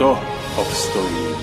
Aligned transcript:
kto 0.00 0.18
obstojí? 0.56 1.39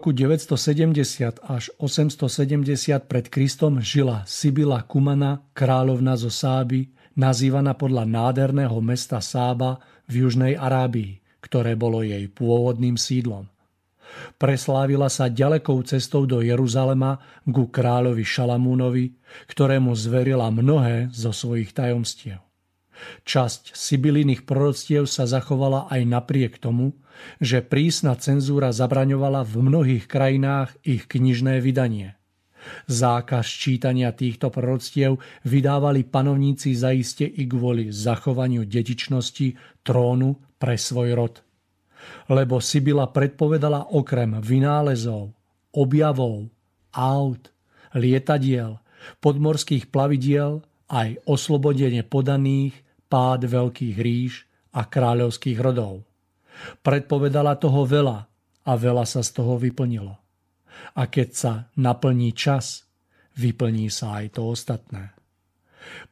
Roku 0.00 0.16
970 0.16 1.44
až 1.44 1.68
870 1.76 3.04
pred 3.04 3.28
Kristom 3.28 3.84
žila 3.84 4.24
Sibila 4.24 4.80
Kumana, 4.80 5.44
kráľovna 5.52 6.16
zo 6.16 6.32
Sáby, 6.32 6.88
nazývaná 7.20 7.76
podľa 7.76 8.08
nádherného 8.08 8.80
mesta 8.80 9.20
Sába 9.20 9.76
v 10.08 10.24
južnej 10.24 10.56
Arábii, 10.56 11.20
ktoré 11.44 11.76
bolo 11.76 12.00
jej 12.00 12.32
pôvodným 12.32 12.96
sídlom. 12.96 13.44
Preslávila 14.40 15.12
sa 15.12 15.28
ďalekou 15.28 15.76
cestou 15.84 16.24
do 16.24 16.40
Jeruzalema 16.40 17.20
ku 17.44 17.68
kráľovi 17.68 18.24
Šalamúnovi, 18.24 19.20
ktorému 19.52 19.92
zverila 19.92 20.48
mnohé 20.48 21.12
zo 21.12 21.28
svojich 21.28 21.76
tajomstiev. 21.76 22.40
Časť 23.28 23.76
Sibyliných 23.76 24.48
proroctiev 24.48 25.04
sa 25.04 25.28
zachovala 25.28 25.92
aj 25.92 26.00
napriek 26.08 26.56
tomu, 26.56 26.96
že 27.40 27.64
prísna 27.64 28.16
cenzúra 28.16 28.72
zabraňovala 28.74 29.44
v 29.44 29.54
mnohých 29.60 30.04
krajinách 30.10 30.76
ich 30.84 31.08
knižné 31.08 31.60
vydanie. 31.60 32.20
Zákaz 32.86 33.46
čítania 33.48 34.12
týchto 34.12 34.52
proroctiev 34.52 35.16
vydávali 35.48 36.04
panovníci 36.04 36.76
zaiste 36.76 37.24
i 37.24 37.48
kvôli 37.48 37.88
zachovaniu 37.88 38.68
dedičnosti 38.68 39.80
trónu 39.80 40.36
pre 40.60 40.76
svoj 40.76 41.10
rod. 41.16 41.34
Lebo 42.28 42.60
Sibila 42.60 43.08
predpovedala 43.08 43.96
okrem 43.96 44.40
vynálezov, 44.40 45.32
objavov, 45.72 46.52
aut, 46.92 47.48
lietadiel, 47.96 48.80
podmorských 49.24 49.88
plavidiel 49.88 50.60
aj 50.90 51.22
oslobodenie 51.24 52.04
podaných, 52.04 52.76
pád 53.10 53.48
veľkých 53.48 53.96
ríš 53.98 54.46
a 54.70 54.86
kráľovských 54.86 55.58
rodov. 55.58 56.09
Predpovedala 56.84 57.56
toho 57.56 57.84
veľa 57.84 58.18
a 58.66 58.72
veľa 58.76 59.04
sa 59.08 59.24
z 59.24 59.30
toho 59.34 59.56
vyplnilo. 59.56 60.14
A 60.96 61.02
keď 61.06 61.28
sa 61.32 61.52
naplní 61.76 62.32
čas, 62.32 62.88
vyplní 63.36 63.88
sa 63.92 64.20
aj 64.22 64.40
to 64.40 64.48
ostatné. 64.48 65.12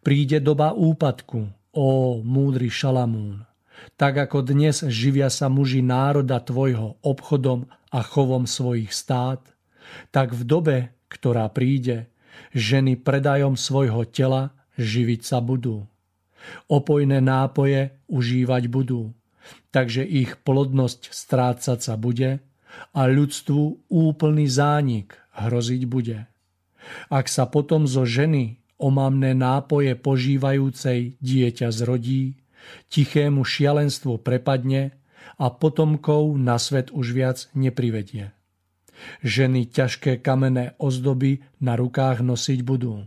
Príde 0.00 0.40
doba 0.40 0.72
úpadku, 0.72 1.48
ó 1.76 2.18
múdry 2.24 2.72
Šalamún, 2.72 3.44
tak 3.94 4.18
ako 4.18 4.42
dnes 4.42 4.82
živia 4.88 5.30
sa 5.30 5.46
muži 5.46 5.84
národa 5.84 6.42
tvojho 6.42 6.98
obchodom 7.04 7.68
a 7.92 8.00
chovom 8.02 8.48
svojich 8.48 8.90
stát, 8.90 9.40
tak 10.10 10.34
v 10.34 10.42
dobe, 10.44 10.76
ktorá 11.08 11.48
príde, 11.48 12.10
ženy 12.52 13.00
predajom 13.00 13.56
svojho 13.56 14.04
tela 14.08 14.52
živiť 14.76 15.20
sa 15.24 15.38
budú. 15.40 15.86
Opojné 16.70 17.20
nápoje 17.20 17.92
užívať 18.08 18.62
budú 18.70 19.12
takže 19.70 20.04
ich 20.04 20.40
plodnosť 20.40 21.12
strácať 21.12 21.78
sa 21.78 21.94
bude 22.00 22.40
a 22.94 23.00
ľudstvu 23.08 23.88
úplný 23.88 24.46
zánik 24.48 25.16
hroziť 25.36 25.82
bude. 25.88 26.28
Ak 27.12 27.28
sa 27.28 27.44
potom 27.44 27.84
zo 27.84 28.08
ženy 28.08 28.60
omamné 28.80 29.34
nápoje 29.34 29.92
požívajúcej 29.98 31.18
dieťa 31.20 31.68
zrodí, 31.74 32.38
tichému 32.88 33.44
šialenstvu 33.44 34.22
prepadne 34.22 34.96
a 35.36 35.46
potomkov 35.52 36.38
na 36.38 36.56
svet 36.56 36.88
už 36.94 37.12
viac 37.12 37.38
neprivedie. 37.52 38.32
Ženy 39.22 39.70
ťažké 39.70 40.18
kamenné 40.24 40.74
ozdoby 40.82 41.44
na 41.62 41.78
rukách 41.78 42.24
nosiť 42.24 42.66
budú. 42.66 43.06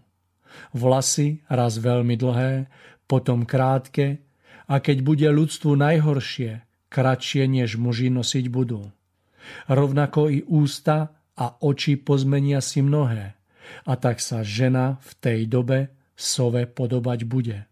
Vlasy 0.72 1.44
raz 1.52 1.80
veľmi 1.80 2.16
dlhé, 2.16 2.72
potom 3.08 3.44
krátke 3.44 4.24
a 4.72 4.80
keď 4.80 5.04
bude 5.04 5.28
ľudstvu 5.28 5.76
najhoršie, 5.76 6.64
kratšie 6.88 7.44
než 7.52 7.76
muži 7.76 8.08
nosiť 8.08 8.48
budú. 8.48 8.96
Rovnako 9.68 10.32
i 10.32 10.40
ústa 10.48 11.12
a 11.36 11.46
oči 11.60 12.00
pozmenia 12.00 12.64
si 12.64 12.80
mnohé, 12.80 13.36
a 13.84 13.94
tak 14.00 14.24
sa 14.24 14.48
žena 14.48 15.04
v 15.04 15.12
tej 15.20 15.40
dobe 15.52 15.92
sove 16.16 16.64
podobať 16.72 17.20
bude. 17.28 17.68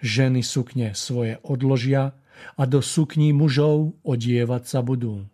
Ženy 0.00 0.40
sukne 0.40 0.96
svoje 0.96 1.36
odložia 1.44 2.16
a 2.56 2.62
do 2.64 2.80
sukní 2.80 3.36
mužov 3.36 3.92
odievať 4.00 4.62
sa 4.64 4.80
budú. 4.80 5.28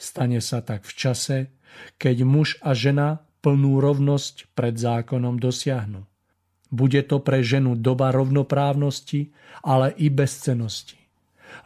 Stane 0.00 0.40
sa 0.40 0.64
tak 0.64 0.88
v 0.88 0.92
čase, 0.96 1.38
keď 2.00 2.16
muž 2.24 2.56
a 2.64 2.72
žena 2.72 3.20
plnú 3.42 3.82
rovnosť 3.82 4.54
pred 4.54 4.78
zákonom 4.78 5.36
dosiahnu. 5.36 6.06
Bude 6.72 7.04
to 7.04 7.20
pre 7.20 7.44
ženu 7.44 7.76
doba 7.76 8.08
rovnoprávnosti, 8.08 9.28
ale 9.60 9.92
i 10.00 10.08
bezcenosti. 10.08 10.96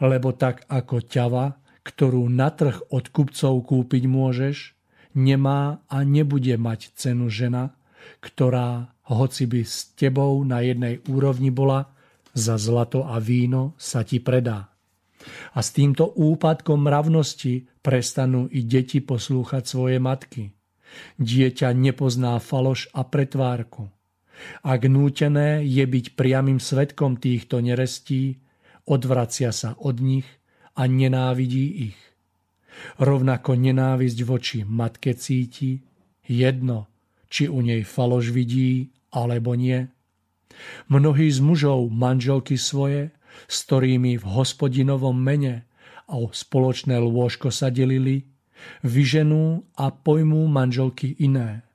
Lebo 0.03 0.35
tak 0.35 0.67
ako 0.67 0.99
ťava, 1.06 1.62
ktorú 1.87 2.26
na 2.26 2.50
trh 2.50 2.91
od 2.91 3.14
kupcov 3.14 3.62
kúpiť 3.70 4.03
môžeš, 4.11 4.75
nemá 5.14 5.79
a 5.87 6.03
nebude 6.03 6.58
mať 6.58 6.91
cenu 6.99 7.31
žena, 7.31 7.79
ktorá, 8.19 8.91
hoci 9.06 9.47
by 9.47 9.62
s 9.62 9.94
tebou 9.94 10.43
na 10.43 10.67
jednej 10.67 10.99
úrovni 11.06 11.55
bola, 11.55 11.94
za 12.37 12.61
zlato 12.61 13.06
a 13.06 13.17
víno 13.23 13.79
sa 13.81 14.05
ti 14.05 14.20
predá. 14.20 14.69
A 15.56 15.64
s 15.64 15.73
týmto 15.73 16.12
úpadkom 16.12 16.85
mravnosti 16.85 17.64
prestanú 17.81 18.50
i 18.53 18.61
deti 18.67 19.00
poslúchať 19.00 19.64
svoje 19.64 19.97
matky. 20.03 20.53
Dieťa 21.17 21.73
nepozná 21.73 22.37
faloš 22.43 22.93
a 22.93 23.06
pretvárku. 23.08 23.95
Ak 24.62 24.84
nútené 24.84 25.64
je 25.64 25.84
byť 25.84 26.14
priamým 26.14 26.60
svetkom 26.60 27.16
týchto 27.16 27.60
nerestí, 27.64 28.40
odvracia 28.84 29.50
sa 29.50 29.74
od 29.80 29.98
nich 30.00 30.28
a 30.76 30.84
nenávidí 30.84 31.92
ich. 31.92 32.00
Rovnako 33.00 33.56
nenávisť 33.56 34.18
voči 34.28 34.58
matke 34.62 35.16
cíti, 35.16 35.80
jedno, 36.28 36.86
či 37.32 37.48
u 37.48 37.64
nej 37.64 37.82
faloš 37.82 38.30
vidí, 38.30 38.92
alebo 39.10 39.56
nie. 39.56 39.88
Mnohí 40.88 41.28
z 41.32 41.40
mužov 41.40 41.88
manželky 41.88 42.60
svoje, 42.60 43.16
s 43.48 43.64
ktorými 43.68 44.16
v 44.20 44.24
hospodinovom 44.24 45.16
mene 45.16 45.68
a 46.08 46.16
o 46.16 46.32
spoločné 46.32 46.96
lôžko 47.00 47.52
sa 47.52 47.68
delili, 47.68 48.28
vyženú 48.80 49.68
a 49.76 49.92
pojmú 49.92 50.48
manželky 50.48 51.16
iné. 51.20 51.65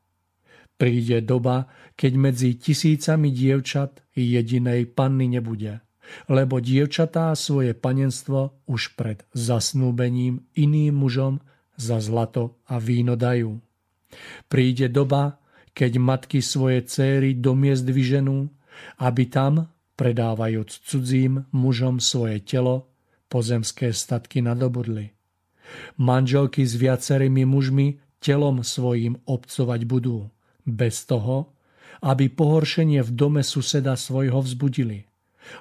Príde 0.81 1.21
doba, 1.21 1.69
keď 1.93 2.11
medzi 2.17 2.57
tisícami 2.57 3.29
dievčat 3.29 4.01
jedinej 4.17 4.89
panny 4.97 5.29
nebude, 5.29 5.77
lebo 6.25 6.57
dievčatá 6.57 7.29
svoje 7.37 7.77
panenstvo 7.77 8.65
už 8.65 8.97
pred 8.97 9.21
zasnúbením 9.37 10.41
iným 10.57 10.97
mužom 10.97 11.37
za 11.77 12.01
zlato 12.01 12.57
a 12.65 12.81
víno 12.81 13.13
dajú. 13.13 13.61
Príde 14.49 14.89
doba, 14.89 15.37
keď 15.77 16.01
matky 16.01 16.41
svoje 16.41 16.81
céry 16.89 17.37
do 17.37 17.53
miest 17.53 17.85
vyženú, 17.85 18.49
aby 18.97 19.29
tam, 19.29 19.69
predávajúc 19.93 20.81
cudzím 20.81 21.45
mužom 21.53 22.01
svoje 22.01 22.41
telo, 22.41 22.89
pozemské 23.29 23.93
statky 23.93 24.41
nadobudli. 24.41 25.13
Manželky 26.01 26.65
s 26.65 26.73
viacerými 26.73 27.45
mužmi 27.45 28.01
telom 28.17 28.65
svojim 28.65 29.21
obcovať 29.29 29.85
budú, 29.85 30.25
bez 30.65 31.05
toho, 31.05 31.53
aby 32.01 32.29
pohoršenie 32.33 33.05
v 33.05 33.11
dome 33.13 33.41
suseda 33.45 33.93
svojho 33.93 34.41
vzbudili, 34.41 35.05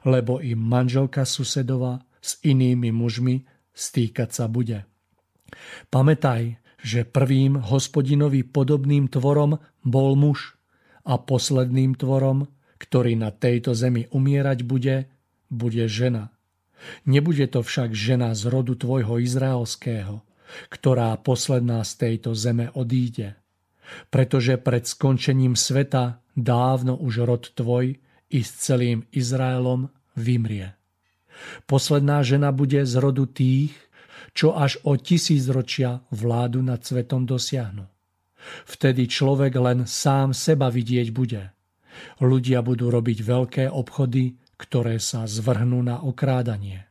lebo 0.09 0.41
im 0.41 0.61
manželka 0.61 1.29
susedova 1.29 2.01
s 2.21 2.41
inými 2.45 2.93
mužmi 2.93 3.45
stýkať 3.77 4.31
sa 4.33 4.45
bude. 4.49 4.85
Pamätaj, 5.93 6.61
že 6.81 7.05
prvým 7.05 7.61
hospodinovi 7.61 8.41
podobným 8.45 9.13
tvorom 9.13 9.61
bol 9.85 10.17
muž 10.17 10.57
a 11.05 11.21
posledným 11.21 11.97
tvorom, 11.97 12.49
ktorý 12.81 13.17
na 13.21 13.29
tejto 13.33 13.77
zemi 13.77 14.09
umierať 14.09 14.65
bude, 14.65 15.13
bude 15.53 15.85
žena. 15.89 16.33
Nebude 17.05 17.45
to 17.53 17.61
však 17.61 17.93
žena 17.93 18.33
z 18.33 18.49
rodu 18.49 18.73
tvojho 18.73 19.21
izraelského, 19.21 20.25
ktorá 20.73 21.13
posledná 21.21 21.85
z 21.85 21.93
tejto 22.01 22.33
zeme 22.33 22.73
odíde. 22.73 23.40
Pretože 24.11 24.61
pred 24.61 24.87
skončením 24.87 25.59
sveta 25.59 26.23
dávno 26.37 26.97
už 26.99 27.27
rod 27.27 27.45
tvoj 27.55 27.99
i 28.31 28.41
s 28.41 28.51
celým 28.63 29.07
Izraelom 29.11 29.91
vymrie. 30.15 30.79
Posledná 31.67 32.23
žena 32.23 32.53
bude 32.53 32.85
z 32.87 32.95
rodu 33.01 33.27
tých, 33.27 33.75
čo 34.37 34.55
až 34.55 34.79
o 34.87 34.95
tisícročia 34.95 36.05
vládu 36.15 36.63
nad 36.63 36.85
svetom 36.85 37.27
dosiahnu. 37.27 37.89
Vtedy 38.65 39.11
človek 39.11 39.53
len 39.59 39.85
sám 39.85 40.33
seba 40.33 40.71
vidieť 40.71 41.09
bude. 41.11 41.51
Ľudia 42.23 42.63
budú 42.65 42.89
robiť 42.89 43.19
veľké 43.21 43.65
obchody, 43.69 44.39
ktoré 44.57 45.03
sa 45.03 45.27
zvrhnú 45.27 45.83
na 45.83 46.01
okrádanie. 46.01 46.87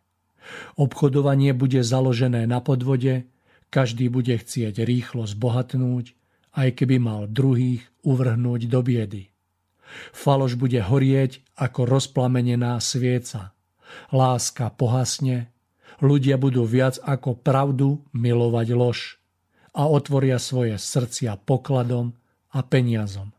Obchodovanie 0.78 1.54
bude 1.54 1.86
založené 1.86 2.50
na 2.50 2.60
podvode, 2.60 3.30
každý 3.70 4.10
bude 4.10 4.34
chcieť 4.34 4.82
rýchlo 4.82 5.30
zbohatnúť, 5.30 6.18
aj 6.60 6.84
keby 6.84 7.00
mal 7.00 7.32
druhých 7.32 7.88
uvrhnúť 8.04 8.68
do 8.68 8.84
biedy. 8.84 9.32
Faloš 10.12 10.60
bude 10.60 10.84
horieť 10.84 11.40
ako 11.56 11.88
rozplamenená 11.88 12.76
svieca. 12.84 13.56
Láska 14.12 14.70
pohasne 14.76 15.50
ľudia 16.04 16.36
budú 16.36 16.68
viac 16.68 17.00
ako 17.02 17.40
pravdu 17.40 18.04
milovať 18.12 18.68
lož 18.76 19.18
a 19.74 19.88
otvoria 19.88 20.38
svoje 20.38 20.76
srdcia 20.78 21.40
pokladom 21.42 22.14
a 22.54 22.60
peniazom. 22.62 23.32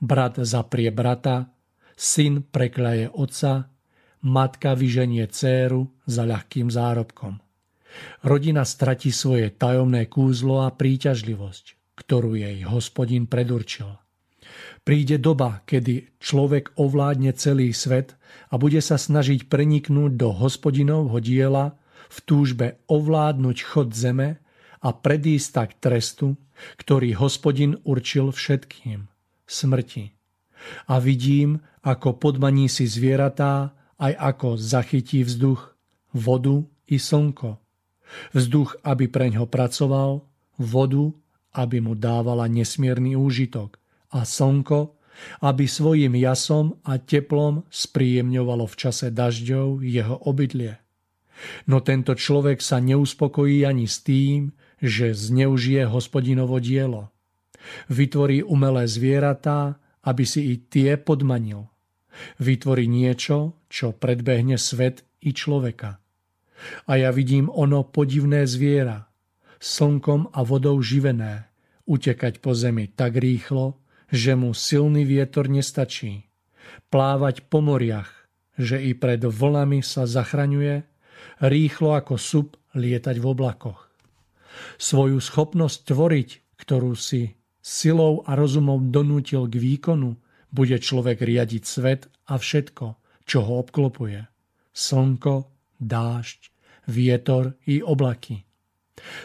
Brat 0.00 0.40
zaprie 0.40 0.88
brata, 0.88 1.52
syn 1.92 2.40
prekľaje 2.46 3.12
otca, 3.12 3.68
matka 4.24 4.72
vyženie 4.72 5.28
céru 5.28 5.92
za 6.08 6.24
ľahkým 6.24 6.72
zárobkom. 6.72 7.38
Rodina 8.24 8.64
stratí 8.68 9.12
svoje 9.12 9.48
tajomné 9.52 10.06
kúzlo 10.08 10.64
a 10.64 10.72
príťažlivosť, 10.72 11.77
ktorú 11.98 12.38
jej 12.38 12.62
hospodin 12.62 13.26
predurčil. 13.26 13.98
Príde 14.86 15.20
doba, 15.20 15.60
kedy 15.68 16.16
človek 16.22 16.78
ovládne 16.78 17.34
celý 17.36 17.74
svet 17.74 18.16
a 18.48 18.56
bude 18.56 18.80
sa 18.80 18.96
snažiť 18.96 19.50
preniknúť 19.50 20.16
do 20.16 20.32
hospodinovho 20.32 21.18
diela 21.20 21.76
v 22.08 22.18
túžbe 22.24 22.66
ovládnuť 22.88 23.58
chod 23.68 23.92
zeme 23.92 24.40
a 24.80 24.88
predísť 24.94 25.48
tak 25.52 25.70
trestu, 25.82 26.38
ktorý 26.80 27.18
hospodin 27.18 27.76
určil 27.84 28.32
všetkým– 28.32 29.10
smrti. 29.46 30.14
A 30.88 30.98
vidím, 30.98 31.60
ako 31.84 32.18
podmaní 32.18 32.66
si 32.66 32.88
zvieratá, 32.88 33.76
aj 33.98 34.12
ako 34.14 34.48
zachytí 34.56 35.26
vzduch, 35.26 35.74
vodu 36.14 36.64
i 36.88 36.96
slnko. 36.96 37.58
Vzduch, 38.32 38.80
aby 38.82 39.10
preňho 39.10 39.44
pracoval, 39.44 40.24
vodu, 40.56 41.12
aby 41.58 41.82
mu 41.82 41.98
dávala 41.98 42.46
nesmierny 42.46 43.18
úžitok 43.18 43.82
a 44.14 44.22
slnko, 44.22 44.94
aby 45.42 45.66
svojim 45.66 46.14
jasom 46.14 46.78
a 46.86 47.02
teplom 47.02 47.66
spríjemňovalo 47.66 48.70
v 48.70 48.74
čase 48.78 49.10
dažďov 49.10 49.82
jeho 49.82 50.14
obydlie. 50.22 50.78
No 51.66 51.82
tento 51.82 52.14
človek 52.14 52.62
sa 52.62 52.78
neuspokojí 52.78 53.66
ani 53.66 53.90
s 53.90 54.02
tým, 54.06 54.54
že 54.78 55.10
zneužije 55.14 55.90
hospodinovo 55.90 56.62
dielo. 56.62 57.10
Vytvorí 57.90 58.46
umelé 58.46 58.86
zvieratá, 58.86 59.82
aby 60.06 60.22
si 60.22 60.54
i 60.54 60.62
tie 60.62 60.94
podmanil. 60.94 61.66
Vytvorí 62.38 62.86
niečo, 62.86 63.58
čo 63.66 63.94
predbehne 63.94 64.58
svet 64.58 65.02
i 65.22 65.34
človeka. 65.34 65.98
A 66.90 66.92
ja 66.98 67.10
vidím 67.14 67.46
ono 67.50 67.86
podivné 67.86 68.46
zviera, 68.46 69.06
slnkom 69.62 70.34
a 70.34 70.42
vodou 70.42 70.78
živené, 70.82 71.47
utekať 71.88 72.44
po 72.44 72.52
zemi 72.52 72.92
tak 72.92 73.16
rýchlo, 73.16 73.80
že 74.12 74.36
mu 74.36 74.52
silný 74.52 75.08
vietor 75.08 75.48
nestačí. 75.48 76.28
Plávať 76.92 77.48
po 77.48 77.64
moriach, 77.64 78.28
že 78.60 78.76
i 78.78 78.92
pred 78.92 79.24
vlnami 79.24 79.80
sa 79.80 80.04
zachraňuje, 80.04 80.84
rýchlo 81.40 81.96
ako 81.96 82.14
sup 82.20 82.48
lietať 82.76 83.16
v 83.16 83.26
oblakoch. 83.26 83.88
Svoju 84.76 85.18
schopnosť 85.18 85.78
tvoriť, 85.88 86.28
ktorú 86.60 86.92
si 86.98 87.38
silou 87.62 88.24
a 88.24 88.36
rozumom 88.36 88.92
donútil 88.92 89.46
k 89.48 89.56
výkonu, 89.56 90.18
bude 90.48 90.76
človek 90.80 91.20
riadiť 91.20 91.62
svet 91.64 92.02
a 92.28 92.40
všetko, 92.40 92.86
čo 93.28 93.38
ho 93.44 93.60
obklopuje. 93.60 94.24
Slnko, 94.72 95.52
dážď, 95.76 96.40
vietor 96.88 97.54
i 97.68 97.84
oblaky. 97.84 98.48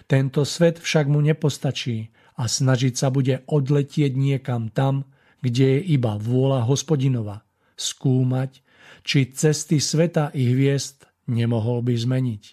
Tento 0.06 0.46
svet 0.46 0.78
však 0.78 1.10
mu 1.10 1.24
nepostačí 1.24 2.14
a 2.38 2.50
snažiť 2.50 2.94
sa 2.98 3.14
bude 3.14 3.46
odletieť 3.46 4.14
niekam 4.18 4.74
tam, 4.74 5.06
kde 5.44 5.78
je 5.78 6.00
iba 6.00 6.16
vôľa 6.18 6.66
hospodinova, 6.66 7.44
skúmať, 7.76 8.64
či 9.04 9.28
cesty 9.36 9.84
sveta 9.84 10.32
i 10.32 10.48
hviezd 10.56 11.06
nemohol 11.28 11.84
by 11.84 11.94
zmeniť. 11.94 12.44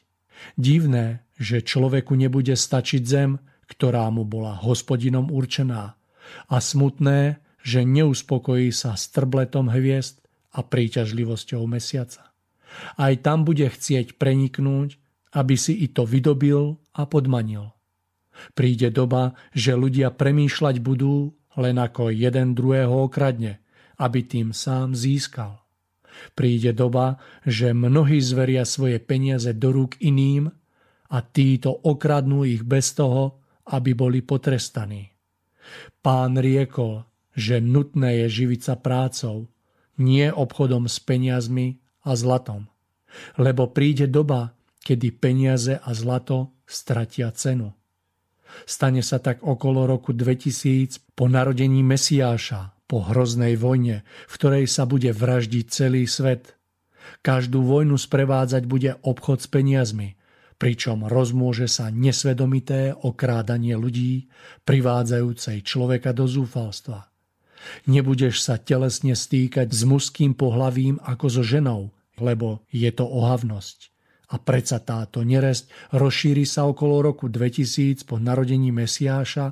Divné, 0.58 1.22
že 1.38 1.64
človeku 1.64 2.16
nebude 2.18 2.56
stačiť 2.58 3.02
zem, 3.06 3.38
ktorá 3.70 4.10
mu 4.10 4.26
bola 4.26 4.58
hospodinom 4.58 5.30
určená. 5.30 5.94
A 6.50 6.56
smutné, 6.58 7.38
že 7.62 7.86
neuspokojí 7.86 8.74
sa 8.74 8.98
s 8.98 9.08
trbletom 9.14 9.70
hviezd 9.70 10.20
a 10.50 10.66
príťažlivosťou 10.66 11.62
mesiaca. 11.70 12.34
Aj 12.98 13.14
tam 13.18 13.46
bude 13.46 13.66
chcieť 13.66 14.18
preniknúť, 14.18 14.98
aby 15.34 15.54
si 15.54 15.78
i 15.78 15.86
to 15.86 16.02
vydobil 16.02 16.78
a 16.94 17.06
podmanil. 17.06 17.70
Príde 18.54 18.88
doba, 18.92 19.34
že 19.52 19.76
ľudia 19.76 20.14
premýšľať 20.14 20.80
budú 20.80 21.34
len 21.58 21.76
ako 21.76 22.14
jeden 22.14 22.54
druhého 22.54 23.10
okradne, 23.10 23.60
aby 24.00 24.24
tým 24.24 24.54
sám 24.54 24.96
získal. 24.96 25.60
Príde 26.34 26.76
doba, 26.76 27.20
že 27.46 27.72
mnohí 27.72 28.20
zveria 28.20 28.66
svoje 28.66 29.00
peniaze 29.00 29.50
do 29.56 29.72
rúk 29.72 30.00
iným 30.02 30.50
a 31.10 31.18
títo 31.24 31.74
okradnú 31.74 32.44
ich 32.46 32.62
bez 32.62 32.92
toho, 32.94 33.40
aby 33.70 33.94
boli 33.94 34.20
potrestaní. 34.20 35.10
Pán 36.02 36.38
riekol, 36.40 37.06
že 37.36 37.62
nutné 37.62 38.26
je 38.26 38.42
živiť 38.42 38.60
sa 38.60 38.74
prácou, 38.74 39.46
nie 40.00 40.26
obchodom 40.32 40.90
s 40.90 40.98
peniazmi 40.98 41.78
a 42.02 42.16
zlatom. 42.16 42.66
Lebo 43.36 43.70
príde 43.70 44.08
doba, 44.08 44.56
kedy 44.82 45.08
peniaze 45.18 45.76
a 45.76 45.90
zlato 45.92 46.56
stratia 46.64 47.30
cenu. 47.34 47.74
Stane 48.66 49.02
sa 49.04 49.18
tak 49.18 49.42
okolo 49.42 49.86
roku 49.86 50.14
2000 50.14 51.14
po 51.14 51.26
narodení 51.26 51.82
Mesiáša, 51.82 52.74
po 52.90 53.06
hroznej 53.06 53.54
vojne, 53.54 54.02
v 54.26 54.34
ktorej 54.34 54.66
sa 54.66 54.86
bude 54.86 55.14
vraždiť 55.14 55.64
celý 55.70 56.10
svet. 56.10 56.58
Každú 57.22 57.62
vojnu 57.62 57.94
sprevádzať 57.98 58.62
bude 58.66 58.98
obchod 59.02 59.42
s 59.42 59.48
peniazmi, 59.50 60.18
pričom 60.60 61.08
rozmôže 61.08 61.66
sa 61.66 61.88
nesvedomité 61.88 62.92
okrádanie 62.92 63.74
ľudí, 63.74 64.28
privádzajúcej 64.68 65.64
človeka 65.64 66.12
do 66.12 66.28
zúfalstva. 66.28 67.08
Nebudeš 67.88 68.40
sa 68.40 68.56
telesne 68.56 69.12
stýkať 69.12 69.68
s 69.72 69.84
mužským 69.84 70.32
pohlavím 70.32 70.96
ako 71.04 71.26
so 71.28 71.42
ženou, 71.44 71.92
lebo 72.16 72.64
je 72.72 72.88
to 72.92 73.04
ohavnosť. 73.04 73.89
A 74.30 74.38
predsa 74.38 74.78
táto 74.78 75.26
neresť 75.26 75.90
rozšíri 75.90 76.46
sa 76.46 76.70
okolo 76.70 77.02
roku 77.02 77.26
2000 77.26 78.06
po 78.06 78.22
narodení 78.22 78.70
Mesiáša 78.70 79.46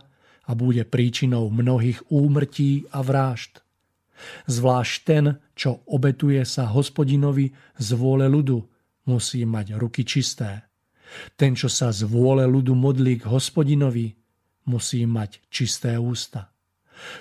a 0.48 0.50
bude 0.54 0.86
príčinou 0.86 1.50
mnohých 1.50 2.06
úmrtí 2.14 2.86
a 2.94 3.02
vrážd. 3.02 3.60
Zvlášť 4.46 4.94
ten, 5.02 5.24
čo 5.54 5.82
obetuje 5.90 6.42
sa 6.46 6.70
hospodinovi 6.70 7.50
z 7.78 7.88
vôle 7.98 8.26
ľudu, 8.30 8.58
musí 9.10 9.42
mať 9.42 9.78
ruky 9.78 10.06
čisté. 10.06 10.66
Ten, 11.34 11.58
čo 11.58 11.66
sa 11.66 11.90
z 11.90 12.06
vôle 12.06 12.46
ľudu 12.46 12.74
modlí 12.74 13.24
k 13.24 13.30
hospodinovi, 13.30 14.14
musí 14.68 15.08
mať 15.08 15.42
čisté 15.48 15.96
ústa. 15.96 16.52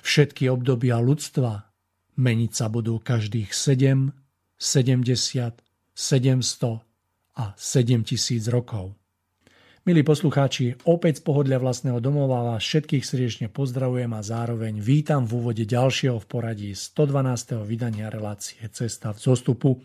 Všetky 0.04 0.50
obdobia 0.50 0.98
ľudstva 1.00 1.70
meniť 2.18 2.52
sa 2.52 2.68
budú 2.68 2.98
každých 2.98 3.54
7, 3.54 4.12
70, 4.58 5.62
700 5.94 6.87
a 7.38 7.54
7000 7.54 8.50
rokov. 8.50 8.98
Milí 9.88 10.04
poslucháči, 10.04 10.76
opäť 10.84 11.24
z 11.24 11.32
pohodlia 11.32 11.64
vlastného 11.64 12.04
domova 12.04 12.44
vás 12.44 12.60
všetkých 12.60 13.08
srdečne 13.08 13.48
pozdravujem 13.48 14.12
a 14.12 14.20
zároveň 14.20 14.84
vítam 14.84 15.24
v 15.24 15.40
úvode 15.40 15.64
ďalšieho 15.64 16.20
v 16.20 16.28
poradí 16.28 16.76
112. 16.76 17.64
vydania 17.64 18.12
relácie 18.12 18.60
Cesta 18.68 19.16
v 19.16 19.20
zostupu. 19.24 19.80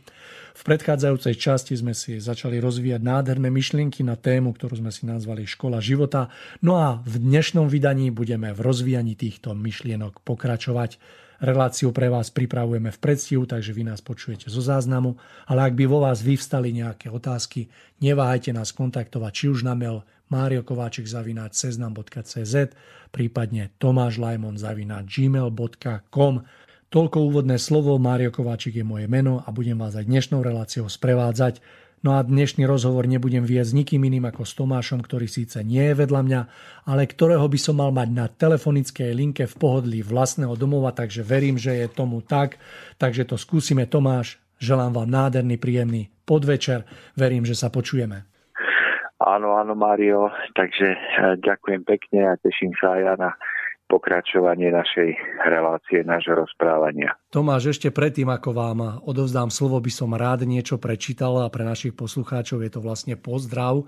V 0.59 0.63
predchádzajúcej 0.67 1.39
časti 1.39 1.79
sme 1.79 1.95
si 1.95 2.19
začali 2.19 2.59
rozvíjať 2.59 2.99
nádherné 2.99 3.47
myšlienky 3.55 4.03
na 4.03 4.19
tému, 4.19 4.59
ktorú 4.59 4.83
sme 4.83 4.91
si 4.91 5.07
nazvali 5.07 5.47
Škola 5.47 5.79
života. 5.79 6.35
No 6.67 6.83
a 6.83 6.99
v 7.07 7.23
dnešnom 7.23 7.71
vydaní 7.71 8.11
budeme 8.11 8.51
v 8.51 8.59
rozvíjaní 8.59 9.15
týchto 9.15 9.55
myšlienok 9.55 10.19
pokračovať. 10.27 10.99
Reláciu 11.43 11.91
pre 11.91 12.07
vás 12.07 12.31
pripravujeme 12.31 12.95
v 12.95 13.03
predstihu, 13.03 13.51
takže 13.51 13.75
vy 13.75 13.91
nás 13.91 13.99
počujete 13.99 14.47
zo 14.47 14.63
záznamu, 14.63 15.19
ale 15.51 15.67
ak 15.67 15.75
by 15.75 15.91
vo 15.91 16.07
vás 16.07 16.23
vyvstali 16.23 16.71
nejaké 16.71 17.11
otázky, 17.11 17.67
neváhajte 17.99 18.55
nás 18.55 18.71
kontaktovať 18.71 19.33
či 19.35 19.51
už 19.51 19.67
na 19.67 19.75
mail 19.75 20.07
mariokováček.cz 20.31 22.55
prípadne 23.11 23.75
tomášlajmon.gmail.com 23.83 26.35
Toľko 26.93 27.25
úvodné 27.25 27.57
slovo, 27.57 27.97
Mário 27.97 28.29
Kováčik 28.29 28.77
je 28.77 28.85
moje 28.85 29.09
meno 29.09 29.41
a 29.41 29.49
budem 29.49 29.81
vás 29.81 29.97
aj 29.97 30.05
dnešnou 30.05 30.45
reláciou 30.45 30.93
sprevádzať. 30.93 31.65
No 32.03 32.19
a 32.19 32.27
dnešný 32.27 32.67
rozhovor 32.67 33.07
nebudem 33.07 33.47
viesť 33.47 33.79
nikým 33.79 34.03
iným 34.03 34.27
ako 34.27 34.43
s 34.43 34.59
Tomášom, 34.59 35.07
ktorý 35.07 35.31
síce 35.31 35.63
nie 35.63 35.87
je 35.87 35.95
vedľa 36.03 36.21
mňa, 36.27 36.41
ale 36.91 37.07
ktorého 37.07 37.47
by 37.47 37.59
som 37.63 37.79
mal 37.79 37.95
mať 37.95 38.09
na 38.11 38.27
telefonickej 38.27 39.15
linke 39.15 39.47
v 39.47 39.55
pohodlí 39.55 40.03
vlastného 40.03 40.59
domova, 40.59 40.91
takže 40.91 41.23
verím, 41.23 41.63
že 41.63 41.79
je 41.79 41.87
tomu 41.87 42.19
tak. 42.19 42.59
Takže 42.99 43.31
to 43.31 43.39
skúsime. 43.39 43.87
Tomáš, 43.87 44.43
želám 44.59 44.99
vám 44.99 45.15
nádherný, 45.15 45.63
príjemný 45.63 46.11
podvečer. 46.27 46.83
Verím, 47.15 47.47
že 47.47 47.55
sa 47.55 47.71
počujeme. 47.71 48.27
Áno, 49.23 49.55
áno, 49.55 49.79
Mário, 49.79 50.27
takže 50.59 50.99
eh, 50.99 51.39
ďakujem 51.39 51.87
pekne 51.87 52.35
a 52.35 52.41
teším 52.43 52.75
sa 52.83 52.99
aj 52.99 53.01
ja 53.07 53.15
na 53.15 53.31
pokračovanie 53.93 54.73
našej 54.73 55.13
relácie, 55.45 56.01
nášho 56.01 56.33
rozprávania. 56.33 57.13
Tomáš, 57.29 57.77
ešte 57.77 57.93
predtým, 57.93 58.33
ako 58.33 58.57
vám 58.57 58.79
odovzdám 59.05 59.53
slovo, 59.53 59.77
by 59.85 59.93
som 59.93 60.17
rád 60.17 60.49
niečo 60.49 60.81
prečítal 60.81 61.45
a 61.45 61.53
pre 61.53 61.69
našich 61.69 61.93
poslucháčov 61.93 62.65
je 62.65 62.71
to 62.73 62.81
vlastne 62.81 63.21
pozdrav 63.21 63.85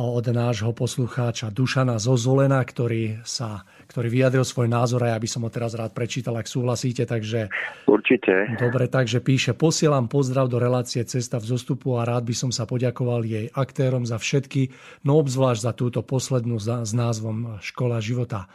od 0.00 0.32
nášho 0.32 0.72
poslucháča 0.72 1.52
Dušana 1.52 2.00
Zozolena, 2.00 2.64
ktorý, 2.64 3.20
sa, 3.28 3.68
ktorý 3.92 4.08
vyjadril 4.08 4.44
svoj 4.48 4.72
názor 4.72 5.04
a 5.04 5.12
ja 5.12 5.18
by 5.20 5.28
som 5.28 5.44
ho 5.44 5.50
teraz 5.52 5.76
rád 5.76 5.92
prečítal, 5.92 6.40
ak 6.40 6.48
súhlasíte. 6.48 7.04
Takže... 7.04 7.52
Určite. 7.84 8.56
Dobre, 8.56 8.88
takže 8.88 9.20
píše, 9.20 9.52
posielam 9.52 10.08
pozdrav 10.08 10.48
do 10.48 10.56
relácie 10.56 11.04
Cesta 11.04 11.36
v 11.36 11.52
zostupu 11.52 12.00
a 12.00 12.08
rád 12.08 12.24
by 12.24 12.34
som 12.34 12.50
sa 12.50 12.64
poďakoval 12.64 13.28
jej 13.28 13.52
aktérom 13.52 14.08
za 14.08 14.16
všetky, 14.16 14.72
no 15.04 15.20
obzvlášť 15.20 15.60
za 15.60 15.72
túto 15.76 16.00
poslednú 16.00 16.56
za, 16.56 16.88
s 16.88 16.96
názvom 16.96 17.60
Škola 17.60 18.00
života. 18.00 18.48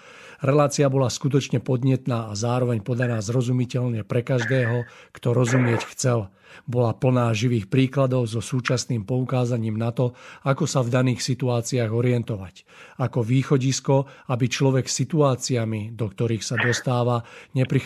Relácia 0.44 0.92
bola 0.92 1.08
skutočne 1.08 1.64
podnetná 1.64 2.30
a 2.30 2.34
zároveň 2.36 2.84
podaná 2.84 3.24
zrozumiteľne 3.24 4.04
pre 4.04 4.20
každého, 4.20 4.84
kto 5.16 5.28
rozumieť 5.32 5.82
chcel. 5.96 6.28
Bola 6.64 6.96
plná 6.96 7.36
živých 7.36 7.68
príkladov 7.68 8.32
so 8.32 8.40
súčasným 8.40 9.04
poukázaním 9.04 9.76
na 9.76 9.92
to, 9.92 10.16
ako 10.48 10.64
sa 10.64 10.80
v 10.82 10.96
daných 10.96 11.22
situáciách 11.22 11.92
orientovať. 11.92 12.64
Ako 13.04 13.22
východisko, 13.22 14.08
aby 14.32 14.46
človek 14.48 14.88
situáciami, 14.88 15.92
do 15.94 16.08
ktorých 16.08 16.44
sa 16.44 16.56
dostáva, 16.56 17.28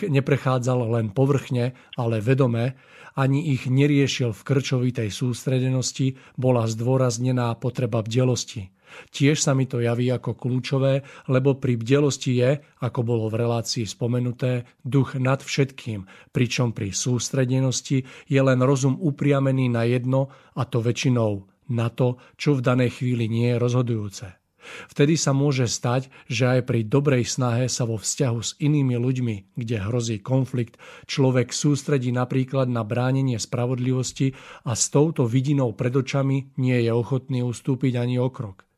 neprechádzal 0.06 0.78
len 0.94 1.10
povrchne, 1.10 1.76
ale 1.98 2.24
vedome, 2.24 2.78
ani 3.18 3.50
ich 3.50 3.66
neriešil 3.66 4.30
v 4.30 4.44
krčovitej 4.46 5.10
sústredenosti, 5.10 6.14
bola 6.38 6.70
zdôraznená 6.70 7.52
potreba 7.58 8.00
bdelosti. 8.06 8.70
Tiež 9.10 9.40
sa 9.40 9.56
mi 9.56 9.66
to 9.66 9.82
javí 9.82 10.10
ako 10.10 10.36
kľúčové, 10.36 11.02
lebo 11.30 11.56
pri 11.56 11.80
bdelosti 11.80 12.32
je, 12.38 12.50
ako 12.82 13.00
bolo 13.02 13.26
v 13.30 13.40
relácii 13.40 13.86
spomenuté, 13.86 14.68
duch 14.82 15.16
nad 15.16 15.40
všetkým, 15.42 16.06
pričom 16.30 16.76
pri 16.76 16.94
sústredenosti 16.94 18.04
je 18.26 18.40
len 18.40 18.60
rozum 18.62 18.98
upriamený 19.00 19.72
na 19.72 19.88
jedno, 19.88 20.32
a 20.56 20.66
to 20.66 20.82
väčšinou 20.82 21.46
na 21.70 21.88
to, 21.88 22.18
čo 22.34 22.58
v 22.58 22.64
danej 22.66 23.00
chvíli 23.00 23.30
nie 23.30 23.54
je 23.54 23.62
rozhodujúce. 23.62 24.40
Vtedy 24.92 25.16
sa 25.16 25.32
môže 25.32 25.64
stať, 25.66 26.12
že 26.28 26.44
aj 26.46 26.68
pri 26.68 26.84
dobrej 26.84 27.24
snahe 27.24 27.66
sa 27.66 27.88
vo 27.88 27.96
vzťahu 27.96 28.38
s 28.44 28.54
inými 28.60 28.96
ľuďmi, 29.00 29.56
kde 29.56 29.76
hrozí 29.80 30.20
konflikt, 30.20 30.76
človek 31.08 31.50
sústredí 31.50 32.12
napríklad 32.12 32.68
na 32.68 32.84
bránenie 32.84 33.40
spravodlivosti 33.40 34.36
a 34.68 34.76
s 34.76 34.92
touto 34.92 35.24
vidinou 35.24 35.72
pred 35.72 35.96
očami 35.96 36.54
nie 36.60 36.78
je 36.84 36.92
ochotný 36.92 37.40
ustúpiť 37.40 37.96
ani 37.96 38.20
o 38.20 38.28
krok. 38.28 38.69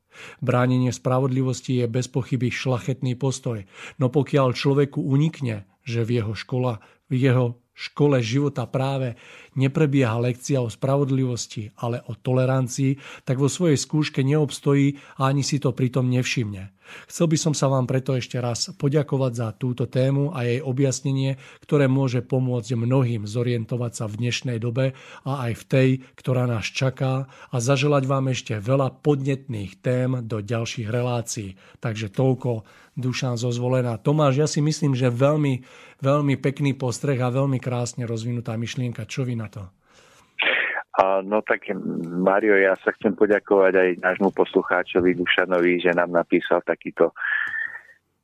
Bránenie 0.42 0.92
spravodlivosti 0.92 1.82
je 1.82 1.86
bez 1.86 2.10
pochyby 2.10 2.52
šlachetný 2.52 3.16
postoj, 3.16 3.64
no 3.96 4.06
pokiaľ 4.10 4.52
človeku 4.52 5.00
unikne, 5.00 5.64
že 5.82 6.04
v 6.04 6.22
jeho 6.22 6.34
škola, 6.36 6.82
v 7.08 7.14
jeho 7.30 7.46
škole 7.90 8.22
života 8.22 8.70
práve 8.70 9.18
neprebieha 9.58 10.16
lekcia 10.22 10.62
o 10.62 10.70
spravodlivosti, 10.70 11.74
ale 11.82 12.00
o 12.06 12.14
tolerancii, 12.14 13.24
tak 13.26 13.42
vo 13.42 13.50
svojej 13.50 13.76
skúške 13.76 14.22
neobstojí 14.22 15.18
a 15.18 15.28
ani 15.28 15.42
si 15.42 15.58
to 15.58 15.74
pritom 15.74 16.06
nevšimne. 16.08 16.70
Chcel 17.08 17.30
by 17.32 17.38
som 17.40 17.54
sa 17.56 17.72
vám 17.72 17.88
preto 17.88 18.12
ešte 18.12 18.36
raz 18.36 18.68
poďakovať 18.76 19.32
za 19.32 19.48
túto 19.56 19.88
tému 19.88 20.34
a 20.34 20.44
jej 20.44 20.60
objasnenie, 20.60 21.40
ktoré 21.64 21.88
môže 21.88 22.20
pomôcť 22.20 22.76
mnohým 22.76 23.24
zorientovať 23.24 23.92
sa 23.96 24.04
v 24.08 24.18
dnešnej 24.20 24.58
dobe 24.60 24.92
a 25.24 25.32
aj 25.48 25.52
v 25.56 25.64
tej, 25.68 25.88
ktorá 26.18 26.44
nás 26.44 26.68
čaká 26.68 27.30
a 27.48 27.56
zaželať 27.56 28.04
vám 28.04 28.28
ešte 28.32 28.60
veľa 28.60 29.00
podnetných 29.00 29.80
tém 29.80 30.20
do 30.26 30.44
ďalších 30.44 30.88
relácií. 30.88 31.56
Takže 31.80 32.12
toľko 32.12 32.66
Dušan 32.92 33.40
zo 33.40 33.48
zvolená. 33.48 33.96
Tomáš, 33.96 34.34
ja 34.36 34.48
si 34.48 34.60
myslím, 34.60 34.92
že 34.92 35.08
veľmi, 35.08 35.64
veľmi 36.04 36.34
pekný 36.36 36.76
postreh 36.76 37.16
a 37.20 37.32
veľmi 37.32 37.56
krásne 37.56 38.04
rozvinutá 38.04 38.52
myšlienka. 38.60 39.08
Čo 39.08 39.24
vy 39.24 39.34
na 39.36 39.48
to? 39.48 39.64
No 41.24 41.40
tak, 41.40 41.72
Mario, 42.04 42.52
ja 42.60 42.76
sa 42.84 42.92
chcem 42.92 43.16
poďakovať 43.16 43.72
aj 43.80 43.88
nášmu 44.04 44.28
poslucháčovi 44.36 45.16
Dušanovi, 45.16 45.80
že 45.80 45.96
nám 45.96 46.12
napísal 46.12 46.60
takýto 46.60 47.16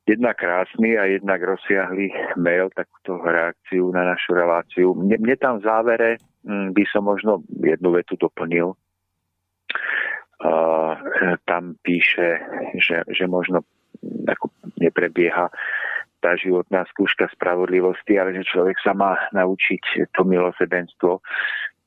jednak 0.04 0.36
krásny 0.36 1.00
a 1.00 1.08
jednak 1.08 1.40
rozsiahly 1.40 2.12
mail, 2.36 2.68
takúto 2.76 3.24
reakciu 3.24 3.88
na 3.88 4.12
našu 4.12 4.36
reláciu. 4.36 4.92
Mne, 4.92 5.16
mne 5.16 5.36
tam 5.40 5.60
v 5.60 5.64
závere 5.64 6.10
m, 6.44 6.48
hm, 6.48 6.68
by 6.76 6.84
som 6.92 7.08
možno 7.08 7.40
jednu 7.56 7.88
vetu 7.96 8.20
doplnil. 8.20 8.76
Uh, 10.38 10.94
tam 11.50 11.74
píše, 11.82 12.40
že, 12.78 13.02
že 13.10 13.24
možno 13.26 13.66
ako 14.26 14.50
neprebieha 14.78 15.50
tá 16.18 16.34
životná 16.34 16.82
skúška 16.90 17.30
spravodlivosti, 17.30 18.18
ale 18.18 18.34
že 18.34 18.50
človek 18.50 18.74
sa 18.82 18.90
má 18.90 19.14
naučiť 19.30 20.10
to 20.10 20.26
milosedenstvo, 20.26 21.22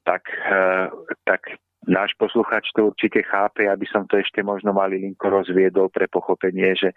tak, 0.08 0.24
eh, 0.32 0.88
tak 1.27 1.60
náš 1.88 2.13
posluchač 2.15 2.70
to 2.72 2.94
určite 2.94 3.25
chápe, 3.27 3.65
aby 3.68 3.86
som 3.89 4.06
to 4.08 4.22
ešte 4.22 4.39
možno 4.46 4.72
malý 4.72 5.01
linko 5.01 5.27
rozviedol 5.27 5.89
pre 5.89 6.08
pochopenie, 6.08 6.77
že, 6.77 6.94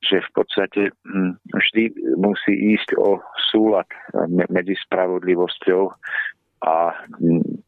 že 0.00 0.22
v 0.22 0.30
podstate 0.32 0.80
hm, 1.04 1.36
vždy 1.50 1.82
musí 2.16 2.54
ísť 2.78 2.96
o 2.96 3.18
súlad 3.50 3.86
medzi 4.48 4.78
spravodlivosťou 4.86 5.90
a 6.60 6.92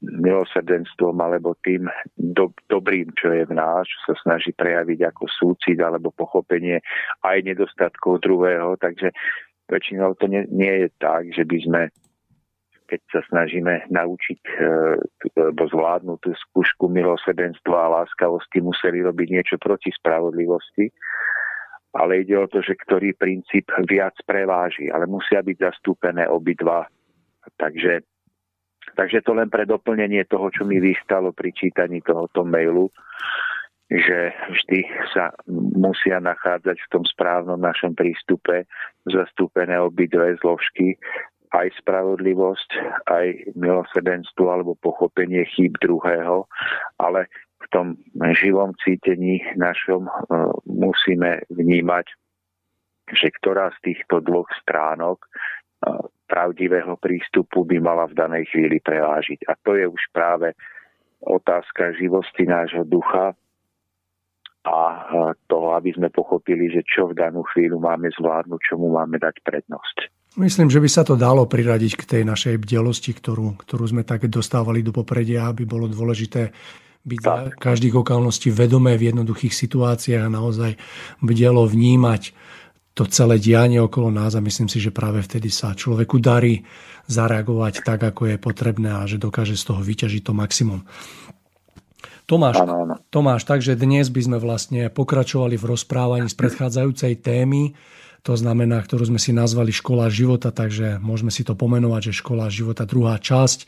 milosrdenstvom 0.04 1.16
alebo 1.16 1.56
tým 1.64 1.88
do, 2.14 2.52
dobrým, 2.68 3.08
čo 3.16 3.32
je 3.32 3.48
v 3.48 3.56
nás, 3.56 3.88
čo 3.88 4.12
sa 4.12 4.14
snaží 4.20 4.52
prejaviť 4.52 5.08
ako 5.08 5.24
súcit 5.32 5.80
alebo 5.80 6.12
pochopenie 6.12 6.84
aj 7.24 7.40
nedostatkov 7.40 8.20
druhého. 8.20 8.76
Takže 8.76 9.16
väčšinou 9.72 10.12
to 10.20 10.28
nie, 10.28 10.44
nie 10.52 10.86
je 10.86 10.88
tak, 11.00 11.32
že 11.32 11.48
by 11.48 11.58
sme 11.64 11.82
keď 12.92 13.00
sa 13.08 13.20
snažíme 13.32 13.88
naučiť 13.88 14.40
e, 14.52 14.54
alebo 15.32 15.64
zvládnuť 15.64 16.18
tú 16.28 16.36
skúšku 16.36 16.92
milosrdenstva 16.92 17.88
a 17.88 17.92
láskavosti, 18.04 18.60
museli 18.60 19.00
robiť 19.00 19.28
niečo 19.32 19.56
proti 19.56 19.88
spravodlivosti. 19.96 20.92
Ale 21.96 22.20
ide 22.20 22.36
o 22.36 22.44
to, 22.44 22.60
že 22.60 22.76
ktorý 22.76 23.16
princíp 23.16 23.72
viac 23.88 24.12
preváži, 24.28 24.92
ale 24.92 25.08
musia 25.08 25.40
byť 25.40 25.56
zastúpené 25.56 26.28
obidva. 26.28 26.84
Takže 27.56 28.11
Takže 28.92 29.24
to 29.24 29.32
len 29.32 29.48
pre 29.48 29.64
doplnenie 29.64 30.26
toho, 30.28 30.52
čo 30.52 30.68
mi 30.68 30.82
vystalo 30.82 31.32
pri 31.32 31.54
čítaní 31.54 32.04
tohoto 32.04 32.44
mailu, 32.44 32.92
že 33.88 34.32
vždy 34.52 34.88
sa 35.12 35.32
musia 35.76 36.16
nachádzať 36.20 36.76
v 36.80 36.90
tom 36.92 37.04
správnom 37.04 37.60
našom 37.60 37.92
prístupe 37.92 38.64
zastúpené 39.04 39.76
obidve 39.76 40.36
zložky, 40.40 40.96
aj 41.52 41.68
spravodlivosť, 41.84 42.70
aj 43.12 43.26
milosrdenstvo 43.60 44.48
alebo 44.48 44.80
pochopenie 44.80 45.44
chýb 45.52 45.76
druhého, 45.84 46.48
ale 46.96 47.28
v 47.60 47.66
tom 47.68 47.86
živom 48.16 48.72
cítení 48.80 49.44
našom 49.60 50.08
e, 50.08 50.12
musíme 50.64 51.44
vnímať 51.52 52.08
že 53.12 53.28
ktorá 53.42 53.74
z 53.76 53.92
týchto 53.92 54.24
dvoch 54.24 54.48
stránok 54.64 55.28
pravdivého 56.26 56.96
prístupu 56.96 57.66
by 57.68 57.76
mala 57.82 58.08
v 58.08 58.16
danej 58.16 58.44
chvíli 58.48 58.80
prevážiť. 58.80 59.44
A 59.50 59.58
to 59.60 59.76
je 59.76 59.84
už 59.84 60.02
práve 60.14 60.56
otázka 61.20 61.94
živosti 61.98 62.48
nášho 62.48 62.82
ducha 62.88 63.36
a 64.62 64.80
toho, 65.50 65.74
aby 65.74 65.90
sme 65.90 66.06
pochopili, 66.08 66.70
že 66.70 66.86
čo 66.86 67.10
v 67.10 67.18
danú 67.18 67.42
chvíľu 67.50 67.82
máme 67.82 68.14
zvládnuť, 68.14 68.60
čomu 68.62 68.94
máme 68.94 69.18
dať 69.18 69.42
prednosť. 69.42 69.96
Myslím, 70.38 70.70
že 70.72 70.80
by 70.80 70.88
sa 70.88 71.02
to 71.04 71.18
dalo 71.18 71.44
priradiť 71.44 71.92
k 71.98 72.08
tej 72.08 72.22
našej 72.24 72.56
bdelosti, 72.62 73.12
ktorú, 73.12 73.58
ktorú 73.58 73.84
sme 73.84 74.06
tak 74.06 74.24
dostávali 74.30 74.80
do 74.80 74.94
popredia, 74.94 75.50
aby 75.50 75.66
bolo 75.66 75.90
dôležité 75.90 76.54
byť 77.02 77.20
za 77.20 77.36
každých 77.58 77.98
okolností 77.98 78.54
vedomé 78.54 78.94
v 78.94 79.10
jednoduchých 79.10 79.50
situáciách 79.50 80.22
a 80.22 80.32
naozaj 80.32 80.78
bdelo 81.18 81.66
vnímať 81.66 82.30
to 82.92 83.08
celé 83.08 83.40
dianie 83.40 83.80
okolo 83.80 84.12
nás 84.12 84.36
a 84.36 84.44
myslím 84.44 84.68
si, 84.68 84.76
že 84.76 84.92
práve 84.92 85.24
vtedy 85.24 85.48
sa 85.48 85.72
človeku 85.72 86.20
darí 86.20 86.64
zareagovať 87.08 87.82
tak, 87.82 88.04
ako 88.04 88.32
je 88.32 88.36
potrebné 88.36 88.92
a 88.92 89.08
že 89.08 89.16
dokáže 89.16 89.56
z 89.56 89.64
toho 89.72 89.80
vyťažiť 89.80 90.22
to 90.22 90.32
maximum. 90.36 90.84
Tomáš. 92.28 92.62
Tomáš, 93.10 93.42
takže 93.44 93.74
dnes 93.74 94.06
by 94.08 94.20
sme 94.22 94.38
vlastne 94.38 94.88
pokračovali 94.88 95.58
v 95.58 95.68
rozprávaní 95.74 96.30
z 96.30 96.38
predchádzajúcej 96.38 97.18
témy 97.18 97.74
to 98.22 98.38
znamená, 98.38 98.78
ktorú 98.78 99.10
sme 99.10 99.18
si 99.18 99.34
nazvali 99.34 99.74
Škola 99.74 100.06
života, 100.06 100.54
takže 100.54 101.02
môžeme 101.02 101.34
si 101.34 101.42
to 101.42 101.58
pomenovať, 101.58 102.14
že 102.14 102.22
Škola 102.22 102.46
života 102.46 102.86
druhá 102.86 103.18
časť. 103.18 103.66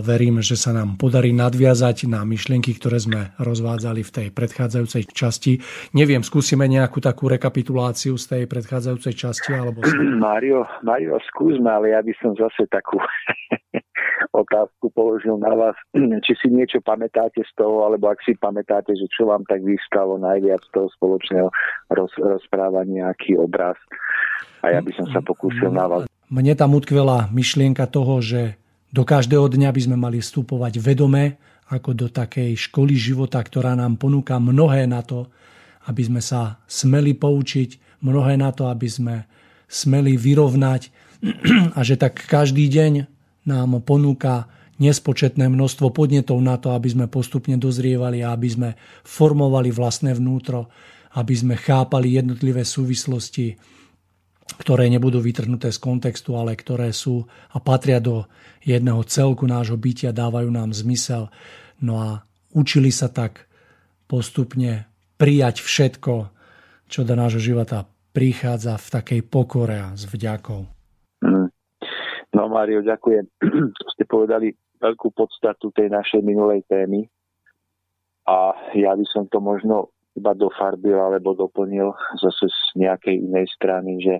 Verím, 0.00 0.40
že 0.40 0.56
sa 0.56 0.72
nám 0.72 0.96
podarí 0.96 1.36
nadviazať 1.36 2.08
na 2.08 2.24
myšlienky, 2.24 2.72
ktoré 2.80 2.96
sme 2.96 3.36
rozvádzali 3.36 4.00
v 4.00 4.10
tej 4.10 4.28
predchádzajúcej 4.32 5.12
časti. 5.12 5.60
Neviem, 5.92 6.24
skúsime 6.24 6.64
nejakú 6.64 7.04
takú 7.04 7.28
rekapituláciu 7.28 8.16
z 8.16 8.24
tej 8.24 8.42
predchádzajúcej 8.48 9.14
časti? 9.20 9.52
Alebo... 9.52 9.84
Mario, 10.32 10.64
Mario, 10.80 11.20
skúsme, 11.28 11.68
ale 11.68 11.92
ja 11.92 12.00
by 12.00 12.12
som 12.24 12.32
zase 12.40 12.64
takú 12.72 12.96
otázku 14.34 14.90
položil 14.90 15.38
na 15.38 15.54
vás, 15.54 15.76
či 16.26 16.32
si 16.42 16.50
niečo 16.50 16.82
pamätáte 16.82 17.46
z 17.46 17.52
toho, 17.54 17.86
alebo 17.86 18.10
ak 18.10 18.18
si 18.26 18.34
pamätáte, 18.34 18.92
že 18.98 19.06
čo 19.14 19.30
vám 19.30 19.46
tak 19.46 19.62
vyskalo 19.62 20.18
najviac 20.18 20.58
z 20.66 20.70
toho 20.74 20.88
spoločného 20.98 21.48
roz, 21.94 22.10
rozprávania, 22.18 23.14
aký 23.14 23.38
obraz. 23.38 23.78
A 24.66 24.74
ja 24.74 24.80
by 24.82 24.90
som 24.98 25.06
sa 25.14 25.22
pokúsil 25.22 25.70
na 25.70 25.86
vás. 25.86 26.04
Mne 26.28 26.58
tam 26.58 26.74
utkvela 26.74 27.30
myšlienka 27.30 27.86
toho, 27.86 28.18
že 28.18 28.58
do 28.90 29.06
každého 29.06 29.46
dňa 29.46 29.70
by 29.70 29.80
sme 29.80 29.96
mali 29.98 30.18
vstupovať 30.18 30.82
vedome, 30.82 31.38
ako 31.70 31.96
do 31.96 32.06
takej 32.12 32.58
školy 32.68 32.92
života, 32.98 33.40
ktorá 33.40 33.72
nám 33.72 33.96
ponúka 33.96 34.36
mnohé 34.36 34.84
na 34.84 35.00
to, 35.00 35.30
aby 35.88 36.02
sme 36.04 36.20
sa 36.20 36.60
smeli 36.68 37.16
poučiť, 37.16 38.00
mnohé 38.04 38.36
na 38.36 38.52
to, 38.52 38.68
aby 38.68 38.88
sme 38.88 39.24
smeli 39.68 40.16
vyrovnať 40.16 40.92
a 41.78 41.80
že 41.80 41.96
tak 41.96 42.20
každý 42.28 42.68
deň 42.68 43.13
nám 43.44 43.80
ponúka 43.84 44.48
nespočetné 44.82 45.46
množstvo 45.46 45.94
podnetov 45.94 46.40
na 46.42 46.58
to, 46.58 46.74
aby 46.74 46.90
sme 46.90 47.06
postupne 47.06 47.54
dozrievali 47.54 48.26
a 48.26 48.34
aby 48.34 48.48
sme 48.50 48.70
formovali 49.06 49.70
vlastné 49.70 50.16
vnútro, 50.18 50.66
aby 51.14 51.34
sme 51.34 51.54
chápali 51.54 52.18
jednotlivé 52.18 52.66
súvislosti, 52.66 53.54
ktoré 54.58 54.90
nebudú 54.90 55.22
vytrhnuté 55.22 55.70
z 55.70 55.78
kontextu, 55.78 56.34
ale 56.34 56.58
ktoré 56.58 56.90
sú 56.90 57.22
a 57.54 57.58
patria 57.62 58.02
do 58.02 58.26
jedného 58.66 59.00
celku 59.06 59.46
nášho 59.46 59.78
bytia, 59.78 60.10
dávajú 60.10 60.50
nám 60.50 60.74
zmysel. 60.74 61.30
No 61.78 62.02
a 62.02 62.08
učili 62.50 62.90
sa 62.90 63.06
tak 63.06 63.46
postupne 64.10 64.90
prijať 65.16 65.62
všetko, 65.62 66.34
čo 66.90 67.00
do 67.06 67.14
nášho 67.14 67.40
života 67.40 67.86
prichádza 68.14 68.78
v 68.78 68.86
takej 68.90 69.20
pokore 69.26 69.76
a 69.80 69.88
s 69.94 70.06
vďakou. 70.06 70.73
No 72.44 72.52
Mário, 72.52 72.84
ďakujem. 72.84 73.24
Ste 73.96 74.04
povedali 74.04 74.52
veľkú 74.76 75.16
podstatu 75.16 75.72
tej 75.72 75.88
našej 75.88 76.20
minulej 76.20 76.60
témy 76.68 77.08
a 78.28 78.52
ja 78.76 78.92
by 78.92 79.06
som 79.08 79.24
to 79.32 79.40
možno 79.40 79.96
iba 80.12 80.36
dofarbil 80.36 80.92
alebo 80.92 81.32
doplnil 81.32 81.96
zase 82.20 82.52
z 82.52 82.84
nejakej 82.84 83.16
inej 83.16 83.48
strany, 83.48 83.96
že, 83.96 84.16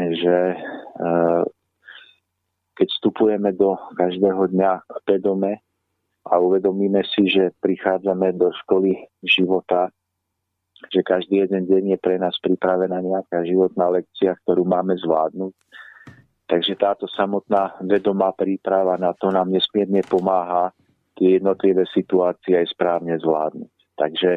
že 0.00 0.36
uh, 0.96 1.44
keď 2.72 2.88
vstupujeme 2.88 3.52
do 3.52 3.76
každého 3.92 4.48
dňa 4.56 5.04
vedome 5.04 5.60
a 6.24 6.40
uvedomíme 6.40 7.04
si, 7.04 7.28
že 7.28 7.52
prichádzame 7.60 8.32
do 8.32 8.48
školy 8.64 8.96
života, 9.20 9.92
že 10.88 11.04
každý 11.04 11.44
jeden 11.44 11.68
deň 11.68 11.84
je 11.92 11.98
pre 12.00 12.16
nás 12.16 12.32
pripravená 12.40 13.04
nejaká 13.04 13.44
životná 13.44 13.92
lekcia, 13.92 14.32
ktorú 14.40 14.64
máme 14.64 14.96
zvládnuť, 14.96 15.52
Takže 16.46 16.78
táto 16.78 17.10
samotná 17.10 17.74
vedomá 17.82 18.30
príprava 18.30 18.94
na 18.94 19.10
to 19.18 19.34
nám 19.34 19.50
nesmierne 19.50 20.02
pomáha 20.06 20.70
tie 21.18 21.42
jednotlivé 21.42 21.82
situácie 21.90 22.54
aj 22.54 22.70
správne 22.70 23.18
zvládnuť. 23.18 23.72
Takže 23.98 24.30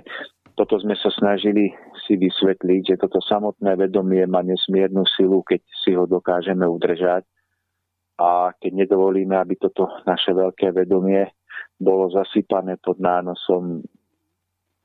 toto 0.58 0.76
sme 0.82 0.98
sa 0.98 1.14
snažili 1.14 1.70
si 2.04 2.18
vysvetliť, 2.18 2.82
že 2.84 3.00
toto 3.00 3.22
samotné 3.22 3.78
vedomie 3.78 4.26
má 4.26 4.42
nesmiernu 4.42 5.06
silu, 5.06 5.46
keď 5.46 5.62
si 5.86 5.94
ho 5.94 6.10
dokážeme 6.10 6.66
udržať 6.66 7.24
a 8.20 8.52
keď 8.58 8.84
nedovolíme, 8.84 9.38
aby 9.38 9.56
toto 9.56 9.88
naše 10.04 10.34
veľké 10.36 10.76
vedomie 10.76 11.30
bolo 11.80 12.12
zasypané 12.12 12.76
pod 12.82 13.00
nánosom 13.00 13.86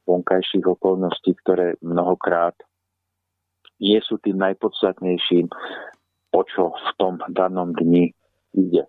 vonkajších 0.06 0.62
okolností, 0.62 1.34
ktoré 1.42 1.74
mnohokrát 1.82 2.54
nie 3.82 3.98
sú 3.98 4.22
tým 4.22 4.38
najpodstatnejším, 4.38 5.50
o 6.34 6.40
čo 6.42 6.74
v 6.74 6.90
tom 6.98 7.14
danom 7.30 7.70
dni 7.70 8.10
ide. 8.58 8.84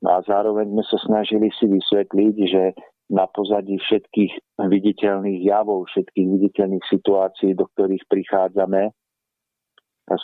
No 0.00 0.16
a 0.16 0.24
zároveň 0.24 0.72
sme 0.72 0.84
sa 0.88 0.98
snažili 1.04 1.52
si 1.56 1.68
vysvetliť, 1.68 2.34
že 2.48 2.64
na 3.12 3.28
pozadí 3.30 3.78
všetkých 3.78 4.58
viditeľných 4.58 5.40
javov, 5.44 5.86
všetkých 5.92 6.26
viditeľných 6.26 6.84
situácií, 6.90 7.54
do 7.54 7.68
ktorých 7.76 8.02
prichádzame, 8.10 8.90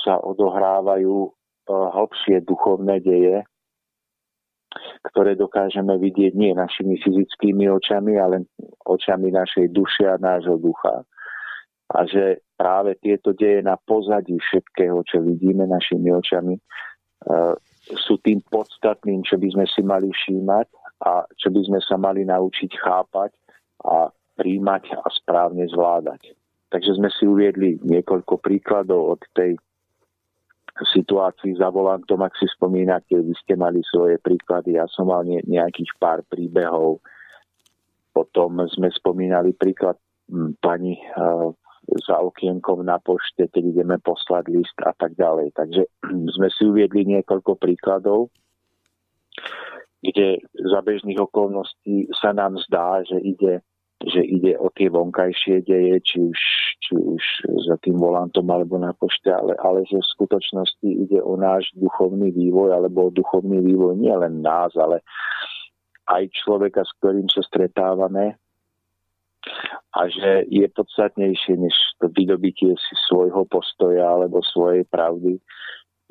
sa 0.03 0.19
odohrávajú 0.19 1.15
e, 1.27 1.31
hlbšie 1.71 2.47
duchovné 2.47 3.03
deje, 3.03 3.43
ktoré 5.11 5.35
dokážeme 5.35 5.99
vidieť 5.99 6.33
nie 6.39 6.55
našimi 6.55 6.99
fyzickými 7.03 7.67
očami, 7.67 8.15
ale 8.19 8.47
očami 8.87 9.35
našej 9.35 9.75
duše 9.75 10.07
a 10.07 10.23
nášho 10.23 10.59
ducha 10.59 11.03
a 11.93 12.09
že 12.09 12.41
práve 12.57 12.97
tieto 13.05 13.37
deje 13.37 13.61
na 13.61 13.77
pozadí 13.77 14.41
všetkého, 14.41 15.05
čo 15.05 15.21
vidíme 15.21 15.69
našimi 15.69 16.09
očami, 16.09 16.57
e, 16.57 16.63
sú 18.01 18.17
tým 18.25 18.41
podstatným, 18.49 19.21
čo 19.27 19.37
by 19.37 19.49
sme 19.53 19.67
si 19.69 19.83
mali 19.85 20.09
všímať 20.09 20.69
a 21.05 21.27
čo 21.37 21.53
by 21.53 21.61
sme 21.69 21.81
sa 21.85 22.01
mali 22.01 22.25
naučiť 22.25 22.71
chápať 22.81 23.31
a 23.85 24.09
príjmať 24.39 24.83
a 24.97 25.07
správne 25.13 25.69
zvládať. 25.69 26.33
Takže 26.73 26.97
sme 26.97 27.13
si 27.13 27.29
uviedli 27.29 27.77
niekoľko 27.85 28.41
príkladov 28.41 29.19
od 29.19 29.21
tej 29.37 29.61
situácii 30.73 31.61
za 31.61 31.69
volantom, 31.69 32.25
ak 32.25 32.33
si 32.41 32.49
spomínate, 32.49 33.13
vy 33.13 33.37
ste 33.45 33.61
mali 33.61 33.85
svoje 33.85 34.17
príklady, 34.17 34.81
ja 34.81 34.89
som 34.89 35.13
mal 35.13 35.21
nejakých 35.29 35.93
pár 36.01 36.25
príbehov. 36.25 37.05
Potom 38.17 38.57
sme 38.73 38.89
spomínali 38.89 39.53
príklad 39.53 40.01
pani 40.65 40.97
e, 40.97 41.05
za 42.07 42.17
okienkom 42.23 42.87
na 42.87 42.99
pošte, 43.03 43.51
keď 43.51 43.63
ideme 43.75 43.97
poslať 43.99 44.45
list 44.51 44.77
a 44.83 44.95
tak 44.95 45.19
ďalej. 45.19 45.55
Takže 45.55 45.83
sme 46.39 46.49
si 46.51 46.63
uviedli 46.67 47.07
niekoľko 47.07 47.59
príkladov, 47.59 48.31
kde 50.03 50.43
za 50.59 50.81
bežných 50.83 51.19
okolností 51.19 52.11
sa 52.19 52.35
nám 52.35 52.59
zdá, 52.67 53.07
že 53.07 53.23
ide, 53.23 53.63
že 54.03 54.19
ide 54.19 54.59
o 54.59 54.67
tie 54.75 54.91
vonkajšie 54.91 55.63
deje, 55.63 55.95
či 56.03 56.17
už, 56.19 56.39
či 56.83 56.93
už 56.99 57.23
za 57.71 57.79
tým 57.87 58.03
volantom 58.03 58.43
alebo 58.51 58.83
na 58.83 58.91
pošte, 58.99 59.31
ale, 59.31 59.55
ale 59.63 59.87
že 59.87 60.03
v 60.03 60.13
skutočnosti 60.19 60.89
ide 60.91 61.23
o 61.23 61.39
náš 61.39 61.71
duchovný 61.79 62.35
vývoj 62.35 62.75
alebo 62.75 63.09
o 63.09 63.15
duchovný 63.15 63.63
vývoj 63.63 63.95
nielen 63.95 64.43
nás, 64.43 64.75
ale 64.75 65.07
aj 66.11 66.35
človeka, 66.35 66.83
s 66.83 66.91
ktorým 66.99 67.31
sa 67.31 67.47
stretávame 67.47 68.42
a 69.93 70.01
že 70.09 70.47
je 70.49 70.67
podstatnejšie 70.71 71.59
než 71.59 71.75
to 71.99 72.09
vydobitie 72.15 72.73
si 72.79 72.95
svojho 73.11 73.45
postoja 73.51 74.07
alebo 74.07 74.41
svojej 74.41 74.87
pravdy 74.89 75.43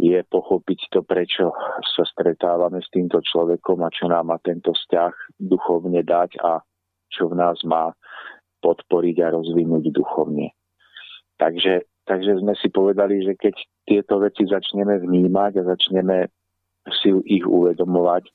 je 0.01 0.17
pochopiť 0.33 0.79
to, 0.89 1.05
prečo 1.05 1.53
sa 1.93 2.03
stretávame 2.09 2.81
s 2.81 2.89
týmto 2.89 3.21
človekom 3.21 3.85
a 3.85 3.93
čo 3.93 4.09
nám 4.09 4.33
má 4.33 4.37
tento 4.41 4.73
vzťah 4.73 5.37
duchovne 5.37 6.01
dať 6.01 6.41
a 6.41 6.65
čo 7.13 7.29
v 7.29 7.37
nás 7.37 7.61
má 7.61 7.93
podporiť 8.65 9.17
a 9.21 9.33
rozvinúť 9.37 9.93
duchovne. 9.93 10.53
Takže, 11.37 11.85
takže 12.09 12.41
sme 12.41 12.53
si 12.57 12.73
povedali, 12.73 13.21
že 13.25 13.37
keď 13.37 13.55
tieto 13.85 14.21
veci 14.21 14.45
začneme 14.49 15.01
vnímať 15.01 15.51
a 15.61 15.69
začneme 15.77 16.17
si 17.01 17.13
ich 17.29 17.45
uvedomovať, 17.45 18.25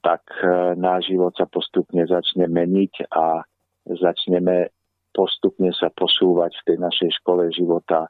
tak 0.00 0.24
e, 0.40 0.74
náš 0.80 1.12
život 1.12 1.36
sa 1.36 1.44
postupne 1.44 2.04
začne 2.08 2.48
meniť 2.48 3.12
a 3.12 3.44
začneme 3.88 4.72
postupne 5.12 5.74
sa 5.76 5.92
posúvať 5.92 6.56
v 6.60 6.64
tej 6.72 6.76
našej 6.80 7.10
škole 7.20 7.50
života 7.52 8.08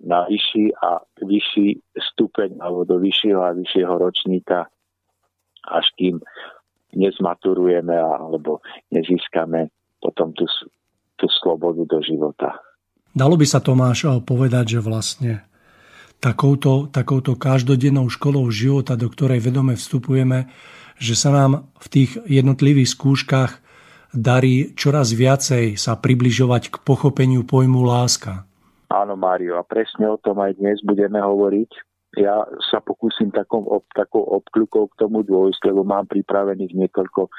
na 0.00 0.24
vyšší 0.24 0.72
a 0.80 1.02
vyšší 1.20 1.68
stupeň 2.14 2.58
alebo 2.62 2.88
do 2.88 2.96
vyššieho 3.02 3.40
a 3.42 3.52
vyššieho 3.52 3.94
ročníka, 4.00 4.70
až 5.68 5.86
kým 5.98 6.22
nezmaturujeme 6.96 7.94
alebo 7.94 8.64
nezískame 8.90 9.68
potom 10.00 10.32
tú, 10.32 10.48
tú 11.20 11.26
slobodu 11.28 11.84
do 11.84 11.98
života. 12.00 12.56
Dalo 13.10 13.36
by 13.36 13.46
sa 13.46 13.60
Tomáš 13.60 14.06
povedať, 14.24 14.78
že 14.78 14.80
vlastne 14.80 15.49
takouto, 16.20 16.86
takouto 16.92 17.34
každodennou 17.34 18.12
školou 18.12 18.46
života, 18.52 18.94
do 18.94 19.08
ktorej 19.08 19.40
vedome 19.40 19.74
vstupujeme, 19.74 20.52
že 21.00 21.16
sa 21.16 21.32
nám 21.32 21.72
v 21.80 21.86
tých 21.88 22.10
jednotlivých 22.28 22.92
skúškach 22.92 23.52
darí 24.12 24.76
čoraz 24.76 25.16
viacej 25.16 25.80
sa 25.80 25.96
približovať 25.96 26.62
k 26.68 26.76
pochopeniu 26.84 27.42
pojmu 27.48 27.80
láska. 27.80 28.44
Áno, 28.90 29.14
Mário, 29.16 29.56
a 29.56 29.64
presne 29.64 30.10
o 30.10 30.18
tom 30.20 30.42
aj 30.42 30.58
dnes 30.60 30.82
budeme 30.84 31.22
hovoriť. 31.22 31.70
Ja 32.18 32.42
sa 32.68 32.82
pokúsim 32.82 33.30
takom, 33.30 33.64
ob, 33.70 33.86
takou 33.94 34.26
obkľukou 34.42 34.90
k 34.90 34.98
tomu 34.98 35.22
dôjsť, 35.22 35.70
lebo 35.70 35.86
mám 35.86 36.10
pripravených 36.10 36.74
niekoľko 36.74 37.30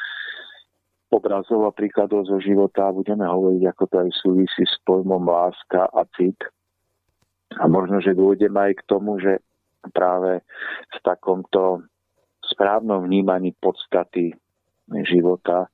obrazov 1.12 1.68
a 1.68 1.76
príkladov 1.76 2.24
zo 2.24 2.40
života 2.40 2.88
a 2.88 2.96
budeme 2.96 3.28
hovoriť, 3.28 3.68
ako 3.68 3.84
to 3.84 3.96
aj 4.00 4.10
súvisí 4.16 4.64
s 4.64 4.80
pojmom 4.88 5.28
láska 5.28 5.92
a 5.92 6.08
cit. 6.16 6.40
A 7.60 7.68
možno, 7.68 8.00
že 8.00 8.16
dôjdem 8.16 8.56
aj 8.56 8.80
k 8.80 8.88
tomu, 8.88 9.20
že 9.20 9.44
práve 9.92 10.46
v 10.94 10.98
takomto 11.04 11.84
správnom 12.46 13.04
vnímaní 13.04 13.52
podstaty 13.58 14.32
života, 15.08 15.68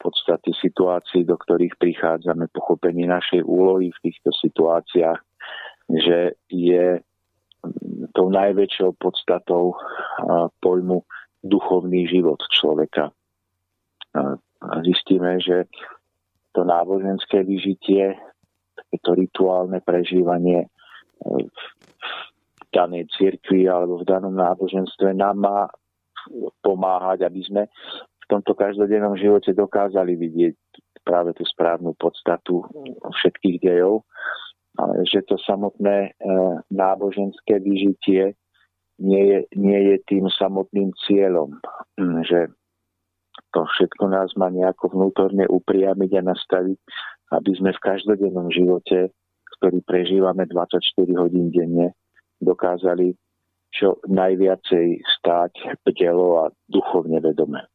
podstaty 0.00 0.56
situácií, 0.56 1.28
do 1.28 1.36
ktorých 1.36 1.76
prichádzame, 1.76 2.48
pochopenie 2.50 3.04
našej 3.04 3.44
úlohy 3.44 3.92
v 3.92 4.02
týchto 4.10 4.32
situáciách, 4.32 5.20
že 5.90 6.40
je 6.48 7.04
tou 8.16 8.32
najväčšou 8.32 8.96
podstatou 8.96 9.76
pojmu 10.64 11.04
duchovný 11.44 12.08
život 12.08 12.40
človeka. 12.48 13.12
Zistíme, 14.80 15.36
že 15.44 15.68
to 16.56 16.64
náboženské 16.64 17.44
vyžitie, 17.44 18.16
to 19.04 19.12
rituálne 19.12 19.78
prežívanie 19.84 20.72
v 21.24 22.66
danej 22.70 23.10
cirkvi 23.14 23.66
alebo 23.66 24.00
v 24.00 24.08
danom 24.08 24.34
náboženstve 24.34 25.12
nám 25.16 25.36
má 25.42 25.60
pomáhať, 26.60 27.26
aby 27.26 27.40
sme 27.44 27.62
v 27.96 28.26
tomto 28.30 28.54
každodennom 28.54 29.18
živote 29.18 29.50
dokázali 29.50 30.14
vidieť 30.14 30.56
práve 31.02 31.34
tú 31.34 31.42
správnu 31.48 31.96
podstatu 31.96 32.62
všetkých 33.10 33.58
dejov, 33.64 34.06
ale 34.78 35.02
že 35.08 35.24
to 35.26 35.40
samotné 35.42 35.96
e, 36.06 36.30
náboženské 36.70 37.58
vyžitie 37.58 38.36
nie 39.00 39.24
je, 39.32 39.38
nie 39.56 39.80
je 39.90 39.96
tým 40.06 40.28
samotným 40.28 40.92
cieľom, 41.08 41.56
že 42.28 42.52
to 43.50 43.66
všetko 43.66 44.12
nás 44.12 44.30
má 44.36 44.52
nejako 44.52 44.92
vnútorne 44.94 45.48
upriamiť 45.48 46.10
a 46.20 46.26
nastaviť, 46.30 46.78
aby 47.32 47.50
sme 47.56 47.70
v 47.72 47.82
každodennom 47.82 48.52
živote, 48.52 49.10
ktorý 49.60 49.84
prežívame 49.84 50.48
24 50.48 50.80
hodín 51.20 51.52
denne, 51.52 51.92
dokázali 52.40 53.12
čo 53.70 54.00
najviacej 54.08 55.04
stáť 55.20 55.52
bdelo 55.84 56.42
a 56.42 56.44
duchovne 56.66 57.20
vedome. 57.20 57.68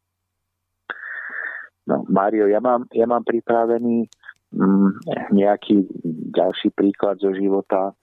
No, 1.86 2.02
Mário, 2.10 2.50
ja 2.50 2.58
mám, 2.58 2.90
ja 2.90 3.06
mám 3.06 3.22
pripravený 3.22 4.10
mm, 4.50 4.92
nejaký 5.32 5.86
ďalší 6.34 6.74
príklad 6.74 7.22
zo 7.22 7.30
života, 7.32 7.94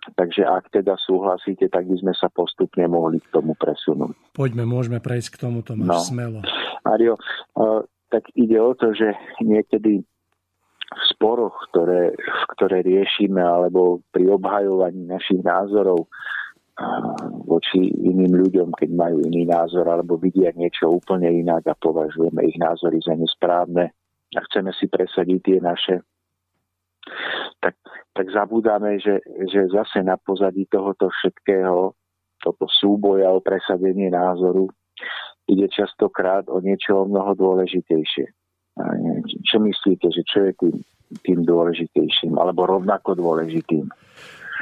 Takže 0.00 0.48
ak 0.48 0.72
teda 0.72 0.96
súhlasíte, 0.96 1.68
tak 1.68 1.84
by 1.84 1.96
sme 2.00 2.16
sa 2.16 2.32
postupne 2.32 2.88
mohli 2.88 3.20
k 3.20 3.28
tomu 3.36 3.52
presunúť. 3.52 4.16
Poďme, 4.32 4.64
môžeme 4.64 4.96
prejsť 4.96 5.36
k 5.36 5.40
tomu, 5.44 5.60
to 5.60 5.76
máš 5.76 6.08
no. 6.08 6.08
smelo. 6.08 6.38
Mario, 6.88 7.20
uh, 7.60 7.84
tak 8.08 8.24
ide 8.32 8.56
o 8.56 8.72
to, 8.72 8.96
že 8.96 9.12
niekedy 9.44 10.00
v 10.90 11.02
sporoch, 11.14 11.54
ktoré, 11.70 12.18
ktoré 12.56 12.82
riešime, 12.82 13.38
alebo 13.38 14.02
pri 14.10 14.26
obhajovaní 14.34 15.06
našich 15.06 15.38
názorov 15.46 16.10
voči 17.46 17.92
iným 17.92 18.40
ľuďom, 18.40 18.72
keď 18.72 18.90
majú 18.96 19.20
iný 19.22 19.46
názor, 19.46 19.86
alebo 19.86 20.16
vidia 20.16 20.50
niečo 20.56 20.90
úplne 20.90 21.28
inak 21.28 21.68
a 21.68 21.76
považujeme 21.76 22.40
ich 22.48 22.56
názory 22.56 22.98
za 23.04 23.14
nesprávne 23.14 23.92
a 24.34 24.40
chceme 24.48 24.72
si 24.74 24.88
presadiť 24.88 25.40
tie 25.44 25.58
naše, 25.60 25.94
tak, 27.60 27.76
tak 28.16 28.26
zabúdame, 28.32 28.96
že, 29.02 29.20
že 29.50 29.68
zase 29.68 30.00
na 30.00 30.16
pozadí 30.16 30.64
tohoto 30.70 31.12
všetkého, 31.12 31.92
toto 32.40 32.66
súboja 32.72 33.28
o 33.28 33.44
presadenie 33.44 34.08
názoru, 34.08 34.72
ide 35.50 35.68
častokrát 35.68 36.48
o 36.48 36.62
niečo 36.64 37.04
o 37.04 37.08
mnoho 37.10 37.36
dôležitejšie. 37.36 38.39
Čo 39.46 39.60
myslíte, 39.60 40.06
že 40.08 40.22
čo 40.24 40.38
je 40.48 40.52
tým, 40.56 40.76
tým 41.26 41.40
dôležitejším, 41.44 42.38
alebo 42.38 42.66
rovnako 42.66 43.18
dôležitým? 43.18 43.90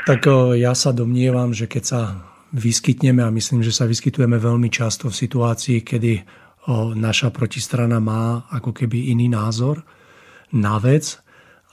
Tak 0.06 0.24
ja 0.56 0.72
sa 0.72 0.94
domnievam, 0.96 1.52
že 1.52 1.68
keď 1.68 1.84
sa 1.84 2.00
vyskytneme, 2.54 3.20
a 3.20 3.34
myslím, 3.34 3.60
že 3.60 3.76
sa 3.76 3.84
vyskytujeme 3.84 4.40
veľmi 4.40 4.72
často 4.72 5.12
v 5.12 5.18
situácii, 5.20 5.84
kedy 5.84 6.12
naša 6.96 7.32
protistrana 7.32 8.00
má 8.00 8.48
ako 8.48 8.72
keby 8.72 9.12
iný 9.12 9.28
názor 9.28 9.84
na 10.52 10.80
vec, 10.80 11.20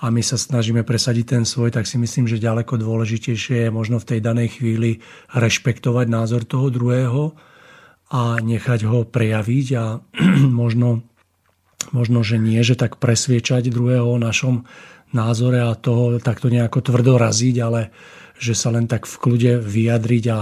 a 0.03 0.11
my 0.11 0.19
sa 0.19 0.35
snažíme 0.35 0.83
presadiť 0.83 1.25
ten 1.39 1.43
svoj, 1.47 1.71
tak 1.71 1.87
si 1.87 1.95
myslím, 1.95 2.27
že 2.27 2.43
ďaleko 2.43 2.75
dôležitejšie 2.75 3.67
je 3.67 3.69
možno 3.71 3.95
v 4.03 4.07
tej 4.11 4.19
danej 4.19 4.59
chvíli 4.59 4.99
rešpektovať 5.31 6.05
názor 6.11 6.43
toho 6.43 6.67
druhého 6.67 7.31
a 8.11 8.35
nechať 8.43 8.83
ho 8.91 9.07
prejaviť 9.07 9.67
a 9.79 10.03
možno, 10.61 11.07
možno, 11.91 12.25
že 12.25 12.41
nie, 12.41 12.61
že 12.63 12.79
tak 12.79 12.97
presviečať 12.97 13.69
druhého 13.69 14.07
o 14.07 14.17
našom 14.21 14.63
názore 15.11 15.61
a 15.61 15.77
toho 15.77 16.17
takto 16.23 16.49
nejako 16.49 16.81
tvrdo 16.81 17.19
raziť, 17.19 17.55
ale 17.61 17.93
že 18.39 18.57
sa 18.57 18.71
len 18.73 18.87
tak 18.89 19.07
v 19.07 19.15
kľude 19.19 19.51
vyjadriť 19.63 20.25
a 20.31 20.39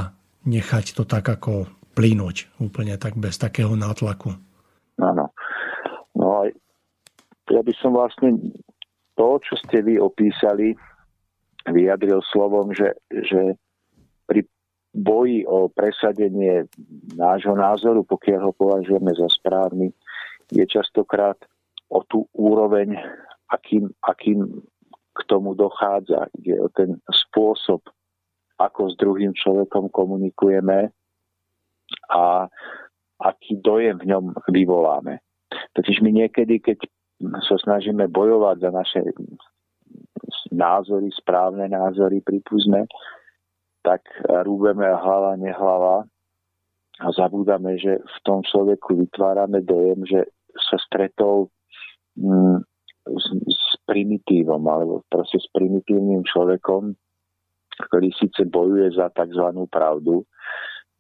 nechať 0.50 0.98
to 0.98 1.04
tak 1.04 1.26
ako 1.26 1.70
plínuť 1.94 2.58
úplne 2.58 2.98
tak 2.98 3.16
bez 3.20 3.38
takého 3.38 3.78
nátlaku. 3.78 4.34
Áno. 4.98 5.30
No 6.18 6.26
aj 6.46 6.50
ja 7.54 7.62
by 7.62 7.74
som 7.78 7.94
vlastne 7.94 8.40
to, 9.14 9.38
čo 9.46 9.54
ste 9.62 9.86
vy 9.86 10.02
opísali, 10.02 10.74
vyjadril 11.70 12.20
slovom, 12.34 12.74
že, 12.74 12.98
že 13.10 13.56
pri 14.26 14.42
boji 14.94 15.46
o 15.46 15.70
presadenie 15.70 16.66
nášho 17.14 17.54
názoru, 17.54 18.02
pokiaľ 18.06 18.40
ho 18.50 18.54
považujeme 18.58 19.14
za 19.14 19.30
správny, 19.30 19.94
je 20.54 20.66
častokrát 20.70 21.38
o 21.90 22.06
tú 22.06 22.30
úroveň, 22.34 22.94
akým, 23.50 23.90
akým 24.06 24.62
k 25.14 25.20
tomu 25.30 25.54
dochádza. 25.54 26.30
Ide 26.42 26.58
o 26.62 26.70
ten 26.74 26.98
spôsob, 27.10 27.86
ako 28.58 28.82
s 28.90 28.96
druhým 28.98 29.34
človekom 29.34 29.90
komunikujeme 29.94 30.90
a 32.10 32.50
aký 33.22 33.62
dojem 33.62 34.02
v 34.02 34.10
ňom 34.10 34.34
vyvoláme. 34.50 35.22
Totiž 35.78 36.02
my 36.02 36.26
niekedy, 36.26 36.58
keď 36.62 36.82
sa 37.46 37.56
snažíme 37.62 38.10
bojovať 38.10 38.58
za 38.62 38.70
naše 38.74 39.02
názory, 40.50 41.14
správne 41.14 41.70
názory, 41.70 42.22
pripúzme, 42.26 42.90
tak 43.86 44.02
rúbeme 44.48 44.86
hlava, 44.86 45.38
nehlava 45.38 46.08
a 47.02 47.08
zabúdame, 47.14 47.78
že 47.78 48.02
v 48.02 48.18
tom 48.26 48.42
človeku 48.42 48.98
vytvárame 48.98 49.62
dojem, 49.62 50.06
že 50.06 50.20
sa 50.58 50.78
stretol 50.82 51.50
mm, 52.18 52.62
s, 53.10 53.28
s 53.50 53.64
primitívom, 53.86 54.64
alebo 54.68 55.04
proste 55.12 55.42
s 55.42 55.48
primitívnym 55.52 56.24
človekom, 56.24 56.96
ktorý 57.90 58.10
síce 58.16 58.46
bojuje 58.48 58.94
za 58.94 59.10
tzv. 59.12 59.66
pravdu, 59.68 60.24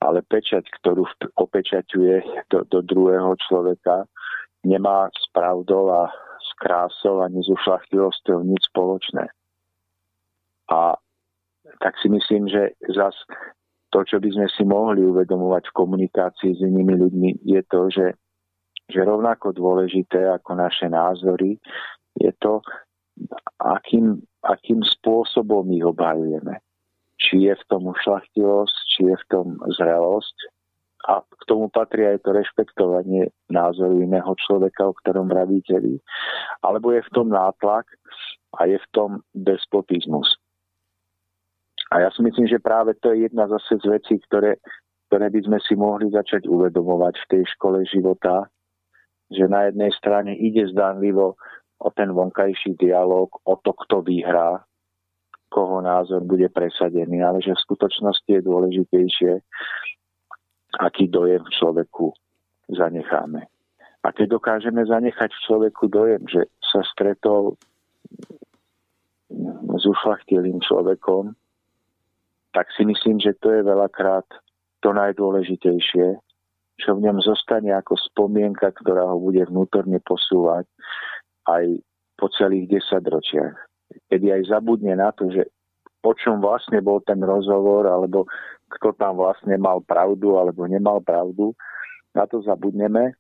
ale 0.04 0.20
pečať, 0.26 0.68
ktorú 0.82 1.08
opečaťuje 1.40 2.48
do, 2.52 2.68
do 2.68 2.80
druhého 2.84 3.38
človeka, 3.40 4.04
nemá 4.68 5.08
s 5.16 5.26
pravdou 5.32 5.92
a 5.92 6.12
s 6.44 6.50
krásou 6.60 7.24
ani 7.24 7.40
s 7.40 7.48
ušlachtilosťou 7.48 8.44
nič 8.44 8.68
spoločné. 8.68 9.32
A 10.72 11.00
tak 11.80 11.96
si 12.04 12.12
myslím, 12.12 12.52
že 12.52 12.76
zas 12.92 13.16
to, 13.96 14.04
čo 14.04 14.18
by 14.18 14.30
sme 14.34 14.48
si 14.52 14.64
mohli 14.66 15.06
uvedomovať 15.06 15.70
v 15.70 15.78
komunikácii 15.78 16.52
s 16.58 16.60
inými 16.66 16.98
ľuďmi, 16.98 17.30
je 17.46 17.62
to, 17.70 17.82
že, 17.94 18.06
že 18.94 19.02
rovnako 19.02 19.58
dôležité 19.58 20.30
ako 20.30 20.54
naše 20.54 20.86
názory 20.86 21.58
je 22.22 22.30
to, 22.38 22.62
akým, 23.58 24.22
akým 24.46 24.86
spôsobom 24.86 25.66
ich 25.74 25.82
obhajujeme. 25.82 26.62
Či 27.18 27.50
je 27.50 27.54
v 27.58 27.64
tom 27.66 27.90
ušlachtilosť, 27.90 28.78
či 28.94 29.10
je 29.10 29.16
v 29.18 29.26
tom 29.34 29.58
zrelosť, 29.74 30.38
A 31.04 31.20
k 31.20 31.44
tomu 31.52 31.68
patrí 31.68 32.08
aj 32.08 32.24
to 32.24 32.32
rešpektovanie 32.32 33.28
názoru 33.52 34.00
iného 34.00 34.32
človeka, 34.40 34.88
o 34.88 34.96
ktorom 35.04 35.28
vravíte 35.28 35.76
vy. 35.84 36.00
Alebo 36.64 36.96
je 36.96 37.04
v 37.04 37.12
tom 37.12 37.28
nátlak 37.28 37.84
a 38.56 38.72
je 38.72 38.80
v 38.80 38.88
tom 38.96 39.20
despotizmus. 39.36 40.40
A 41.92 42.08
ja 42.08 42.10
si 42.16 42.24
myslím, 42.24 42.48
že 42.48 42.64
práve 42.64 42.96
to 43.04 43.12
je 43.12 43.28
jedna 43.28 43.52
zase 43.52 43.84
z 43.84 43.86
vecí, 43.86 44.16
ktoré, 44.32 44.64
ktoré 45.12 45.28
by 45.28 45.40
sme 45.44 45.60
si 45.68 45.76
mohli 45.76 46.08
začať 46.08 46.48
uvedomovať 46.48 47.20
v 47.20 47.30
tej 47.36 47.44
škole 47.60 47.84
života, 47.84 48.48
že 49.34 49.50
na 49.50 49.68
jednej 49.70 49.92
strane 49.98 50.38
ide 50.38 50.70
zdanlivo 50.70 51.36
o 51.84 51.90
ten 51.92 52.14
vonkajší 52.14 52.80
dialog, 52.80 53.30
o 53.44 53.54
to, 53.60 53.74
kto 53.74 54.06
vyhrá, 54.06 54.64
koho 55.52 55.82
názor 55.82 56.26
bude 56.26 56.50
presadený, 56.50 57.22
ale 57.22 57.44
že 57.44 57.54
v 57.54 57.64
skutočnosti 57.70 58.30
je 58.30 58.42
dôležitejšie, 58.42 59.32
aký 60.82 61.06
dojem 61.12 61.44
v 61.46 61.54
človeku 61.54 62.14
zanecháme. 62.74 63.46
A 64.04 64.08
keď 64.12 64.36
dokážeme 64.42 64.82
zanechať 64.84 65.30
v 65.30 65.44
človeku 65.46 65.84
dojem, 65.88 66.24
že 66.26 66.50
sa 66.60 66.82
stretol 66.84 67.56
s 69.74 69.84
ušlachtilým 69.86 70.60
človekom, 70.60 71.38
tak 72.54 72.70
si 72.78 72.86
myslím, 72.86 73.18
že 73.18 73.34
to 73.42 73.50
je 73.50 73.62
veľakrát 73.66 74.26
to 74.84 74.90
najdôležitejšie, 74.94 76.20
čo 76.80 76.98
v 76.98 77.06
ňom 77.06 77.22
zostane 77.22 77.74
ako 77.74 77.98
spomienka, 77.98 78.74
ktorá 78.74 79.06
ho 79.06 79.18
bude 79.22 79.46
vnútorne 79.46 80.02
posúvať 80.02 80.66
aj 81.46 81.82
po 82.18 82.28
celých 82.34 82.80
desaťročiach. 82.80 83.56
Kedy 84.10 84.26
aj 84.34 84.42
zabudne 84.50 84.98
na 84.98 85.14
to, 85.14 85.30
že 85.30 85.46
o 86.04 86.12
čom 86.18 86.44
vlastne 86.44 86.84
bol 86.84 87.00
ten 87.06 87.22
rozhovor, 87.22 87.88
alebo 87.88 88.28
kto 88.74 88.92
tam 88.98 89.22
vlastne 89.22 89.56
mal 89.56 89.80
pravdu 89.86 90.36
alebo 90.36 90.66
nemal 90.66 91.00
pravdu, 91.00 91.54
na 92.14 92.26
to 92.28 92.42
zabudneme, 92.42 93.14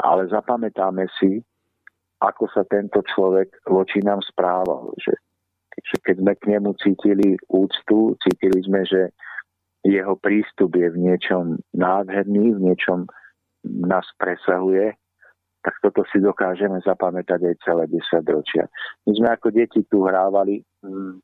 ale 0.00 0.22
zapamätáme 0.28 1.08
si, 1.16 1.40
ako 2.20 2.48
sa 2.52 2.64
tento 2.68 3.00
človek 3.04 3.52
voči 3.68 4.00
nám 4.04 4.24
správal. 4.24 4.92
Že, 5.00 5.12
keď 6.00 6.16
sme 6.20 6.32
k 6.36 6.44
nemu 6.56 6.70
cítili 6.80 7.28
úctu, 7.52 8.16
cítili 8.24 8.60
sme, 8.64 8.84
že 8.88 9.12
jeho 9.86 10.14
prístup 10.18 10.74
je 10.74 10.88
v 10.90 10.98
niečom 10.98 11.62
nádherný, 11.74 12.58
v 12.58 12.60
niečom 12.72 13.06
nás 13.66 14.06
presahuje, 14.18 14.94
tak 15.62 15.74
toto 15.82 16.06
si 16.14 16.22
dokážeme 16.22 16.78
zapamätať 16.86 17.42
aj 17.42 17.54
celé 17.66 17.84
10 17.90 18.22
ročia. 18.30 18.70
My 19.06 19.12
sme 19.18 19.28
ako 19.34 19.48
deti 19.50 19.82
tu 19.90 20.06
hrávali 20.06 20.62
mm, 20.62 21.18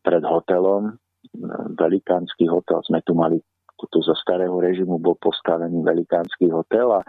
pred 0.00 0.24
hotelom, 0.24 0.96
mm, 1.36 1.76
velikánsky 1.76 2.48
hotel, 2.48 2.80
sme 2.88 3.04
tu 3.04 3.12
mali, 3.12 3.36
tu 3.76 3.98
za 4.00 4.16
starého 4.16 4.56
režimu 4.56 4.96
bol 4.96 5.18
postavený 5.20 5.84
velikánsky 5.84 6.48
hotel 6.48 6.96
a 6.96 7.00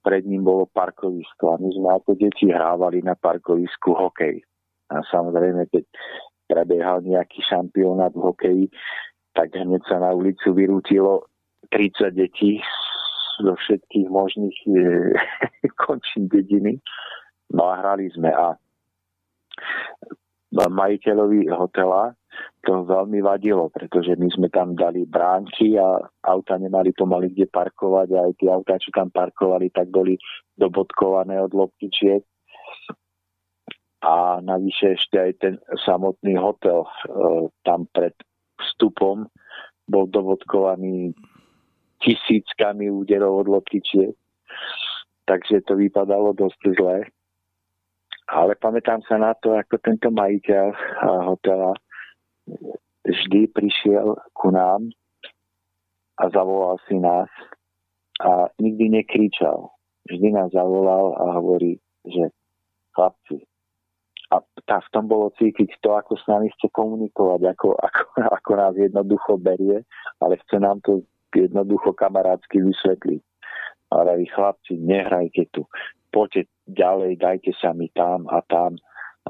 pred 0.00 0.22
ním 0.22 0.46
bolo 0.46 0.70
parkovisko 0.70 1.50
a 1.50 1.60
my 1.60 1.68
sme 1.74 1.88
ako 1.98 2.14
deti 2.14 2.46
hrávali 2.48 3.02
na 3.02 3.18
parkovisku 3.18 3.90
hokej. 3.90 4.38
A 4.86 5.02
samozrejme, 5.02 5.66
keď 5.66 5.82
prebiehal 6.46 7.02
nejaký 7.02 7.42
šampionát 7.42 8.14
v 8.14 8.22
hokeji, 8.22 8.64
tak 9.36 9.52
hneď 9.52 9.84
sa 9.84 10.00
na 10.00 10.16
ulicu 10.16 10.56
vyrútilo 10.56 11.28
30 11.68 12.16
detí 12.16 12.64
zo 13.44 13.52
všetkých 13.52 14.08
možných 14.08 14.58
e, 14.64 14.72
končín 15.84 16.32
dediny. 16.32 16.80
No 17.52 17.68
a 17.68 17.78
hrali 17.78 18.08
sme 18.16 18.32
a 18.32 18.56
majiteľovi 20.56 21.52
hotela 21.52 22.16
to 22.64 22.84
veľmi 22.84 23.20
vadilo, 23.24 23.68
pretože 23.72 24.16
my 24.16 24.28
sme 24.32 24.48
tam 24.52 24.76
dali 24.76 25.04
bránky 25.08 25.76
a 25.76 26.00
auta 26.26 26.56
nemali 26.56 26.92
pomaly 26.92 27.32
kde 27.32 27.46
parkovať 27.48 28.08
a 28.12 28.18
aj 28.28 28.32
tie 28.40 28.48
autá, 28.50 28.74
čo 28.80 28.90
tam 28.92 29.08
parkovali, 29.12 29.72
tak 29.72 29.88
boli 29.88 30.18
dobodkované 30.56 31.40
od 31.40 31.52
loptičiek. 31.52 32.24
A 34.04 34.38
navyše 34.44 35.00
ešte 35.00 35.16
aj 35.16 35.32
ten 35.40 35.54
samotný 35.82 36.36
hotel 36.36 36.84
e, 36.84 36.90
tam 37.64 37.88
pred 37.90 38.14
vstupom 38.60 39.28
bol 39.86 40.04
dovodkovaný 40.10 41.14
tisíckami 42.02 42.90
úderov 42.90 43.46
od 43.46 43.60
loptičiek. 43.60 44.12
Takže 45.26 45.66
to 45.66 45.74
vypadalo 45.74 46.34
dosť 46.36 46.60
zle. 46.78 46.98
Ale 48.26 48.58
pamätám 48.58 49.02
sa 49.06 49.18
na 49.18 49.34
to, 49.38 49.54
ako 49.54 49.78
tento 49.78 50.10
majiteľ 50.10 50.66
hotela 51.30 51.74
vždy 53.06 53.46
prišiel 53.54 54.18
ku 54.34 54.50
nám 54.50 54.90
a 56.18 56.26
zavolal 56.30 56.78
si 56.90 56.98
nás 56.98 57.30
a 58.18 58.50
nikdy 58.58 58.98
nekričal. 59.02 59.70
Vždy 60.10 60.34
nás 60.34 60.50
zavolal 60.50 61.14
a 61.18 61.38
hovorí, 61.38 61.78
že 62.06 62.30
chlapci, 62.94 63.42
a 64.34 64.42
tá, 64.66 64.82
v 64.82 64.88
tom 64.90 65.06
bolo 65.06 65.30
cítiť 65.38 65.78
to, 65.78 65.94
ako 65.94 66.18
s 66.18 66.24
nami 66.26 66.50
chce 66.58 66.66
komunikovať, 66.74 67.40
ako, 67.54 67.78
ako, 67.78 68.04
ako 68.42 68.50
nás 68.58 68.74
jednoducho 68.74 69.38
berie, 69.38 69.86
ale 70.18 70.34
chce 70.42 70.58
nám 70.58 70.82
to 70.82 71.06
jednoducho 71.30 71.94
kamarátsky 71.94 72.58
vysvetliť. 72.58 73.22
Ale 73.94 74.18
vy 74.18 74.26
chlapci, 74.26 74.82
nehrajte 74.82 75.46
tu. 75.54 75.62
Poďte 76.10 76.50
ďalej, 76.66 77.22
dajte 77.22 77.52
sa 77.54 77.70
mi 77.70 77.86
tam 77.94 78.26
a 78.26 78.42
tam, 78.50 78.74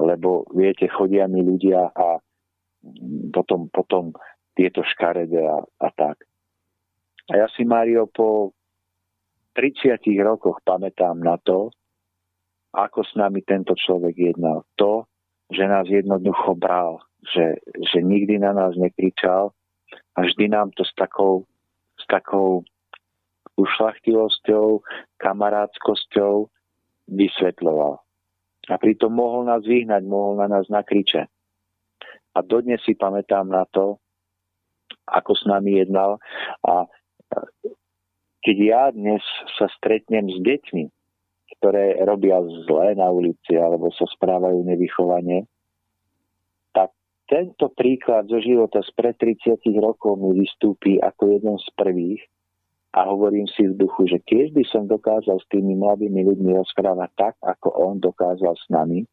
lebo 0.01 0.49
viete, 0.49 0.89
chodia 0.89 1.29
mi 1.29 1.45
ľudia 1.45 1.93
a 1.93 2.17
potom, 3.29 3.69
potom 3.69 4.17
tieto 4.57 4.81
škarede 4.81 5.45
a, 5.45 5.61
a 5.61 5.87
tak. 5.93 6.25
A 7.29 7.43
ja 7.43 7.47
si, 7.53 7.67
Mario, 7.67 8.09
po 8.09 8.55
30 9.53 10.01
rokoch 10.25 10.61
pamätám 10.65 11.21
na 11.21 11.37
to, 11.37 11.69
ako 12.77 13.01
s 13.01 13.17
nami 13.17 13.41
tento 13.41 13.73
človek 13.73 14.13
jednal. 14.13 14.61
To, 14.77 15.09
že 15.49 15.65
nás 15.65 15.89
jednoducho 15.89 16.53
bral, 16.53 17.01
že, 17.33 17.57
že 17.81 18.05
nikdy 18.05 18.37
na 18.37 18.53
nás 18.53 18.77
nekričal 18.77 19.49
a 20.13 20.17
vždy 20.21 20.53
nám 20.53 20.69
to 20.77 20.85
s 20.85 20.93
takou, 20.93 21.49
s 21.97 22.05
takou 22.05 22.61
ušlachtilosťou, 23.57 24.85
kamarátskosťou 25.17 26.45
vysvetľoval. 27.09 27.93
A 28.67 28.75
pritom 28.77 29.09
mohol 29.09 29.49
nás 29.49 29.65
vyhnať, 29.65 30.03
mohol 30.05 30.37
na 30.37 30.45
nás 30.51 30.69
nakričať. 30.69 31.25
A 32.37 32.45
dodnes 32.45 32.83
si 32.85 32.93
pamätám 32.93 33.49
na 33.49 33.65
to, 33.73 33.97
ako 35.09 35.33
s 35.33 35.47
nami 35.49 35.81
jednal. 35.81 36.21
A 36.61 36.85
keď 38.45 38.57
ja 38.61 38.83
dnes 38.93 39.23
sa 39.57 39.71
stretnem 39.73 40.29
s 40.29 40.37
deťmi, 40.43 40.83
ktoré 41.57 41.99
robia 42.05 42.37
zlé 42.69 42.93
na 42.93 43.09
ulici 43.09 43.57
alebo 43.57 43.89
sa 43.93 44.05
správajú 44.05 44.61
nevychovane, 44.61 45.49
tak 46.71 46.93
tento 47.25 47.73
príklad 47.73 48.29
zo 48.29 48.37
života 48.37 48.85
spred 48.85 49.17
30 49.17 49.57
rokov 49.81 50.21
mi 50.21 50.45
vystúpi 50.45 51.01
ako 51.01 51.33
jeden 51.33 51.57
z 51.57 51.67
prvých 51.73 52.21
a 52.93 53.09
hovorím 53.09 53.45
si 53.51 53.67
v 53.67 53.77
duchu, 53.77 54.09
že 54.09 54.17
keď 54.21 54.57
by 54.57 54.63
som 54.69 54.89
dokázal 54.89 55.37
s 55.37 55.49
tými 55.53 55.77
mladými 55.77 56.23
ľuďmi 56.23 56.51
rozprávať 56.57 57.09
tak, 57.17 57.33
ako 57.45 57.69
on 57.73 58.01
dokázal 58.01 58.57
s 58.57 58.65
nami, 58.73 59.05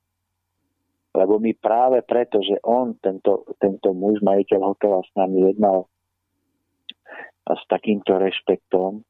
lebo 1.14 1.38
my 1.38 1.54
práve 1.54 2.02
preto, 2.02 2.42
že 2.42 2.58
on, 2.66 2.98
tento, 2.98 3.46
tento 3.62 3.94
muž, 3.94 4.18
majiteľ 4.24 4.60
hotela 4.74 4.98
s 5.04 5.10
nami 5.14 5.46
jednal 5.46 5.86
a 7.46 7.52
s 7.54 7.62
takýmto 7.70 8.18
rešpektom, 8.18 9.06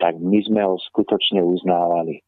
tak 0.00 0.16
my 0.18 0.38
sme 0.40 0.64
ho 0.64 0.80
skutočne 0.80 1.44
uznávali. 1.44 2.24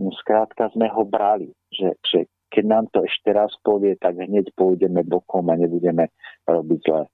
No, 0.00 0.08
skrátka 0.16 0.72
sme 0.72 0.88
ho 0.88 1.04
brali, 1.04 1.52
že, 1.68 1.92
že 2.00 2.24
keď 2.48 2.64
nám 2.64 2.84
to 2.88 3.04
ešte 3.04 3.30
raz 3.36 3.52
povie, 3.60 4.00
tak 4.00 4.16
hneď 4.16 4.48
pôjdeme 4.56 5.04
bokom 5.04 5.44
a 5.52 5.60
nebudeme 5.60 6.08
robiť 6.48 6.80
zle. 6.88 7.04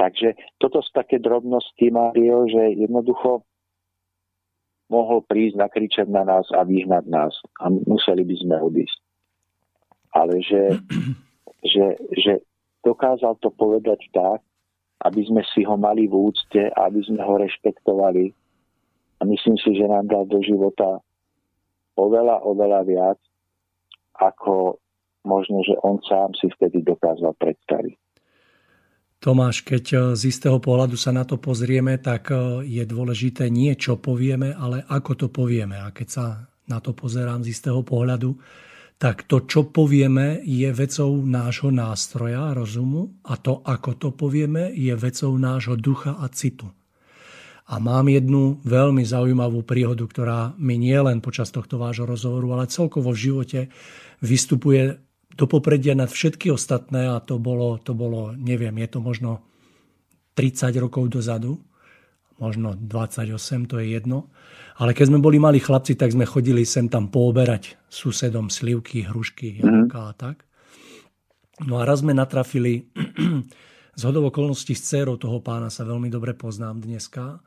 Takže 0.00 0.34
toto 0.56 0.80
sú 0.80 0.90
také 0.96 1.20
drobnosti, 1.20 1.92
Mario, 1.92 2.48
že 2.48 2.80
jednoducho 2.80 3.44
mohol 4.88 5.20
prísť, 5.28 5.60
nakričať 5.60 6.06
na 6.08 6.24
nás 6.24 6.48
a 6.56 6.64
vyhnať 6.64 7.04
nás. 7.06 7.36
A 7.60 7.68
museli 7.68 8.24
by 8.24 8.36
sme 8.40 8.56
odísť. 8.56 8.98
Ale 10.16 10.40
že, 10.40 10.62
že, 11.76 11.86
že 12.16 12.32
dokázal 12.80 13.36
to 13.44 13.52
povedať 13.52 14.08
tak, 14.10 14.40
aby 15.04 15.20
sme 15.28 15.44
si 15.52 15.68
ho 15.68 15.76
mali 15.76 16.08
v 16.08 16.14
úcte, 16.32 16.72
aby 16.72 17.00
sme 17.04 17.20
ho 17.20 17.34
rešpektovali. 17.36 18.32
A 19.20 19.22
myslím 19.28 19.60
si, 19.60 19.76
že 19.76 19.86
nám 19.86 20.08
dal 20.10 20.24
do 20.26 20.40
života 20.42 20.98
oveľa, 21.96 22.44
oveľa 22.44 22.80
viac, 22.84 23.18
ako 24.16 24.82
možno, 25.24 25.62
že 25.62 25.78
on 25.82 26.02
sám 26.02 26.34
si 26.36 26.50
vtedy 26.50 26.82
dokázal 26.82 27.34
predstaviť. 27.38 27.96
Tomáš, 29.22 29.62
keď 29.62 29.84
e, 29.86 29.96
z 30.18 30.22
istého 30.34 30.58
pohľadu 30.58 30.98
sa 30.98 31.14
na 31.14 31.22
to 31.22 31.38
pozrieme, 31.38 31.94
tak 32.02 32.34
e, 32.34 32.66
je 32.66 32.82
dôležité 32.82 33.46
nie 33.54 33.70
čo 33.78 33.94
povieme, 33.94 34.50
ale 34.50 34.82
ako 34.90 35.12
to 35.14 35.26
povieme. 35.30 35.78
A 35.78 35.94
keď 35.94 36.08
sa 36.10 36.26
na 36.66 36.82
to 36.82 36.90
pozerám 36.90 37.46
z 37.46 37.54
istého 37.54 37.86
pohľadu, 37.86 38.34
tak 38.98 39.26
to, 39.30 39.46
čo 39.46 39.70
povieme, 39.70 40.42
je 40.42 40.70
vecou 40.74 41.22
nášho 41.22 41.70
nástroja, 41.70 42.54
rozumu 42.54 43.14
a 43.26 43.38
to, 43.38 43.62
ako 43.62 43.90
to 43.98 44.08
povieme, 44.10 44.74
je 44.74 44.94
vecou 44.94 45.34
nášho 45.38 45.78
ducha 45.78 46.18
a 46.18 46.26
citu. 46.30 46.70
A 47.72 47.80
mám 47.80 48.04
jednu 48.12 48.60
veľmi 48.68 49.00
zaujímavú 49.00 49.64
príhodu, 49.64 50.04
ktorá 50.04 50.52
mi 50.60 50.76
nie 50.76 50.96
len 51.00 51.24
počas 51.24 51.48
tohto 51.48 51.80
vášho 51.80 52.04
rozhovoru, 52.04 52.52
ale 52.52 52.68
celkovo 52.68 53.16
v 53.16 53.32
živote 53.32 53.60
vystupuje 54.20 55.00
do 55.32 55.48
popredia 55.48 55.96
nad 55.96 56.12
všetky 56.12 56.52
ostatné 56.52 57.08
a 57.08 57.16
to 57.24 57.40
bolo, 57.40 57.80
to 57.80 57.96
bolo, 57.96 58.36
neviem, 58.36 58.76
je 58.76 58.88
to 58.92 58.98
možno 59.00 59.40
30 60.36 60.68
rokov 60.76 61.08
dozadu, 61.08 61.64
možno 62.36 62.76
28, 62.76 63.40
to 63.64 63.80
je 63.80 63.96
jedno. 63.96 64.28
Ale 64.76 64.92
keď 64.92 65.08
sme 65.08 65.24
boli 65.24 65.40
mali 65.40 65.56
chlapci, 65.56 65.96
tak 65.96 66.12
sme 66.12 66.28
chodili 66.28 66.68
sem 66.68 66.92
tam 66.92 67.08
pooberať 67.08 67.80
susedom 67.88 68.52
slivky, 68.52 69.08
hrušky, 69.08 69.64
jablka 69.64 70.00
mm. 70.00 70.08
a 70.08 70.12
tak. 70.12 70.36
No 71.64 71.80
a 71.80 71.88
raz 71.88 72.04
sme 72.04 72.12
natrafili, 72.12 72.92
z 73.92 74.02
hodov 74.08 74.32
okolností 74.32 74.72
s 74.72 74.82
dcerou 74.88 75.20
toho 75.20 75.40
pána 75.44 75.68
sa 75.68 75.84
veľmi 75.84 76.08
dobre 76.08 76.32
poznám 76.32 76.84
dneska, 76.84 77.40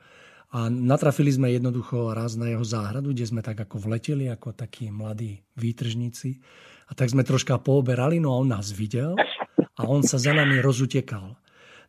a 0.56 0.72
natrafili 0.72 1.36
sme 1.36 1.52
jednoducho 1.52 2.16
raz 2.16 2.40
na 2.40 2.48
jeho 2.48 2.64
záhradu, 2.64 3.12
kde 3.12 3.28
sme 3.28 3.44
tak 3.44 3.60
ako 3.60 3.76
vleteli, 3.76 4.32
ako 4.32 4.56
takí 4.56 4.88
mladí 4.88 5.44
výtržníci. 5.60 6.40
A 6.88 6.96
tak 6.96 7.12
sme 7.12 7.28
troška 7.28 7.60
pooberali, 7.60 8.24
no 8.24 8.32
a 8.32 8.40
on 8.40 8.56
nás 8.56 8.72
videl 8.72 9.20
a 9.76 9.82
on 9.84 10.06
sa 10.06 10.16
za 10.16 10.32
nami 10.32 10.64
rozutekal. 10.64 11.36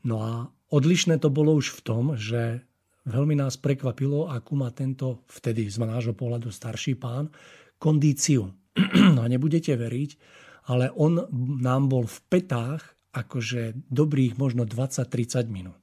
No 0.02 0.16
a 0.18 0.50
odlišné 0.74 1.22
to 1.22 1.30
bolo 1.30 1.54
už 1.54 1.78
v 1.78 1.80
tom, 1.86 2.04
že 2.18 2.66
veľmi 3.06 3.38
nás 3.38 3.54
prekvapilo, 3.54 4.26
akú 4.34 4.58
má 4.58 4.74
tento 4.74 5.22
vtedy 5.30 5.70
z 5.70 5.86
nášho 5.86 6.16
pohľadu 6.18 6.50
starší 6.50 6.98
pán 6.98 7.30
kondíciu. 7.78 8.50
No 9.14 9.22
a 9.22 9.30
nebudete 9.30 9.78
veriť, 9.78 10.10
ale 10.66 10.90
on 10.90 11.22
nám 11.62 11.86
bol 11.86 12.04
v 12.10 12.18
petách 12.26 12.95
akože 13.16 13.88
dobrých 13.88 14.36
možno 14.36 14.68
20-30 14.68 15.48
minút. 15.48 15.80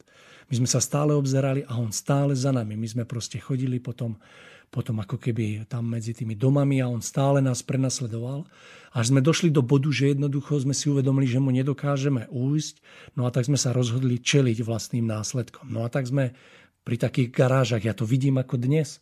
My 0.54 0.62
sme 0.62 0.70
sa 0.70 0.78
stále 0.78 1.18
obzerali 1.18 1.66
a 1.66 1.82
on 1.82 1.90
stále 1.90 2.38
za 2.38 2.54
nami. 2.54 2.78
My 2.78 2.86
sme 2.86 3.04
proste 3.10 3.42
chodili 3.42 3.82
potom, 3.82 4.22
potom 4.70 5.02
ako 5.02 5.18
keby 5.18 5.66
tam 5.66 5.90
medzi 5.90 6.14
tými 6.14 6.38
domami 6.38 6.78
a 6.78 6.86
on 6.86 7.02
stále 7.02 7.42
nás 7.42 7.66
prenasledoval. 7.66 8.46
Až 8.94 9.10
sme 9.10 9.26
došli 9.26 9.50
do 9.50 9.66
bodu, 9.66 9.90
že 9.90 10.14
jednoducho 10.14 10.62
sme 10.62 10.78
si 10.78 10.94
uvedomili, 10.94 11.26
že 11.26 11.42
mu 11.42 11.50
nedokážeme 11.50 12.30
újsť. 12.30 12.76
No 13.18 13.26
a 13.26 13.34
tak 13.34 13.50
sme 13.50 13.58
sa 13.58 13.74
rozhodli 13.74 14.22
čeliť 14.22 14.62
vlastným 14.62 15.10
následkom. 15.10 15.74
No 15.74 15.82
a 15.82 15.90
tak 15.90 16.06
sme 16.06 16.38
pri 16.86 17.02
takých 17.02 17.34
garážach, 17.34 17.82
ja 17.82 17.96
to 17.98 18.06
vidím 18.06 18.38
ako 18.38 18.60
dnes, 18.60 19.02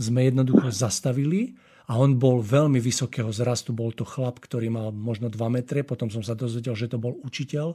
sme 0.00 0.26
jednoducho 0.26 0.72
zastavili 0.72 1.54
a 1.88 1.96
on 1.96 2.20
bol 2.20 2.44
veľmi 2.44 2.76
vysokého 2.78 3.32
zrastu, 3.32 3.72
bol 3.72 3.96
to 3.96 4.04
chlap, 4.04 4.38
ktorý 4.44 4.68
mal 4.68 4.92
možno 4.92 5.32
2 5.32 5.40
metre, 5.48 5.80
potom 5.80 6.12
som 6.12 6.20
sa 6.20 6.36
dozvedel, 6.36 6.76
že 6.76 6.92
to 6.92 7.00
bol 7.00 7.16
učiteľ, 7.24 7.74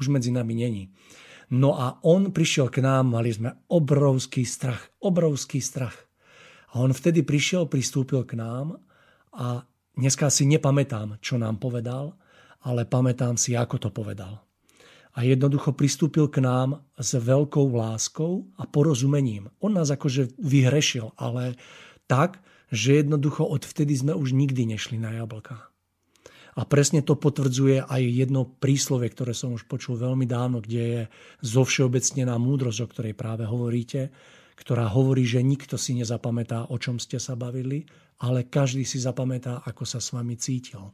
už 0.00 0.08
medzi 0.08 0.32
nami 0.32 0.56
není. 0.56 0.84
No 1.52 1.76
a 1.76 2.00
on 2.06 2.32
prišiel 2.32 2.72
k 2.72 2.80
nám, 2.80 3.12
mali 3.12 3.28
sme 3.28 3.52
obrovský 3.68 4.48
strach, 4.48 4.88
obrovský 5.02 5.60
strach. 5.60 6.08
A 6.72 6.80
on 6.80 6.94
vtedy 6.94 7.26
prišiel, 7.26 7.66
pristúpil 7.66 8.22
k 8.24 8.38
nám 8.38 8.80
a 9.34 9.66
dneska 9.92 10.30
si 10.30 10.46
nepamätám, 10.46 11.18
čo 11.20 11.36
nám 11.36 11.58
povedal, 11.58 12.14
ale 12.64 12.86
pamätám 12.86 13.34
si, 13.34 13.58
ako 13.58 13.76
to 13.76 13.90
povedal 13.90 14.40
a 15.10 15.26
jednoducho 15.26 15.74
pristúpil 15.74 16.30
k 16.30 16.38
nám 16.38 16.86
s 16.94 17.18
veľkou 17.18 17.74
láskou 17.74 18.46
a 18.54 18.66
porozumením. 18.66 19.50
On 19.58 19.74
nás 19.74 19.90
akože 19.90 20.38
vyhrešil, 20.38 21.18
ale 21.18 21.58
tak, 22.06 22.38
že 22.70 23.02
jednoducho 23.02 23.42
odvtedy 23.44 23.92
sme 23.98 24.14
už 24.14 24.32
nikdy 24.32 24.66
nešli 24.70 24.96
na 24.96 25.14
jablka. 25.18 25.70
A 26.58 26.66
presne 26.66 27.02
to 27.02 27.14
potvrdzuje 27.14 27.86
aj 27.86 28.02
jedno 28.02 28.42
príslovie, 28.46 29.06
ktoré 29.10 29.34
som 29.34 29.54
už 29.54 29.70
počul 29.70 29.94
veľmi 29.94 30.26
dávno, 30.26 30.58
kde 30.58 30.82
je 30.82 31.02
zovšeobecnená 31.46 32.34
múdrosť, 32.42 32.78
o 32.82 32.90
ktorej 32.90 33.14
práve 33.14 33.46
hovoríte, 33.46 34.10
ktorá 34.58 34.90
hovorí, 34.90 35.22
že 35.24 35.46
nikto 35.46 35.78
si 35.78 35.94
nezapamätá, 35.94 36.68
o 36.68 36.76
čom 36.76 36.98
ste 36.98 37.22
sa 37.22 37.38
bavili, 37.38 37.86
ale 38.20 38.50
každý 38.50 38.82
si 38.84 38.98
zapamätá, 38.98 39.62
ako 39.62 39.82
sa 39.86 40.02
s 40.02 40.10
vami 40.10 40.36
cítil. 40.36 40.90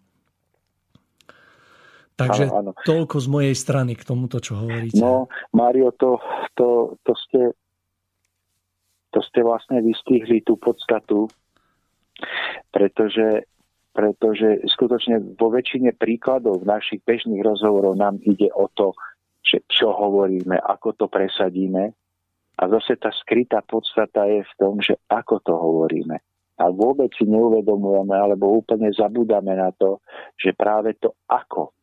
Takže 2.16 2.48
áno, 2.48 2.72
áno. 2.72 2.72
toľko 2.86 3.16
z 3.20 3.28
mojej 3.28 3.56
strany 3.56 3.92
k 3.92 4.06
tomuto, 4.06 4.40
čo 4.40 4.56
hovoríte. 4.56 5.02
No, 5.02 5.28
Mário, 5.52 5.92
to, 6.00 6.16
to, 6.56 6.96
to, 7.04 7.12
ste, 7.26 7.52
to 9.12 9.20
ste 9.20 9.44
vlastne 9.44 9.84
vystihli 9.84 10.40
tú 10.40 10.56
podstatu, 10.56 11.28
pretože, 12.72 13.46
pretože 13.92 14.64
skutočne 14.70 15.36
vo 15.36 15.52
väčšine 15.52 15.96
príkladov 15.96 16.64
našich 16.64 17.02
bežných 17.04 17.42
rozhovoroch 17.42 17.96
nám 17.96 18.20
ide 18.24 18.52
o 18.52 18.68
to, 18.72 18.96
že 19.44 19.62
čo 19.70 19.94
hovoríme, 19.94 20.58
ako 20.58 20.94
to 20.94 21.06
presadíme. 21.06 21.94
A 22.56 22.62
zase 22.72 22.96
tá 22.96 23.12
skrytá 23.12 23.60
podstata 23.60 24.24
je 24.24 24.40
v 24.40 24.52
tom, 24.56 24.80
že 24.80 24.96
ako 25.12 25.44
to 25.44 25.52
hovoríme. 25.52 26.16
A 26.56 26.72
vôbec 26.72 27.12
si 27.12 27.28
neuvedomujeme 27.28 28.16
alebo 28.16 28.48
úplne 28.64 28.88
zabudáme 28.88 29.52
na 29.52 29.68
to, 29.76 30.00
že 30.40 30.56
práve 30.56 30.96
to 30.96 31.12
ako 31.28 31.76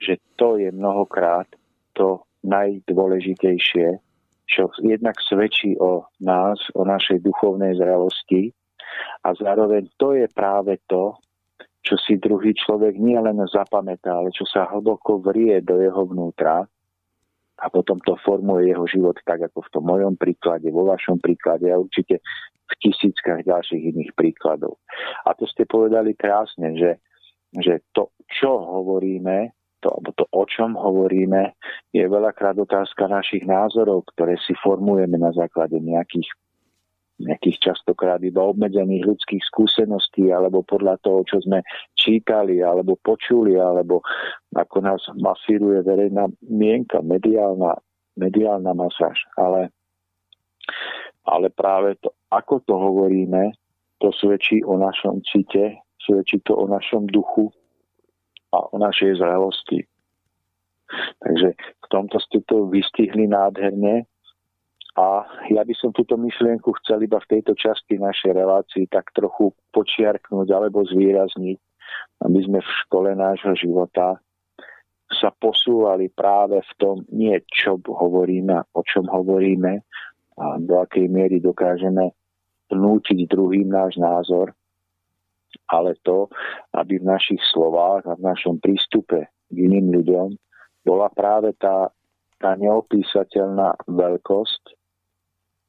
že 0.00 0.16
to 0.34 0.56
je 0.56 0.72
mnohokrát 0.72 1.46
to 1.92 2.24
najdôležitejšie, 2.40 4.00
čo 4.48 4.72
jednak 4.80 5.20
svedčí 5.20 5.76
o 5.76 6.08
nás, 6.24 6.58
o 6.72 6.82
našej 6.88 7.20
duchovnej 7.20 7.76
zrelosti 7.76 8.50
a 9.24 9.28
zároveň 9.34 9.90
to 9.96 10.16
je 10.16 10.26
práve 10.32 10.80
to, 10.86 11.16
čo 11.80 11.96
si 11.96 12.20
druhý 12.20 12.52
človek 12.52 13.00
nie 13.00 13.16
len 13.16 13.40
zapamätá, 13.48 14.20
ale 14.20 14.30
čo 14.36 14.44
sa 14.44 14.68
hlboko 14.68 15.20
vrie 15.20 15.64
do 15.64 15.80
jeho 15.80 16.04
vnútra 16.04 16.68
a 17.60 17.66
potom 17.68 18.00
to 18.04 18.16
formuje 18.20 18.72
jeho 18.72 18.84
život 18.88 19.16
tak, 19.24 19.48
ako 19.48 19.64
v 19.64 19.72
tom 19.72 19.84
mojom 19.88 20.14
príklade, 20.16 20.68
vo 20.72 20.88
vašom 20.88 21.20
príklade 21.20 21.68
a 21.68 21.80
určite 21.80 22.20
v 22.70 22.72
tisíckach 22.80 23.44
ďalších 23.44 23.96
iných 23.96 24.12
príkladov. 24.16 24.80
A 25.26 25.34
to 25.36 25.44
ste 25.48 25.68
povedali 25.68 26.14
krásne, 26.16 26.76
že, 26.76 26.92
že 27.56 27.84
to, 27.92 28.14
čo 28.30 28.60
hovoríme, 28.60 29.52
to, 29.80 29.88
alebo 29.88 30.10
to, 30.12 30.24
o 30.30 30.44
čom 30.44 30.76
hovoríme, 30.76 31.56
je 31.90 32.04
veľakrát 32.04 32.56
otázka 32.60 33.08
našich 33.08 33.48
názorov, 33.48 34.06
ktoré 34.14 34.36
si 34.44 34.52
formujeme 34.60 35.16
na 35.16 35.32
základe 35.32 35.80
nejakých, 35.80 36.28
nejakých 37.20 37.70
častokrát 37.70 38.18
iba 38.24 38.40
obmedzených 38.40 39.04
ľudských 39.04 39.42
skúseností, 39.44 40.32
alebo 40.32 40.64
podľa 40.64 40.96
toho, 41.04 41.20
čo 41.28 41.38
sme 41.44 41.60
čítali, 41.94 42.64
alebo 42.64 42.96
počuli, 43.00 43.60
alebo 43.60 44.00
ako 44.56 44.76
nás 44.80 45.04
masíruje 45.20 45.84
verejná 45.84 46.32
mienka, 46.48 47.04
mediálna, 47.04 47.76
mediálna 48.16 48.72
masáž. 48.72 49.20
Ale, 49.36 49.68
ale 51.28 51.52
práve 51.52 52.00
to, 52.00 52.10
ako 52.32 52.64
to 52.64 52.74
hovoríme, 52.74 53.52
to 54.00 54.08
svedčí 54.16 54.64
o 54.64 54.80
našom 54.80 55.20
cite, 55.28 55.76
svedčí 56.00 56.40
to 56.48 56.56
o 56.56 56.64
našom 56.64 57.04
duchu, 57.12 57.52
a 58.50 58.58
o 58.74 58.76
našej 58.78 59.18
zrelosti. 59.18 59.86
Takže 61.22 61.54
v 61.54 61.86
tomto 61.86 62.18
ste 62.18 62.42
to 62.50 62.66
vystihli 62.66 63.30
nádherne 63.30 64.10
a 64.98 65.22
ja 65.54 65.62
by 65.62 65.74
som 65.78 65.94
túto 65.94 66.18
myšlienku 66.18 66.74
chcel 66.82 67.06
iba 67.06 67.22
v 67.22 67.38
tejto 67.38 67.54
časti 67.54 68.00
našej 68.02 68.34
relácii 68.34 68.90
tak 68.90 69.14
trochu 69.14 69.54
počiarknúť 69.70 70.50
alebo 70.50 70.82
zvýrazniť, 70.82 71.58
aby 72.26 72.38
sme 72.42 72.58
v 72.58 72.70
škole 72.86 73.14
nášho 73.14 73.54
života 73.54 74.18
sa 75.10 75.30
posúvali 75.34 76.10
práve 76.10 76.62
v 76.62 76.72
tom, 76.78 76.96
nie 77.10 77.34
čo 77.50 77.78
hovoríme, 77.82 78.74
o 78.74 78.82
čom 78.86 79.06
hovoríme 79.10 79.82
a 80.38 80.44
do 80.58 80.78
akej 80.78 81.06
miery 81.10 81.42
dokážeme 81.42 82.14
vnútiť 82.70 83.26
druhým 83.26 83.66
náš 83.66 83.98
názor, 83.98 84.54
ale 85.66 85.98
to, 86.06 86.30
aby 86.74 87.02
v 87.02 87.08
našich 87.10 87.42
slovách 87.50 88.06
a 88.06 88.14
v 88.14 88.22
našom 88.22 88.62
prístupe 88.62 89.26
k 89.50 89.54
iným 89.54 89.90
ľuďom 89.90 90.28
bola 90.86 91.10
práve 91.10 91.54
tá, 91.58 91.90
tá 92.38 92.54
neopísateľná 92.54 93.74
veľkosť, 93.90 94.79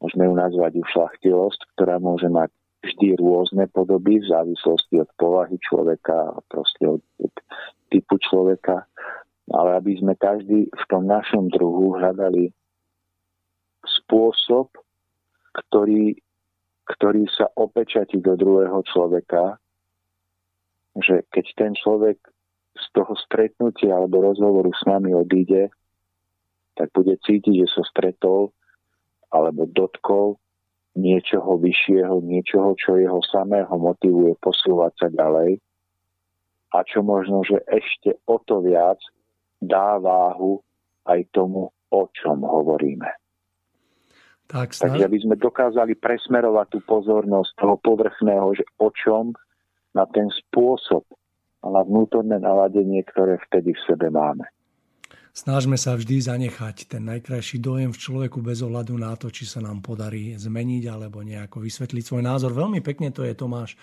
môžeme 0.02 0.28
ju 0.28 0.34
nazvať 0.34 0.74
ušlachtilosť, 0.82 1.78
ktorá 1.78 2.02
môže 2.02 2.28
mať 2.28 2.50
vždy 2.82 3.22
rôzne 3.22 3.70
podoby 3.70 4.18
v 4.18 4.30
závislosti 4.30 5.06
od 5.06 5.10
povahy 5.22 5.56
človeka 5.62 6.42
proste 6.50 6.98
od 6.98 7.02
typu 7.94 8.18
človeka, 8.18 8.90
ale 9.54 9.78
aby 9.78 10.02
sme 10.02 10.18
každý 10.18 10.66
v 10.66 10.84
tom 10.90 11.06
našom 11.06 11.54
druhu 11.54 11.94
hľadali 12.02 12.50
spôsob, 13.86 14.74
ktorý, 15.54 16.18
ktorý 16.90 17.30
sa 17.30 17.54
opečatí 17.54 18.18
do 18.18 18.34
druhého 18.34 18.82
človeka 18.90 19.62
že 21.00 21.24
keď 21.32 21.46
ten 21.56 21.72
človek 21.72 22.20
z 22.76 22.86
toho 22.92 23.14
stretnutia 23.16 23.96
alebo 23.96 24.28
rozhovoru 24.28 24.72
s 24.76 24.84
nami 24.84 25.16
odíde, 25.16 25.72
tak 26.76 26.92
bude 26.92 27.16
cítiť, 27.24 27.64
že 27.64 27.68
sa 27.72 27.84
stretol 27.88 28.52
alebo 29.32 29.66
dotkol 29.72 30.38
niečoho 30.96 31.56
vyššieho, 31.56 32.20
niečoho, 32.20 32.76
čo 32.76 33.00
jeho 33.00 33.24
samého 33.24 33.72
motivuje 33.80 34.36
posúvať 34.44 34.92
sa 35.00 35.08
ďalej 35.08 35.60
a 36.72 36.78
čo 36.88 37.04
možno, 37.04 37.44
že 37.44 37.64
ešte 37.68 38.20
o 38.28 38.40
to 38.44 38.64
viac 38.64 39.00
dá 39.60 40.00
váhu 40.00 40.60
aj 41.08 41.28
tomu, 41.32 41.72
o 41.72 42.02
čom 42.12 42.44
hovoríme. 42.44 43.08
Tak, 44.52 44.76
Takže 44.76 45.08
aby 45.08 45.20
sme 45.24 45.40
dokázali 45.40 45.96
presmerovať 45.96 46.76
tú 46.76 46.80
pozornosť 46.84 47.52
toho 47.56 47.76
povrchného, 47.80 48.52
že 48.52 48.68
o 48.84 48.92
čom 48.92 49.32
na 49.96 50.04
ten 50.12 50.28
spôsob 50.28 51.08
a 51.64 51.72
na 51.72 51.88
vnútorné 51.88 52.36
naladenie, 52.36 53.00
ktoré 53.08 53.40
vtedy 53.48 53.72
v 53.72 53.82
sebe 53.88 54.12
máme. 54.12 54.44
Snažme 55.32 55.80
sa 55.80 55.96
vždy 55.96 56.28
zanechať 56.28 56.92
ten 56.92 57.08
najkrajší 57.08 57.64
dojem 57.64 57.96
v 57.96 58.02
človeku 58.04 58.44
bez 58.44 58.60
ohľadu 58.60 59.00
na 59.00 59.16
to, 59.16 59.32
či 59.32 59.48
sa 59.48 59.64
nám 59.64 59.80
podarí 59.80 60.36
zmeniť 60.36 60.84
alebo 60.92 61.24
nejako 61.24 61.64
vysvetliť 61.64 62.04
svoj 62.04 62.20
názor. 62.20 62.52
Veľmi 62.52 62.84
pekne 62.84 63.16
to 63.16 63.24
je, 63.24 63.32
Tomáš, 63.32 63.80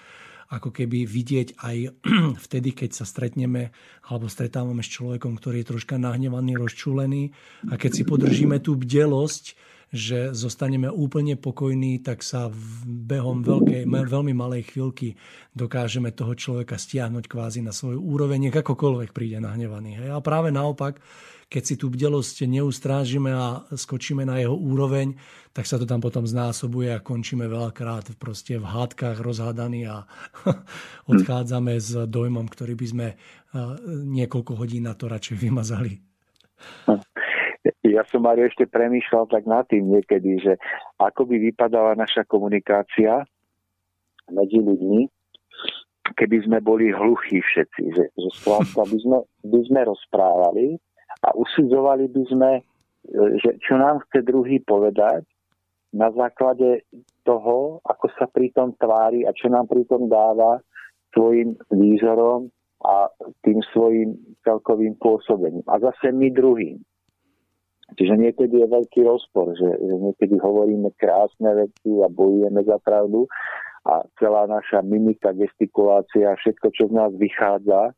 ako 0.53 0.69
keby 0.69 1.09
vidieť 1.09 1.57
aj 1.57 1.77
vtedy, 2.45 2.77
keď 2.77 3.01
sa 3.01 3.09
stretneme 3.09 3.73
alebo 4.13 4.29
stretávame 4.29 4.85
s 4.85 4.93
človekom, 4.93 5.41
ktorý 5.41 5.65
je 5.65 5.71
troška 5.73 5.97
nahnevaný, 5.97 6.61
rozčúlený 6.61 7.33
a 7.73 7.81
keď 7.81 7.91
si 7.97 8.03
podržíme 8.05 8.61
tú 8.61 8.77
bdelosť, 8.77 9.57
že 9.89 10.37
zostaneme 10.37 10.93
úplne 10.93 11.41
pokojní, 11.41 12.05
tak 12.05 12.21
sa 12.21 12.53
behom 12.85 13.41
veľkej, 13.41 13.89
veľmi 13.89 14.37
malej 14.37 14.73
chvíľky 14.75 15.17
dokážeme 15.57 16.13
toho 16.13 16.37
človeka 16.37 16.77
stiahnuť 16.77 17.25
kvázi 17.25 17.65
na 17.65 17.73
svoju 17.73 17.97
úroveň, 17.97 18.49
nech 18.49 18.57
akokoľvek 18.57 19.11
príde 19.17 19.41
nahnevaný. 19.41 20.05
Hej. 20.05 20.09
A 20.13 20.21
práve 20.21 20.53
naopak, 20.53 21.01
keď 21.49 21.63
si 21.65 21.75
tú 21.81 21.89
bdelosť 21.89 22.45
neustrážime 22.45 23.33
a 23.33 23.65
skočíme 23.73 24.29
na 24.29 24.37
jeho 24.37 24.53
úroveň, 24.53 25.17
tak 25.57 25.65
sa 25.65 25.81
to 25.81 25.89
tam 25.89 26.05
potom 26.05 26.29
znásobuje 26.29 26.93
a 26.93 27.01
končíme 27.01 27.49
veľakrát 27.49 28.13
proste 28.21 28.61
v 28.61 28.69
hádkach 28.69 29.25
rozhádaní 29.25 29.89
a 29.89 30.05
odchádzame 31.13 31.81
s 31.81 31.97
dojmom, 32.05 32.45
ktorý 32.53 32.77
by 32.77 32.87
sme 32.87 33.07
niekoľko 34.05 34.53
hodín 34.61 34.85
na 34.85 34.93
to 34.93 35.09
radšej 35.09 35.37
vymazali. 35.41 36.05
Ja 37.89 38.05
som, 38.13 38.21
Mario, 38.21 38.45
ešte 38.45 38.69
premýšľal 38.69 39.25
tak 39.33 39.49
nad 39.49 39.65
tým 39.65 39.89
niekedy, 39.89 40.45
že 40.45 40.61
ako 41.01 41.25
by 41.25 41.37
vypadala 41.53 41.97
naša 41.97 42.29
komunikácia 42.29 43.25
medzi 44.29 44.61
ľuďmi, 44.61 45.09
keby 46.13 46.37
sme 46.45 46.59
boli 46.61 46.93
hluchí 46.93 47.41
všetci. 47.41 47.83
Že, 47.97 48.05
že 48.13 48.29
skrátka 48.41 48.85
by 48.85 48.99
sme, 49.01 49.19
by 49.49 49.61
sme 49.65 49.81
rozprávali 49.89 50.67
a 51.25 51.33
usudzovali 51.33 52.13
by 52.13 52.23
sme, 52.29 52.51
že 53.41 53.51
čo 53.65 53.81
nám 53.81 54.05
chce 54.09 54.21
druhý 54.21 54.61
povedať 54.61 55.25
na 55.97 56.13
základe 56.13 56.85
toho, 57.25 57.81
ako 57.89 58.07
sa 58.21 58.29
pri 58.29 58.53
tom 58.53 58.77
tvári 58.77 59.25
a 59.25 59.33
čo 59.33 59.49
nám 59.49 59.65
pri 59.65 59.89
tom 59.89 60.13
dáva 60.13 60.61
svojim 61.17 61.57
výzorom 61.73 62.53
a 62.85 63.09
tým 63.43 63.65
svojim 63.73 64.15
celkovým 64.45 64.95
pôsobením. 65.01 65.65
A 65.67 65.81
zase 65.81 66.13
my 66.13 66.29
druhým. 66.31 66.79
Čiže 67.97 68.21
niekedy 68.21 68.61
je 68.61 68.69
veľký 68.69 69.01
rozpor, 69.09 69.57
že, 69.57 69.71
že 69.81 69.95
niekedy 69.97 70.37
hovoríme 70.37 70.93
krásne 71.01 71.57
veci 71.57 71.89
a 72.05 72.13
bojujeme 72.13 72.61
za 72.69 72.77
pravdu 72.85 73.25
a 73.89 74.05
celá 74.21 74.45
naša 74.45 74.85
mimika, 74.85 75.33
gestikulácia, 75.33 76.37
všetko, 76.37 76.67
čo 76.77 76.85
z 76.89 76.93
nás 76.93 77.13
vychádza, 77.17 77.97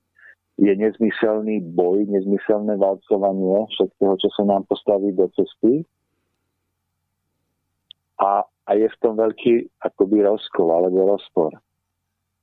je 0.60 0.70
nezmyselný 0.76 1.74
boj, 1.74 2.06
nezmyselné 2.06 2.78
valcovanie 2.78 3.66
všetkého, 3.74 4.14
čo 4.20 4.28
sa 4.36 4.44
nám 4.46 4.68
postaví 4.70 5.10
do 5.10 5.26
cesty. 5.34 5.82
A, 8.20 8.44
a 8.44 8.70
je 8.76 8.86
v 8.86 8.96
tom 9.00 9.16
veľký 9.16 9.72
akoby 9.80 10.22
rozkol 10.22 10.68
alebo 10.70 11.16
rozpor 11.16 11.56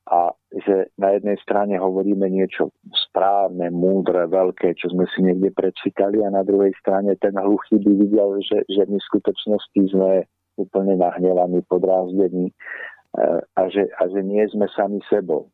a 0.07 0.31
že 0.55 0.87
na 0.95 1.11
jednej 1.19 1.35
strane 1.43 1.75
hovoríme 1.75 2.31
niečo 2.31 2.71
správne, 3.11 3.67
múdre, 3.75 4.23
veľké, 4.31 4.79
čo 4.79 4.87
sme 4.95 5.03
si 5.11 5.19
niekde 5.19 5.51
prečítali 5.51 6.23
a 6.23 6.31
na 6.31 6.47
druhej 6.47 6.71
strane 6.79 7.11
ten 7.19 7.35
hluchý 7.35 7.75
by 7.83 7.91
videl, 8.07 8.39
že, 8.39 8.63
že 8.71 8.87
my 8.87 8.95
v 8.95 9.07
skutočnosti 9.11 9.81
sme 9.91 10.23
úplne 10.55 10.95
nahnevaní, 10.95 11.59
podrázdení 11.67 12.49
e, 12.49 12.53
a 13.43 13.61
že, 13.67 13.91
a 13.99 14.07
že 14.07 14.23
nie 14.23 14.41
sme 14.47 14.71
sami 14.71 15.03
sebou. 15.11 15.51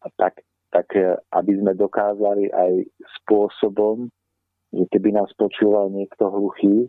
A 0.00 0.08
tak, 0.16 0.40
tak 0.72 0.88
e, 0.96 1.20
aby 1.36 1.52
sme 1.60 1.76
dokázali 1.76 2.48
aj 2.48 2.88
spôsobom, 3.20 4.08
že 4.72 4.88
keby 4.88 5.20
nás 5.20 5.28
počúval 5.36 5.92
niekto 5.92 6.32
hluchý, 6.32 6.88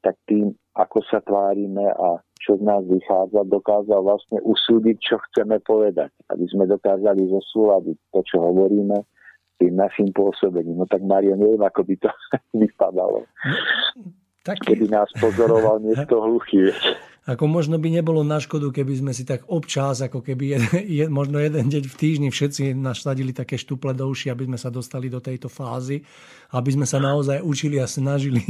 tak 0.00 0.16
tým, 0.24 0.56
ako 0.74 1.02
sa 1.10 1.18
tvárime 1.22 1.90
a 1.90 2.22
čo 2.40 2.56
z 2.56 2.62
nás 2.64 2.80
vychádza, 2.88 3.44
dokázal 3.44 4.00
vlastne 4.00 4.40
usúdiť, 4.40 4.96
čo 4.96 5.16
chceme 5.30 5.60
povedať. 5.60 6.08
Aby 6.32 6.48
sme 6.48 6.64
dokázali 6.64 7.28
zosúľadiť 7.28 7.96
to, 8.16 8.20
čo 8.24 8.36
hovoríme, 8.40 8.96
tým 9.60 9.76
našim 9.76 10.08
pôsobením. 10.16 10.80
No 10.80 10.86
tak 10.88 11.04
Mario, 11.04 11.36
neviem, 11.36 11.60
ako 11.60 11.84
by 11.84 11.94
to 12.00 12.10
vypadalo. 12.64 13.28
Tak... 14.40 14.64
Keby 14.64 14.88
nás 14.88 15.12
pozoroval 15.20 15.84
niekto 15.84 16.16
hluchý. 16.16 16.72
Ako 17.28 17.44
možno 17.44 17.76
by 17.76 17.92
nebolo 17.92 18.24
na 18.24 18.40
škodu, 18.40 18.72
keby 18.72 18.96
sme 18.96 19.12
si 19.12 19.28
tak 19.28 19.44
občas, 19.52 20.00
ako 20.00 20.24
keby 20.24 20.44
je, 20.56 20.58
je, 20.88 21.04
možno 21.12 21.36
jeden 21.36 21.68
deň 21.68 21.84
v 21.92 21.98
týždni 21.98 22.28
všetci 22.32 22.72
našladili 22.72 23.36
také 23.36 23.60
štuple 23.60 23.92
do 23.92 24.08
uši, 24.08 24.32
aby 24.32 24.48
sme 24.48 24.56
sa 24.56 24.72
dostali 24.72 25.12
do 25.12 25.20
tejto 25.20 25.52
fázy, 25.52 26.00
aby 26.56 26.70
sme 26.72 26.88
sa 26.88 26.96
naozaj 26.96 27.44
učili 27.44 27.76
a 27.76 27.84
snažili 27.84 28.40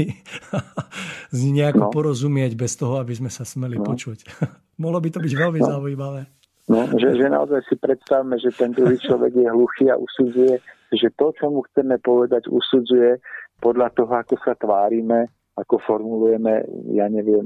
nejako 1.58 1.90
no. 1.90 1.90
porozumieť 1.90 2.54
bez 2.54 2.78
toho, 2.78 3.02
aby 3.02 3.10
sme 3.10 3.30
sa 3.32 3.42
smeli 3.42 3.82
no. 3.82 3.86
počuť. 3.86 4.18
Mohlo 4.82 5.02
by 5.02 5.08
to 5.10 5.18
byť 5.18 5.32
veľmi 5.34 5.60
no. 5.60 5.66
zaujímavé. 5.66 6.22
No, 6.70 6.86
že, 6.94 7.18
že 7.18 7.26
naozaj 7.26 7.66
si 7.66 7.74
predstavme, 7.74 8.38
že 8.38 8.54
ten 8.54 8.70
druhý 8.70 8.94
človek 9.02 9.34
je 9.34 9.48
hluchý 9.50 9.90
a 9.90 9.98
usudzuje, 9.98 10.62
že 10.94 11.10
to, 11.18 11.34
čo 11.34 11.50
mu 11.50 11.66
chceme 11.66 11.98
povedať, 11.98 12.46
usudzuje 12.46 13.18
podľa 13.58 13.90
toho, 13.90 14.14
ako 14.14 14.34
sa 14.38 14.54
tvárime 14.54 15.26
ako 15.60 15.76
formulujeme, 15.84 16.64
ja 16.96 17.10
neviem, 17.12 17.44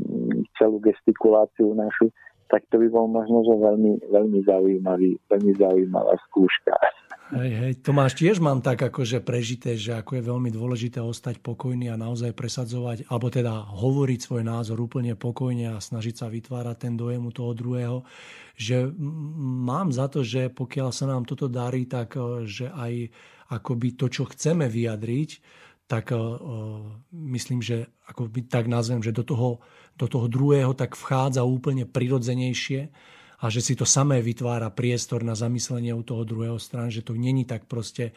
celú 0.59 0.81
gestikuláciu 0.81 1.73
našu, 1.75 2.13
tak 2.53 2.63
to 2.71 2.79
by 2.79 2.89
bol 2.93 3.09
možno, 3.09 3.43
že 3.43 3.55
veľmi, 3.57 3.93
veľmi 4.13 4.39
zaujímavý, 4.45 5.17
veľmi 5.27 5.53
zaujímavá 5.59 6.15
skúška. 6.29 6.77
Hej, 7.35 7.53
hej, 7.57 7.73
Tomáš, 7.81 8.21
tiež 8.21 8.37
mám 8.37 8.61
tak 8.61 8.85
akože 8.85 9.25
prežité, 9.25 9.81
že 9.81 9.97
ako 9.97 10.21
je 10.21 10.29
veľmi 10.29 10.51
dôležité 10.53 11.01
ostať 11.01 11.41
pokojný 11.41 11.89
a 11.89 11.97
naozaj 11.97 12.37
presadzovať, 12.37 13.09
alebo 13.09 13.33
teda 13.33 13.75
hovoriť 13.75 14.21
svoj 14.21 14.45
názor 14.45 14.77
úplne 14.77 15.17
pokojne 15.17 15.73
a 15.73 15.81
snažiť 15.81 16.15
sa 16.21 16.29
vytvárať 16.29 16.77
ten 16.85 16.95
dojem 16.95 17.25
u 17.25 17.33
toho 17.33 17.57
druhého, 17.57 18.05
že 18.55 18.87
mám 19.65 19.89
za 19.89 20.13
to, 20.13 20.21
že 20.21 20.53
pokiaľ 20.53 20.93
sa 20.93 21.09
nám 21.09 21.25
toto 21.25 21.49
darí, 21.49 21.89
tak 21.89 22.13
e, 22.15 22.45
že 22.45 22.69
aj 22.69 23.09
akoby 23.57 23.97
to, 23.97 24.13
čo 24.13 24.29
chceme 24.29 24.69
vyjadriť, 24.69 25.31
tak 25.95 26.11
uh, 26.11 26.19
myslím, 27.15 27.63
že 27.63 27.87
ako 28.11 28.27
by 28.27 28.51
tak 28.51 28.67
nazvem, 28.67 28.99
že 28.99 29.15
do 29.15 29.23
toho, 29.23 29.63
do 29.95 30.11
toho 30.11 30.27
druhého 30.27 30.75
tak 30.75 30.99
vchádza 30.99 31.47
úplne 31.47 31.87
prirodzenejšie 31.87 32.91
a 33.39 33.45
že 33.47 33.63
si 33.63 33.79
to 33.79 33.87
samé 33.87 34.19
vytvára 34.19 34.75
priestor 34.75 35.23
na 35.23 35.39
zamyslenie 35.39 35.95
u 35.95 36.03
toho 36.03 36.27
druhého 36.27 36.59
strany, 36.59 36.91
že 36.91 37.07
to 37.07 37.15
není 37.15 37.47
tak 37.47 37.71
proste 37.71 38.11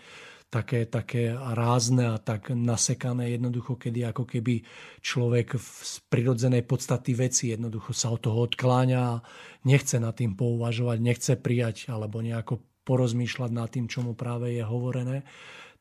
také, 0.49 0.89
také 0.89 1.37
rázne 1.37 2.15
a 2.15 2.17
tak 2.17 2.49
nasekané 2.49 3.37
jednoducho, 3.37 3.77
kedy 3.77 4.09
ako 4.09 4.25
keby 4.25 4.65
človek 5.05 5.59
z 5.61 5.93
prirodzenej 6.09 6.65
podstaty 6.65 7.13
veci 7.13 7.53
jednoducho 7.53 7.93
sa 7.93 8.09
od 8.09 8.25
toho 8.25 8.47
odkláňa 8.47 8.99
a 9.05 9.21
nechce 9.69 10.01
nad 10.01 10.17
tým 10.17 10.33
pouvažovať, 10.33 10.97
nechce 10.97 11.33
prijať 11.37 11.93
alebo 11.93 12.25
nejako 12.25 12.63
porozmýšľať 12.87 13.51
nad 13.51 13.67
tým, 13.67 13.91
čo 13.91 14.01
mu 14.01 14.15
práve 14.15 14.55
je 14.55 14.63
hovorené. 14.63 15.27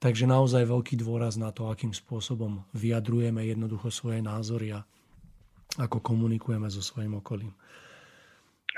Takže 0.06 0.22
naozaj 0.22 0.70
veľký 0.70 1.02
dôraz 1.02 1.34
na 1.34 1.50
to, 1.50 1.66
akým 1.66 1.90
spôsobom 1.90 2.62
vyjadrujeme 2.70 3.42
jednoducho 3.42 3.90
svoje 3.90 4.22
názory 4.22 4.70
a 4.70 4.86
ako 5.82 5.98
komunikujeme 5.98 6.70
so 6.70 6.78
svojím 6.78 7.18
okolím. 7.18 7.50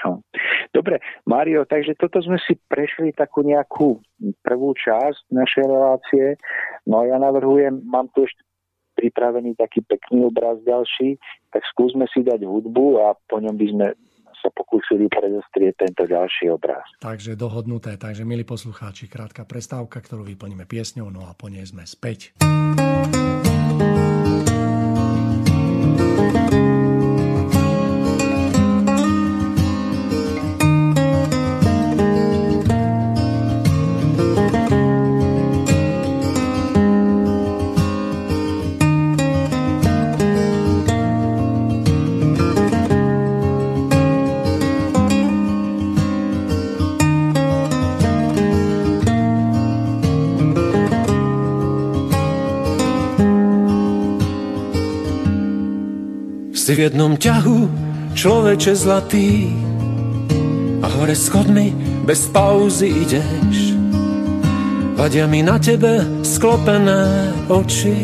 No. 0.00 0.24
Dobre, 0.72 1.04
Mário, 1.28 1.68
takže 1.68 2.00
toto 2.00 2.24
sme 2.24 2.40
si 2.48 2.56
prešli 2.56 3.12
takú 3.12 3.44
nejakú 3.44 4.00
prvú 4.40 4.72
časť 4.72 5.28
našej 5.28 5.64
relácie. 5.68 6.24
No 6.88 7.04
a 7.04 7.12
ja 7.12 7.20
navrhujem, 7.20 7.76
mám 7.84 8.08
tu 8.16 8.24
ešte 8.24 8.40
pripravený 8.96 9.52
taký 9.60 9.84
pekný 9.84 10.32
obraz 10.32 10.56
ďalší, 10.64 11.20
tak 11.52 11.60
skúsme 11.76 12.08
si 12.08 12.24
dať 12.24 12.40
hudbu 12.48 13.04
a 13.04 13.12
po 13.28 13.36
ňom 13.36 13.52
by 13.52 13.66
sme 13.68 13.86
sa 14.40 14.50
pokúsili 14.54 15.10
predostrieť 15.10 15.88
tento 15.88 16.06
ďalší 16.06 16.50
obraz. 16.52 16.86
Takže 17.02 17.34
dohodnuté. 17.34 17.98
Takže, 17.98 18.22
milí 18.22 18.46
poslucháči, 18.46 19.10
krátka 19.10 19.42
prestávka, 19.44 19.98
ktorú 19.98 20.26
vyplníme 20.26 20.64
piesňou, 20.64 21.10
no 21.10 21.26
a 21.26 21.34
po 21.34 21.50
nej 21.50 21.66
sme 21.66 21.84
späť. 21.84 22.34
V 56.78 56.86
jednom 56.86 57.18
ťahu, 57.18 57.58
človeče 58.14 58.72
zlatý, 58.78 59.50
a 60.78 60.86
hore 60.86 61.10
schodmi 61.18 61.74
bez 62.06 62.30
pauzy 62.30 63.02
ideš. 63.02 63.74
Vadia 64.94 65.26
mi 65.26 65.42
na 65.42 65.58
tebe 65.58 66.22
sklopené 66.22 67.34
oči, 67.50 67.98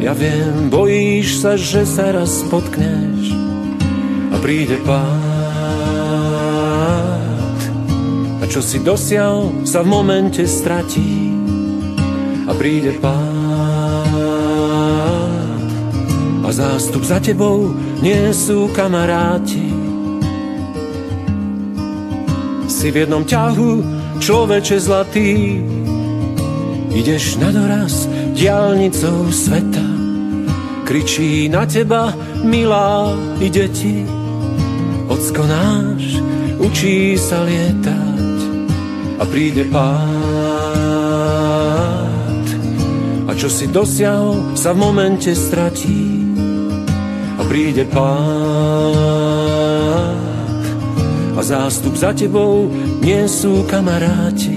ja 0.00 0.16
viem, 0.16 0.72
bojíš 0.72 1.44
sa, 1.44 1.52
že 1.52 1.84
sa 1.84 2.16
raz 2.16 2.40
potkneš. 2.48 3.36
A 4.32 4.40
príde 4.40 4.80
pád. 4.88 5.20
A 8.40 8.44
čo 8.48 8.64
si 8.64 8.80
dosial, 8.80 9.52
sa 9.68 9.84
v 9.84 9.92
momente 9.92 10.48
stratí? 10.48 11.28
A 12.48 12.56
príde 12.56 12.96
pád 13.04 13.31
zástup 16.52 17.02
za 17.02 17.16
tebou 17.16 17.72
nie 18.04 18.28
sú 18.36 18.68
kamaráti. 18.76 19.72
Si 22.68 22.92
v 22.92 23.04
jednom 23.04 23.24
ťahu, 23.24 23.70
človeče 24.20 24.76
zlatý, 24.80 25.60
ideš 26.92 27.40
na 27.40 27.48
doraz 27.50 28.04
diálnicou 28.36 29.32
sveta. 29.32 29.86
Kričí 30.84 31.48
na 31.48 31.64
teba, 31.64 32.12
milá, 32.44 33.16
ide 33.40 33.70
ti, 33.72 34.04
ocko 35.08 35.46
náš, 35.46 36.20
učí 36.60 37.16
sa 37.16 37.48
lietať 37.48 38.38
a 39.18 39.24
príde 39.24 39.64
pád. 39.70 40.02
A 43.30 43.32
čo 43.38 43.46
si 43.48 43.70
dosiahol, 43.70 44.58
sa 44.58 44.74
v 44.74 44.82
momente 44.82 45.32
stratí 45.32 46.21
príde 47.52 47.84
pád 47.84 48.16
a 51.36 51.40
zástup 51.44 51.92
za 52.00 52.16
tebou 52.16 52.64
nie 53.04 53.28
sú 53.28 53.68
kamaráti. 53.68 54.51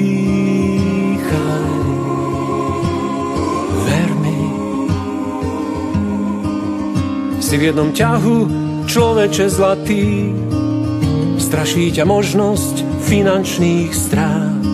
Dýchaj, 0.00 1.72
ver. 3.84 4.12
Si 7.40 7.54
v 7.60 7.62
jednom 7.68 7.92
ťahu, 7.92 8.36
človeče 8.88 9.46
zlatý, 9.52 10.32
straší 11.36 11.92
ťa 11.92 12.08
možnosť 12.08 13.04
finančných 13.04 13.92
strát. 13.92 14.64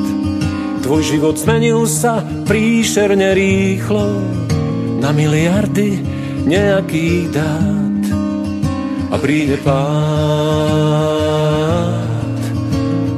Tvoj 0.87 1.03
život 1.03 1.35
zmenil 1.35 1.83
sa 1.91 2.23
príšerne 2.47 3.35
rýchlo 3.35 4.23
na 5.03 5.11
miliardy 5.11 5.99
nejakých 6.47 7.35
dát 7.35 8.05
a 9.11 9.17
príde 9.19 9.59
pád. 9.67 10.96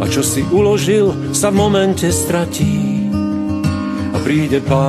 Čo 0.09 0.25
si 0.25 0.41
uložil, 0.41 1.37
sa 1.37 1.53
v 1.53 1.61
momente 1.61 2.09
stratí 2.09 3.07
a 4.11 4.17
príde 4.25 4.59
pád. 4.65 4.89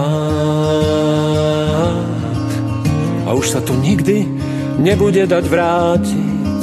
A 3.28 3.30
už 3.36 3.46
sa 3.52 3.60
to 3.62 3.76
nikdy 3.78 4.26
nebude 4.80 5.28
dať 5.28 5.46
vrátiť. 5.46 6.62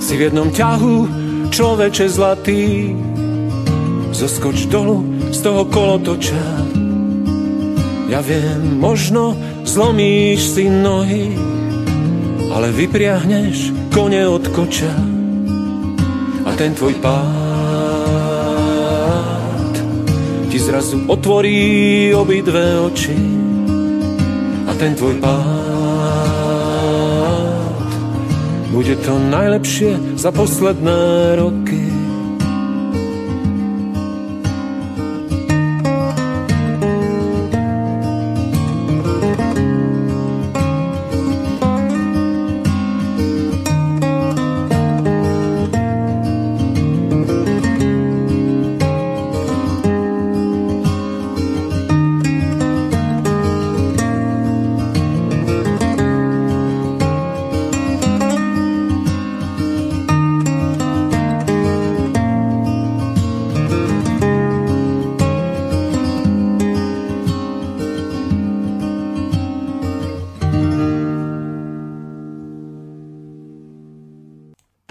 Si 0.00 0.12
v 0.16 0.24
jednom 0.32 0.48
ťahu, 0.50 0.96
človeče 1.52 2.06
zlatý, 2.08 2.96
zoskoč 4.16 4.66
dolu 4.72 5.04
z 5.30 5.38
toho 5.44 5.68
kolotoča. 5.68 6.44
Ja 8.08 8.24
viem, 8.24 8.80
možno 8.80 9.36
zlomíš 9.68 10.56
si 10.56 10.72
nohy, 10.72 11.36
ale 12.50 12.72
vypriahneš 12.72 13.76
kone 13.92 14.24
od 14.24 14.46
koča 14.56 15.05
ten 16.56 16.72
tvoj 16.74 16.94
pád 17.04 17.36
ti 20.48 20.58
zrazu 20.58 21.04
otvorí 21.04 22.16
obidve 22.16 22.80
oči 22.80 23.12
a 24.64 24.72
ten 24.80 24.96
tvoj 24.96 25.20
pád 25.20 26.56
bude 28.72 28.96
to 29.04 29.16
najlepšie 29.16 30.20
za 30.20 30.32
posledné 30.32 31.36
roky. 31.40 31.85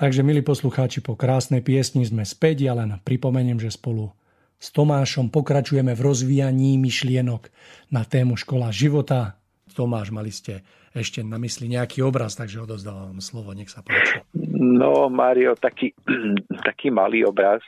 Takže, 0.06 0.22
milí 0.22 0.46
poslucháči, 0.46 1.02
po 1.02 1.18
krásnej 1.18 1.66
piesni 1.66 2.06
sme 2.06 2.30
späť. 2.30 2.70
Ja 2.70 2.78
len 2.78 2.94
pripomeniem, 3.02 3.58
že 3.58 3.74
spolu 3.74 4.14
s 4.62 4.70
Tomášom 4.70 5.34
pokračujeme 5.34 5.98
v 5.98 6.06
rozvíjaní 6.06 6.78
myšlienok 6.78 7.50
na 7.90 8.06
tému 8.06 8.38
škola 8.38 8.70
života. 8.70 9.42
Tomáš, 9.74 10.14
mali 10.14 10.30
ste 10.30 10.62
ešte 10.94 11.26
na 11.26 11.42
mysli 11.42 11.74
nejaký 11.74 12.06
obraz, 12.06 12.38
takže 12.38 12.70
odozdávam 12.70 13.18
slovo, 13.18 13.58
nech 13.58 13.74
sa 13.74 13.82
páči. 13.82 14.22
No, 14.54 15.10
Mário, 15.10 15.58
taký, 15.58 15.98
taký 16.70 16.94
malý 16.94 17.26
obraz. 17.26 17.66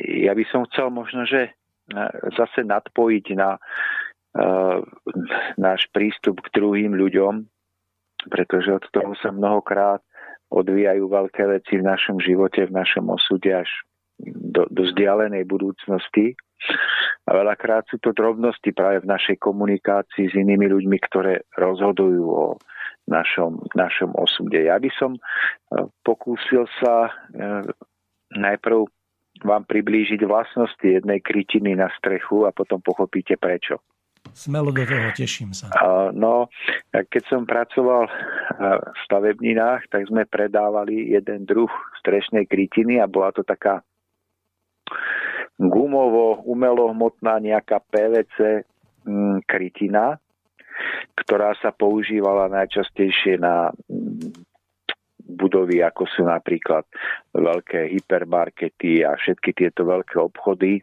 Ja 0.00 0.32
by 0.32 0.44
som 0.48 0.64
chcel 0.72 0.88
možno, 0.88 1.28
že 1.28 1.52
zase 2.40 2.64
nadpojiť 2.64 3.36
na 3.36 3.60
uh, 3.60 4.80
náš 5.60 5.92
prístup 5.92 6.40
k 6.40 6.56
druhým 6.56 6.96
ľuďom, 6.96 7.52
pretože 8.32 8.80
od 8.80 8.84
toho 8.88 9.12
sa 9.20 9.28
mnohokrát 9.28 10.00
odvíjajú 10.54 11.10
veľké 11.10 11.44
veci 11.50 11.82
v 11.82 11.86
našom 11.86 12.22
živote, 12.22 12.70
v 12.70 12.76
našom 12.76 13.10
osude 13.10 13.50
až 13.50 13.68
do, 14.22 14.70
do 14.70 14.86
vzdialenej 14.86 15.44
budúcnosti. 15.50 16.38
A 17.28 17.30
veľakrát 17.34 17.84
sú 17.90 17.98
to 17.98 18.14
drobnosti 18.14 18.70
práve 18.72 19.02
v 19.02 19.10
našej 19.10 19.36
komunikácii 19.42 20.30
s 20.30 20.34
inými 20.38 20.70
ľuďmi, 20.70 20.98
ktoré 21.10 21.44
rozhodujú 21.58 22.24
o 22.24 22.46
našom, 23.10 23.60
našom 23.76 24.16
osude. 24.16 24.64
Ja 24.64 24.80
by 24.80 24.90
som 24.96 25.16
e, 25.16 25.20
pokúsil 26.06 26.64
sa 26.80 27.08
e, 27.08 27.12
najprv 28.32 28.88
vám 29.44 29.66
priblížiť 29.66 30.24
vlastnosti 30.24 30.84
jednej 30.84 31.20
krytiny 31.20 31.74
na 31.74 31.90
strechu 31.98 32.46
a 32.46 32.54
potom 32.54 32.80
pochopíte 32.80 33.36
prečo. 33.36 33.82
Smelo 34.34 34.74
do 34.74 34.82
toho, 34.82 35.14
teším 35.14 35.54
sa. 35.54 35.70
No, 36.10 36.50
keď 36.90 37.22
som 37.30 37.46
pracoval 37.46 38.10
v 38.82 38.98
stavebninách, 39.06 39.86
tak 39.88 40.10
sme 40.10 40.26
predávali 40.26 41.14
jeden 41.14 41.46
druh 41.46 41.70
strešnej 42.02 42.50
krytiny 42.50 42.98
a 42.98 43.06
bola 43.06 43.30
to 43.30 43.46
taká 43.46 43.86
gumovo, 45.54 46.42
umelohmotná 46.42 47.38
nejaká 47.38 47.78
PVC 47.78 48.66
mm, 49.06 49.46
krytina, 49.46 50.18
ktorá 51.14 51.54
sa 51.62 51.70
používala 51.70 52.50
najčastejšie 52.50 53.38
na 53.38 53.70
mm, 53.86 54.34
budovy, 55.24 55.80
ako 55.80 56.04
sú 56.10 56.26
napríklad 56.26 56.84
veľké 57.32 57.96
hypermarkety 57.96 59.06
a 59.06 59.14
všetky 59.14 59.54
tieto 59.54 59.86
veľké 59.86 60.18
obchody, 60.18 60.82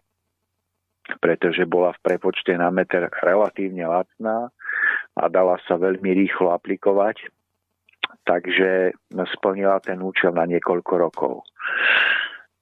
pretože 1.20 1.68
bola 1.68 1.92
v 1.98 2.04
prepočte 2.14 2.56
na 2.56 2.72
meter 2.72 3.12
relatívne 3.22 3.84
lacná 3.90 4.54
a 5.18 5.24
dala 5.28 5.60
sa 5.68 5.76
veľmi 5.76 6.14
rýchlo 6.16 6.56
aplikovať. 6.56 7.28
takže 8.22 8.94
splnila 9.34 9.82
ten 9.82 9.98
účel 9.98 10.32
na 10.32 10.46
niekoľko 10.46 10.94
rokov. 10.94 11.42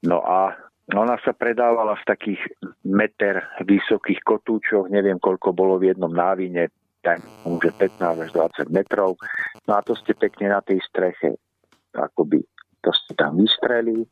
No 0.07 0.23
a 0.23 0.55
ona 0.95 1.19
sa 1.21 1.35
predávala 1.35 1.99
v 1.99 2.07
takých 2.07 2.41
meter 2.87 3.43
vysokých 3.61 4.23
kotúčoch, 4.23 4.89
neviem 4.89 5.19
koľko 5.19 5.53
bolo 5.53 5.77
v 5.77 5.93
jednom 5.93 6.09
návine, 6.09 6.71
tak 7.03 7.21
môže 7.43 7.69
15 7.75 8.23
až 8.25 8.29
20 8.65 8.71
metrov. 8.71 9.19
No 9.67 9.77
a 9.77 9.83
to 9.83 9.93
ste 9.99 10.15
pekne 10.15 10.49
na 10.55 10.63
tej 10.63 10.81
streche 10.87 11.37
akoby 11.93 12.41
to 12.79 12.91
ste 12.95 13.13
tam 13.19 13.35
vystreli, 13.39 14.07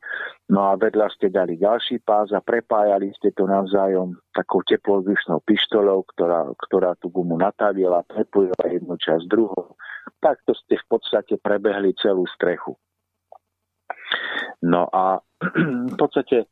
no 0.51 0.71
a 0.71 0.75
vedľa 0.75 1.07
ste 1.15 1.31
dali 1.31 1.55
ďalší 1.55 2.03
pás 2.03 2.31
a 2.35 2.43
prepájali 2.43 3.11
ste 3.15 3.31
to 3.31 3.47
navzájom 3.47 4.19
takou 4.35 4.63
teplozdušnou 4.67 5.39
pištolou, 5.47 6.03
ktorá, 6.15 6.51
ktorá 6.67 6.95
tú 6.99 7.07
gumu 7.09 7.39
natavila, 7.39 8.03
prepojila 8.03 8.67
jednu 8.67 8.95
časť 8.99 9.25
druhou. 9.31 9.79
Takto 10.19 10.51
ste 10.55 10.75
v 10.75 10.85
podstate 10.87 11.35
prebehli 11.39 11.95
celú 11.99 12.27
strechu. 12.27 12.75
No 14.63 14.89
a 14.91 15.19
v 15.93 15.95
podstate 15.95 16.47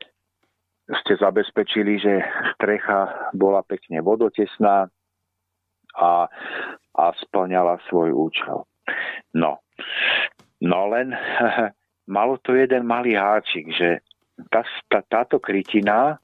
ste 0.86 1.14
zabezpečili, 1.18 1.98
že 1.98 2.14
strecha 2.56 3.32
bola 3.34 3.66
pekne 3.66 4.06
vodotesná 4.06 4.86
a, 5.98 6.12
a 6.94 7.04
splňala 7.26 7.82
svoj 7.90 8.14
účel. 8.14 8.70
No, 9.34 9.66
no 10.62 10.80
len 10.94 11.16
malo 12.06 12.38
to 12.42 12.54
jeden 12.54 12.86
malý 12.86 13.18
háčik, 13.18 13.70
že 13.74 14.02
tá, 14.52 14.62
tá, 14.90 15.00
táto 15.06 15.40
krytina, 15.40 16.20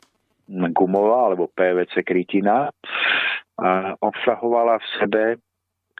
gumová 0.76 1.32
alebo 1.32 1.48
PVC 1.54 2.04
krytina, 2.04 2.70
obsahovala 4.02 4.82
v 4.82 4.88
sebe 5.00 5.24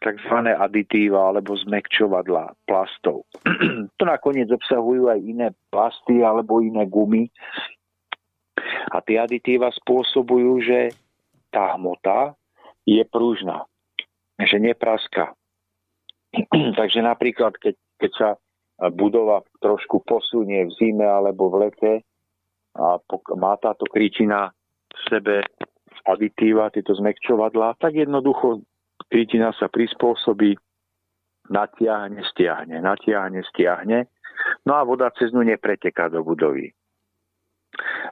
tzv. 0.02 0.36
aditíva 0.58 1.30
alebo 1.30 1.54
zmekčovadla 1.54 2.58
plastov. 2.66 3.30
to 3.98 4.04
nakoniec 4.04 4.50
obsahujú 4.50 5.14
aj 5.14 5.20
iné 5.22 5.48
plasty 5.70 6.26
alebo 6.26 6.60
iné 6.60 6.90
gumy. 6.90 7.30
A 8.92 8.98
tie 9.06 9.22
aditíva 9.22 9.70
spôsobujú, 9.72 10.66
že 10.66 10.80
tá 11.54 11.78
hmota 11.78 12.34
je 12.84 13.02
pružná, 13.06 13.70
že 14.42 14.58
nepraská. 14.58 15.38
Takže 16.80 17.00
napríklad, 17.06 17.54
keď, 17.62 17.76
keď 18.02 18.12
sa 18.18 18.30
budova 18.90 19.46
trošku 19.62 20.02
posunie 20.02 20.66
v 20.66 20.72
zime 20.74 21.06
alebo 21.06 21.54
v 21.54 21.70
lete 21.70 21.94
a 22.74 22.98
má 23.38 23.54
táto 23.62 23.86
krytina 23.86 24.50
v 24.90 25.00
sebe 25.12 25.36
aditíva, 26.10 26.74
tieto 26.74 26.98
zmekčovadla, 26.98 27.78
tak 27.78 27.94
jednoducho 27.94 28.66
krytina 29.12 29.54
sa 29.54 29.70
prispôsobí, 29.70 30.58
natiahne, 31.52 32.26
stiahne, 32.32 32.82
natiahne, 32.82 33.46
stiahne, 33.54 34.10
no 34.66 34.72
a 34.74 34.82
voda 34.88 35.12
cez 35.14 35.30
ňu 35.36 35.46
nepreteká 35.46 36.10
do 36.10 36.26
budovy. 36.26 36.74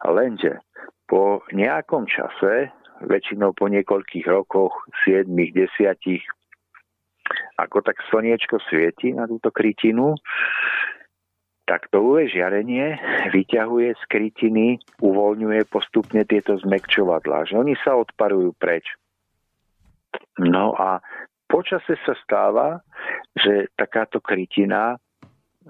Lenže 0.05 0.61
po 1.09 1.41
nejakom 1.55 2.05
čase, 2.05 2.69
väčšinou 3.01 3.55
po 3.55 3.71
niekoľkých 3.71 4.27
rokoch, 4.27 4.75
7, 5.07 5.25
10, 5.31 5.65
ako 7.59 7.83
tak 7.83 7.99
slniečko 8.07 8.63
svieti 8.71 9.11
na 9.11 9.27
túto 9.27 9.51
krytinu, 9.51 10.15
tak 11.69 11.85
to 11.93 12.01
UV 12.01 12.25
žiarenie 12.33 12.97
vyťahuje 13.29 13.93
z 13.93 14.03
krytiny, 14.09 14.67
uvoľňuje 15.05 15.69
postupne 15.69 16.25
tieto 16.25 16.57
zmekčovadlá, 16.57 17.45
že 17.45 17.61
oni 17.61 17.77
sa 17.85 17.93
odparujú 17.93 18.57
preč. 18.57 18.89
No 20.41 20.73
a 20.73 20.97
počase 21.45 21.93
sa 22.01 22.17
stáva, 22.25 22.81
že 23.37 23.69
takáto 23.77 24.17
krytina 24.17 24.97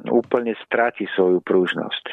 úplne 0.08 0.56
stráti 0.64 1.04
svoju 1.20 1.44
prúžnosť. 1.44 2.06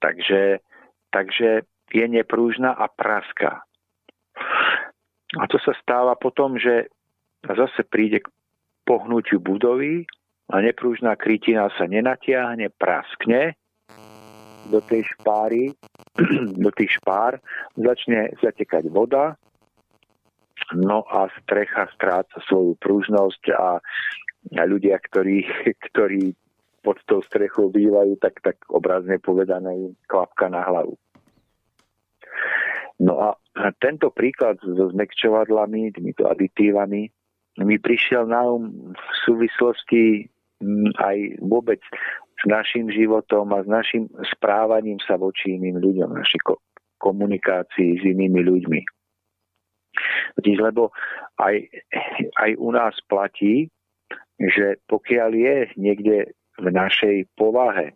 Takže, 0.00 0.64
takže 1.12 1.68
je 1.92 2.06
neprúžna 2.08 2.72
a 2.72 2.88
praská. 2.88 3.60
A 5.36 5.44
to 5.52 5.60
sa 5.60 5.76
stáva 5.84 6.16
potom, 6.16 6.56
že 6.56 6.88
zase 7.44 7.84
príde 7.84 8.24
pohnutiu 8.84 9.40
budovy 9.40 10.04
a 10.52 10.60
neprúžná 10.60 11.16
krytina 11.16 11.72
sa 11.74 11.88
nenatiahne, 11.88 12.68
praskne 12.76 13.56
do 14.68 14.80
tej 14.80 15.04
špáry, 15.16 15.72
do 16.64 16.70
tých 16.72 17.00
špár, 17.00 17.40
začne 17.76 18.32
zatekať 18.40 18.88
voda, 18.88 19.36
no 20.72 21.04
a 21.08 21.28
strecha 21.44 21.88
stráca 21.92 22.40
svoju 22.48 22.76
prúžnosť 22.80 23.42
a, 23.52 23.80
ľudia, 24.64 24.96
ktorí, 25.00 25.44
ktorí 25.92 26.32
pod 26.84 27.00
tou 27.08 27.24
strechou 27.24 27.72
bývajú, 27.72 28.20
tak, 28.20 28.44
tak 28.44 28.60
obrazne 28.68 29.16
povedané 29.16 29.96
klapka 30.04 30.52
na 30.52 30.60
hlavu. 30.68 31.00
No 33.00 33.18
a 33.18 33.28
tento 33.80 34.12
príklad 34.12 34.60
so 34.62 34.92
zmekčovadlami, 34.92 35.96
týmito 35.96 36.28
aditívami, 36.28 37.08
mi 37.62 37.78
prišiel 37.78 38.26
na 38.26 38.42
um 38.42 38.94
v 38.94 39.12
súvislosti 39.22 40.26
aj 40.98 41.38
vôbec 41.44 41.78
s 42.34 42.42
našim 42.46 42.90
životom 42.90 43.52
a 43.54 43.62
s 43.62 43.68
našim 43.68 44.10
správaním 44.34 44.98
sa 45.04 45.14
voči 45.14 45.54
iným 45.54 45.78
ľuďom, 45.78 46.18
našej 46.18 46.40
komunikácii 46.98 48.00
s 48.00 48.02
inými 48.02 48.42
ľuďmi. 48.42 48.80
Totiž, 50.34 50.56
lebo 50.58 50.90
aj, 51.38 51.62
aj 52.42 52.50
u 52.58 52.68
nás 52.74 52.94
platí, 53.06 53.70
že 54.34 54.82
pokiaľ 54.90 55.30
je 55.30 55.56
niekde 55.78 56.18
v 56.58 56.66
našej 56.70 57.30
povahe 57.38 57.94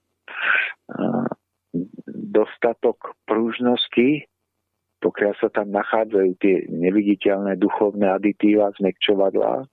dostatok 2.06 3.18
prúžnosti, 3.26 4.30
pokiaľ 4.98 5.32
sa 5.38 5.48
tam 5.54 5.70
nachádzajú 5.70 6.30
tie 6.42 6.66
neviditeľné 6.70 7.58
duchovné 7.58 8.10
aditíva, 8.10 8.74
zmekčovadlá, 8.78 9.66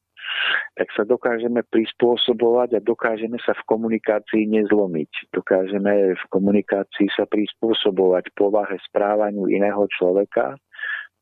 tak 0.76 0.88
sa 0.92 1.04
dokážeme 1.08 1.64
prispôsobovať 1.72 2.78
a 2.78 2.84
dokážeme 2.84 3.40
sa 3.46 3.54
v 3.56 3.66
komunikácii 3.70 4.50
nezlomiť. 4.52 5.32
Dokážeme 5.32 6.18
v 6.18 6.24
komunikácii 6.34 7.08
sa 7.14 7.24
prispôsobovať 7.30 8.34
povahe 8.36 8.76
správaniu 8.90 9.48
iného 9.48 9.86
človeka 9.90 10.60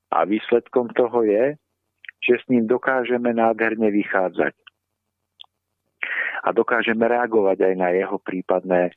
a 0.09 0.17
výsledkom 0.25 0.91
toho 0.97 1.23
je, 1.27 1.55
že 2.23 2.33
s 2.39 2.45
ním 2.47 2.65
dokážeme 2.65 3.35
nádherne 3.35 3.91
vychádzať. 3.91 4.55
A 6.43 6.51
dokážeme 6.51 7.07
reagovať 7.07 7.59
aj 7.71 7.73
na 7.79 7.89
jeho 7.95 8.17
prípadné 8.19 8.91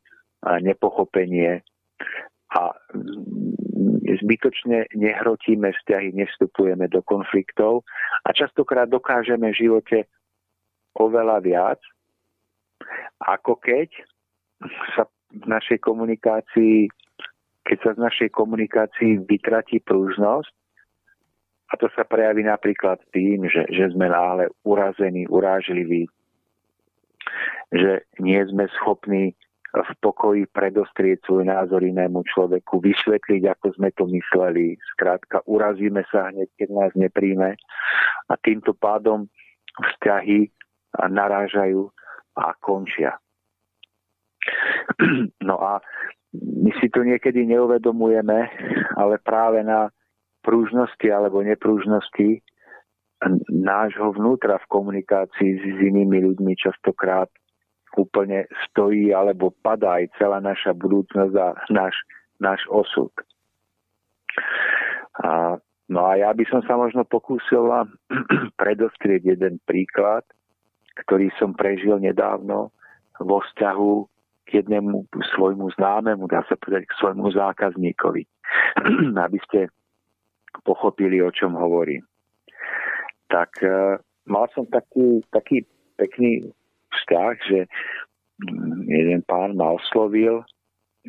nepochopenie 0.63 1.63
a 2.55 2.75
zbytočne 4.22 4.91
nehrotíme 4.95 5.72
vzťahy, 5.72 6.14
nevstupujeme 6.14 6.89
do 6.89 7.03
konfliktov 7.03 7.87
a 8.24 8.32
častokrát 8.32 8.89
dokážeme 8.89 9.53
v 9.53 9.61
živote 9.66 9.99
oveľa 10.97 11.39
viac, 11.45 11.80
ako 13.20 13.61
keď 13.61 13.89
sa 14.97 15.05
v 15.30 15.45
našej 15.45 15.78
komunikácii, 15.82 16.89
keď 17.66 17.78
sa 17.82 17.91
z 17.95 18.01
našej 18.01 18.28
komunikácii 18.32 19.26
vytratí 19.26 19.82
prúžnosť, 19.82 20.53
a 21.66 21.74
to 21.74 21.91
sa 21.99 22.07
prejaví 22.07 22.47
napríklad 22.47 23.03
tým, 23.11 23.51
že, 23.51 23.66
že 23.74 23.91
sme 23.91 24.07
náhle 24.07 24.47
urazení, 24.62 25.26
urážliví, 25.26 26.07
že 27.74 28.07
nie 28.22 28.39
sme 28.47 28.70
schopní 28.78 29.34
v 29.77 29.93
pokoji 30.01 30.43
predostrieť 30.49 31.29
svoj 31.29 31.53
názor 31.53 31.85
inému 31.85 32.24
človeku, 32.24 32.81
vysvetliť, 32.81 33.43
ako 33.53 33.77
sme 33.77 33.93
to 33.93 34.09
mysleli. 34.09 34.81
Skrátka, 34.97 35.45
urazíme 35.45 36.01
sa 36.09 36.33
hneď, 36.33 36.49
keď 36.57 36.68
nás 36.72 36.93
nepríjme 36.97 37.61
a 38.29 38.35
týmto 38.41 38.72
pádom 38.72 39.29
vzťahy 39.77 40.49
narážajú 40.97 41.93
a 42.41 42.57
končia. 42.57 43.20
No 45.43 45.61
a 45.61 45.83
my 46.37 46.70
si 46.81 46.89
to 46.89 47.05
niekedy 47.05 47.45
neuvedomujeme, 47.49 48.49
ale 48.97 49.14
práve 49.20 49.61
na 49.61 49.93
prúžnosti 50.45 51.11
alebo 51.11 51.43
neprúžnosti 51.43 52.41
nášho 53.49 54.12
vnútra 54.12 54.61
v 54.61 54.70
komunikácii 54.70 55.51
s 55.59 55.79
inými 55.81 56.22
ľuďmi 56.33 56.53
častokrát 56.55 57.33
úplne 57.97 58.44
stojí 58.68 59.11
alebo 59.11 59.53
padá 59.64 59.99
aj 60.01 60.12
celá 60.20 60.38
naša 60.38 60.76
budúcnosť 60.76 61.34
a 61.36 61.49
náš, 61.72 61.97
náš 62.38 62.61
osud. 62.68 63.11
A, 65.24 65.57
no 65.88 66.01
a 66.05 66.20
ja 66.20 66.30
by 66.36 66.44
som 66.53 66.61
sa 66.68 66.76
možno 66.76 67.09
pokúsil 67.09 67.66
vám 67.66 67.88
predostrieť 68.61 69.36
jeden 69.36 69.57
príklad, 69.64 70.22
ktorý 71.05 71.32
som 71.40 71.57
prežil 71.57 71.97
nedávno 72.01 72.72
vo 73.20 73.40
vzťahu 73.40 73.92
k 74.47 74.62
jednému 74.62 75.11
svojmu 75.34 75.74
známemu, 75.74 76.30
dá 76.30 76.44
sa 76.47 76.55
povedať, 76.55 76.86
k 76.86 76.99
svojmu 77.03 77.32
zákazníkovi, 77.34 78.22
aby 79.26 79.38
ste 79.49 79.72
pochopili, 80.62 81.20
o 81.20 81.34
čom 81.34 81.59
hovorím. 81.59 82.07
Tak 83.26 83.51
e, 83.61 83.99
mal 84.30 84.47
som 84.55 84.64
taký, 84.70 85.20
taký 85.34 85.66
pekný 85.99 86.47
vzťah, 87.03 87.34
že 87.49 87.59
jeden 88.88 89.20
pán 89.24 89.57
ma 89.57 89.76
oslovil, 89.76 90.44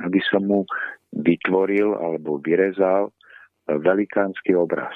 aby 0.03 0.19
som 0.29 0.45
mu 0.45 0.63
vytvoril 1.11 1.97
alebo 1.97 2.39
vyrezal 2.39 3.11
velikánsky 3.67 4.55
obraz. 4.55 4.95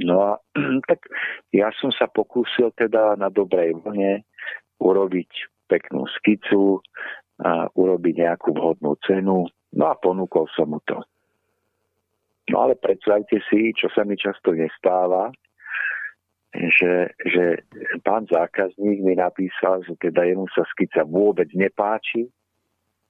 No 0.00 0.20
a 0.20 0.30
tak 0.88 1.08
ja 1.52 1.72
som 1.80 1.92
sa 1.92 2.08
pokúsil 2.08 2.72
teda 2.76 3.16
na 3.16 3.32
dobrej 3.32 3.76
vlne 3.80 4.24
urobiť 4.80 5.30
peknú 5.66 6.06
skicu, 6.20 6.84
a 7.36 7.68
urobiť 7.68 8.14
nejakú 8.24 8.56
vhodnú 8.56 8.96
cenu, 9.04 9.44
no 9.76 9.84
a 9.84 9.94
ponúkol 10.00 10.48
som 10.56 10.72
mu 10.72 10.80
to. 10.88 10.96
No 12.48 12.64
ale 12.64 12.80
predstavte 12.80 13.42
si, 13.50 13.76
čo 13.76 13.92
sa 13.92 14.08
mi 14.08 14.16
často 14.16 14.56
nestáva, 14.56 15.28
že, 16.56 17.12
že 17.24 17.44
pán 18.02 18.24
zákazník 18.26 19.02
mi 19.04 19.14
napísal, 19.16 19.84
že 19.84 19.94
teda 20.00 20.24
jemu 20.24 20.48
sa 20.52 20.64
skica 20.72 21.04
vôbec 21.04 21.48
nepáči, 21.52 22.28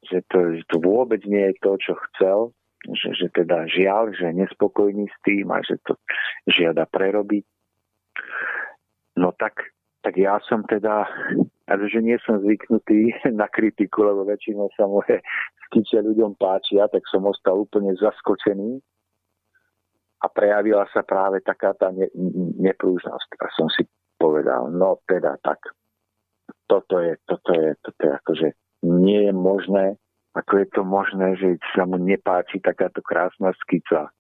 že 0.07 0.23
to, 0.31 0.59
že 0.59 0.65
to 0.71 0.77
vôbec 0.83 1.23
nie 1.27 1.51
je 1.51 1.55
to, 1.63 1.73
čo 1.79 1.93
chcel, 2.11 2.39
že, 2.95 3.15
že 3.19 3.29
teda 3.35 3.67
žiaľ, 3.67 4.15
že 4.15 4.31
je 4.31 4.41
nespokojný 4.47 5.07
s 5.11 5.19
tým 5.27 5.51
a 5.51 5.59
že 5.63 5.79
to 5.83 5.99
žiada 6.47 6.87
prerobiť. 6.87 7.45
No 9.19 9.35
tak, 9.35 9.75
tak 10.07 10.15
ja 10.15 10.39
som 10.47 10.63
teda 10.63 11.09
že 11.67 11.99
nie 11.99 12.15
som 12.23 12.39
zvyknutý 12.39 13.11
na 13.41 13.51
kritiku, 13.51 14.07
lebo 14.07 14.23
väčšinou 14.23 14.71
sa 14.79 14.87
moje 14.87 15.19
skiče 15.67 15.99
ľuďom 15.99 16.39
páčia, 16.39 16.87
tak 16.87 17.03
som 17.11 17.27
ostal 17.27 17.67
úplne 17.67 17.91
zaskočený 17.99 18.79
a 20.23 20.27
prejavila 20.33 20.89
sa 20.91 21.05
práve 21.05 21.45
taká 21.45 21.77
tá 21.77 21.93
ne, 21.93 22.09
neprúžnosť. 22.57 23.29
A 23.37 23.47
som 23.53 23.69
si 23.69 23.85
povedal, 24.17 24.73
no 24.73 25.01
teda 25.05 25.37
tak, 25.45 25.61
toto 26.67 26.99
je, 27.05 27.21
toto 27.29 27.51
je, 27.53 27.77
toto 27.85 28.01
je 28.01 28.13
akože 28.17 28.49
nie 28.87 29.29
je 29.29 29.35
možné, 29.35 30.01
ako 30.37 30.53
je 30.61 30.67
to 30.73 30.83
možné, 30.85 31.29
že 31.37 31.49
sa 31.73 31.89
mu 31.89 31.97
nepáči 32.01 32.61
takáto 32.61 33.01
krásna 33.01 33.53
skica. 33.65 34.13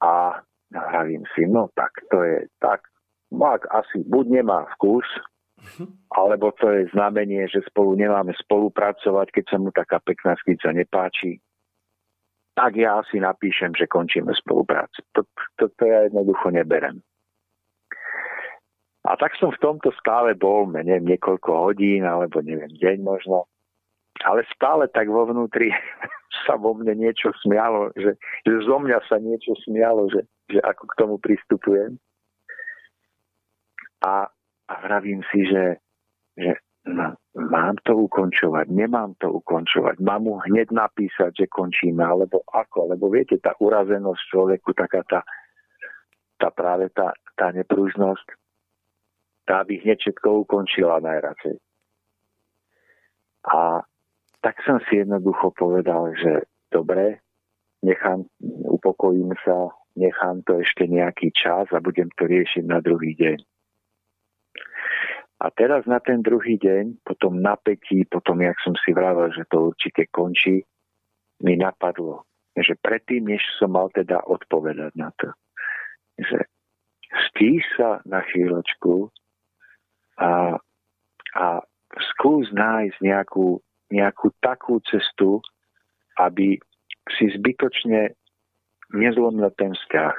A 0.00 0.40
hravím 0.72 1.24
si, 1.36 1.44
no 1.44 1.68
tak 1.76 1.92
to 2.08 2.24
je 2.24 2.48
tak, 2.60 2.84
no 3.32 3.52
ak 3.52 3.68
asi 3.68 4.00
buď 4.04 4.40
nemá 4.40 4.68
vkus, 4.76 5.04
alebo 6.18 6.52
to 6.56 6.72
je 6.72 6.88
znamenie, 6.96 7.44
že 7.48 7.64
spolu 7.68 7.92
nemáme 7.96 8.32
spolupracovať, 8.32 9.28
keď 9.28 9.44
sa 9.44 9.56
mu 9.60 9.68
taká 9.72 10.00
pekná 10.00 10.32
skica 10.40 10.72
nepáči, 10.72 11.40
tak 12.54 12.76
ja 12.76 13.00
asi 13.00 13.22
napíšem, 13.22 13.72
že 13.74 13.90
končíme 13.90 14.34
spoluprácu. 14.34 15.00
To, 15.16 15.22
to, 15.56 15.70
to 15.74 15.82
ja 15.86 16.10
jednoducho 16.10 16.50
neberem. 16.50 17.00
A 19.08 19.16
tak 19.16 19.32
som 19.40 19.48
v 19.48 19.62
tomto 19.64 19.88
stále 19.96 20.36
bol, 20.36 20.68
neviem, 20.68 21.16
niekoľko 21.16 21.72
hodín, 21.72 22.04
alebo 22.04 22.44
neviem, 22.44 22.68
deň 22.68 23.00
možno. 23.00 23.48
Ale 24.20 24.44
stále 24.52 24.92
tak 24.92 25.08
vo 25.08 25.24
vnútri 25.24 25.72
sa 26.44 26.60
vo 26.60 26.76
mne 26.76 26.94
niečo 26.98 27.32
smialo, 27.40 27.96
že, 27.96 28.18
že 28.44 28.54
zo 28.66 28.76
mňa 28.76 28.98
sa 29.08 29.16
niečo 29.16 29.56
smialo, 29.64 30.12
že, 30.12 30.28
že 30.52 30.60
ako 30.60 30.82
k 30.84 30.98
tomu 31.00 31.16
pristupujem. 31.16 31.96
A 34.04 34.28
a 34.70 34.74
vravím 34.86 35.20
si, 35.34 35.42
že, 35.50 35.82
že 36.38 36.54
mám 37.36 37.76
to 37.84 37.92
ukončovať, 38.08 38.72
nemám 38.72 39.12
to 39.20 39.28
ukončovať, 39.28 40.00
mám 40.00 40.24
mu 40.24 40.40
hneď 40.48 40.72
napísať, 40.72 41.44
že 41.44 41.46
končíme, 41.52 42.00
alebo 42.00 42.40
ako, 42.48 42.96
lebo 42.96 43.12
viete, 43.12 43.36
tá 43.36 43.52
urazenosť 43.60 44.22
človeku, 44.32 44.72
taká 44.72 45.04
tá, 45.04 45.20
tá 46.40 46.48
práve 46.48 46.88
tá, 46.90 47.12
tá 47.36 47.52
nepružnosť, 47.52 48.26
tá 49.44 49.60
by 49.64 49.74
hneď 49.82 49.98
všetko 50.00 50.48
ukončila 50.48 51.04
najradšej. 51.04 51.56
A 53.50 53.84
tak 54.40 54.56
som 54.64 54.80
si 54.88 55.04
jednoducho 55.04 55.52
povedal, 55.52 56.16
že 56.16 56.48
dobre, 56.72 57.20
nechám, 57.84 58.24
upokojím 58.68 59.36
sa, 59.44 59.68
nechám 59.96 60.40
to 60.48 60.60
ešte 60.60 60.88
nejaký 60.88 61.32
čas 61.36 61.68
a 61.72 61.80
budem 61.80 62.08
to 62.16 62.24
riešiť 62.24 62.64
na 62.64 62.80
druhý 62.80 63.12
deň. 63.16 63.38
A 65.40 65.48
teraz 65.48 65.88
na 65.88 66.04
ten 66.04 66.20
druhý 66.20 66.60
deň, 66.60 67.00
po 67.00 67.16
tom 67.16 67.40
napätí, 67.40 68.04
potom, 68.04 68.44
jak 68.44 68.60
som 68.60 68.76
si 68.76 68.92
vravel, 68.92 69.32
že 69.32 69.48
to 69.48 69.72
určite 69.72 70.04
končí, 70.12 70.60
mi 71.40 71.56
napadlo, 71.56 72.28
že 72.52 72.76
predtým, 72.76 73.32
než 73.32 73.40
som 73.56 73.72
mal 73.72 73.88
teda 73.96 74.20
odpovedať 74.28 74.92
na 74.92 75.08
to, 75.16 75.32
že 76.20 76.44
stíš 77.32 77.64
sa 77.80 78.04
na 78.04 78.20
chvíľočku 78.28 79.08
a, 80.20 80.60
a 81.32 81.46
skús 82.12 82.52
nájsť 82.52 83.00
nejakú, 83.00 83.64
nejakú 83.88 84.36
takú 84.44 84.84
cestu, 84.84 85.40
aby 86.20 86.60
si 87.16 87.32
zbytočne 87.32 88.12
nezlomil 88.92 89.48
ten 89.56 89.72
vzťah 89.72 90.14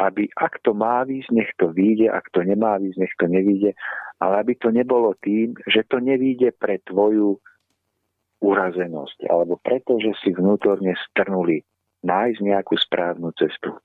aby 0.00 0.32
ak 0.32 0.64
to 0.64 0.72
má 0.72 1.04
výjsť, 1.04 1.30
nech 1.36 1.52
to 1.60 1.68
vyjde, 1.68 2.08
ak 2.08 2.32
to 2.32 2.40
nemá 2.40 2.80
výjsť, 2.80 2.98
nech 2.98 3.14
to 3.20 3.26
nevíde, 3.28 3.70
ale 4.16 4.34
aby 4.40 4.56
to 4.56 4.72
nebolo 4.72 5.12
tým, 5.20 5.52
že 5.68 5.84
to 5.84 6.00
nevíde 6.00 6.56
pre 6.56 6.80
tvoju 6.88 7.36
urazenosť, 8.40 9.28
alebo 9.28 9.60
preto, 9.60 10.00
že 10.00 10.16
si 10.24 10.32
vnútorne 10.32 10.96
strnuli 11.12 11.60
nájsť 12.00 12.40
nejakú 12.40 12.74
správnu 12.80 13.28
cestu. 13.36 13.76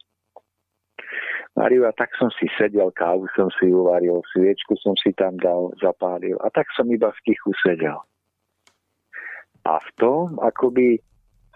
Mariu, 1.55 1.87
a 1.87 1.91
tak 1.95 2.11
som 2.19 2.31
si 2.35 2.47
sedel, 2.55 2.91
kávu 2.91 3.27
som 3.35 3.47
si 3.59 3.71
uvaril, 3.71 4.23
sviečku 4.31 4.75
som 4.79 4.95
si 4.99 5.11
tam 5.15 5.39
dal, 5.39 5.71
zapálil 5.79 6.35
a 6.43 6.51
tak 6.51 6.67
som 6.75 6.87
iba 6.91 7.11
v 7.11 7.23
tichu 7.27 7.51
sedel. 7.63 7.99
A 9.63 9.79
v 9.79 9.89
tom 9.95 10.35
akoby 10.39 10.99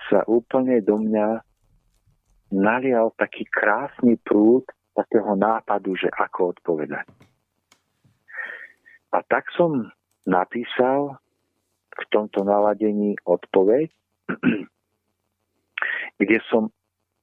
sa 0.08 0.24
úplne 0.28 0.80
do 0.80 1.00
mňa 1.00 1.44
nalial 2.50 3.14
taký 3.18 3.46
krásny 3.46 4.18
prúd 4.22 4.66
takého 4.98 5.38
nápadu, 5.38 5.96
že 5.96 6.12
ako 6.12 6.58
odpovedať. 6.58 7.08
A 9.10 9.26
tak 9.26 9.50
som 9.58 9.90
napísal 10.28 11.18
v 11.96 12.04
tomto 12.14 12.46
naladení 12.46 13.18
odpoveď, 13.26 13.90
kde 16.22 16.38
som 16.52 16.70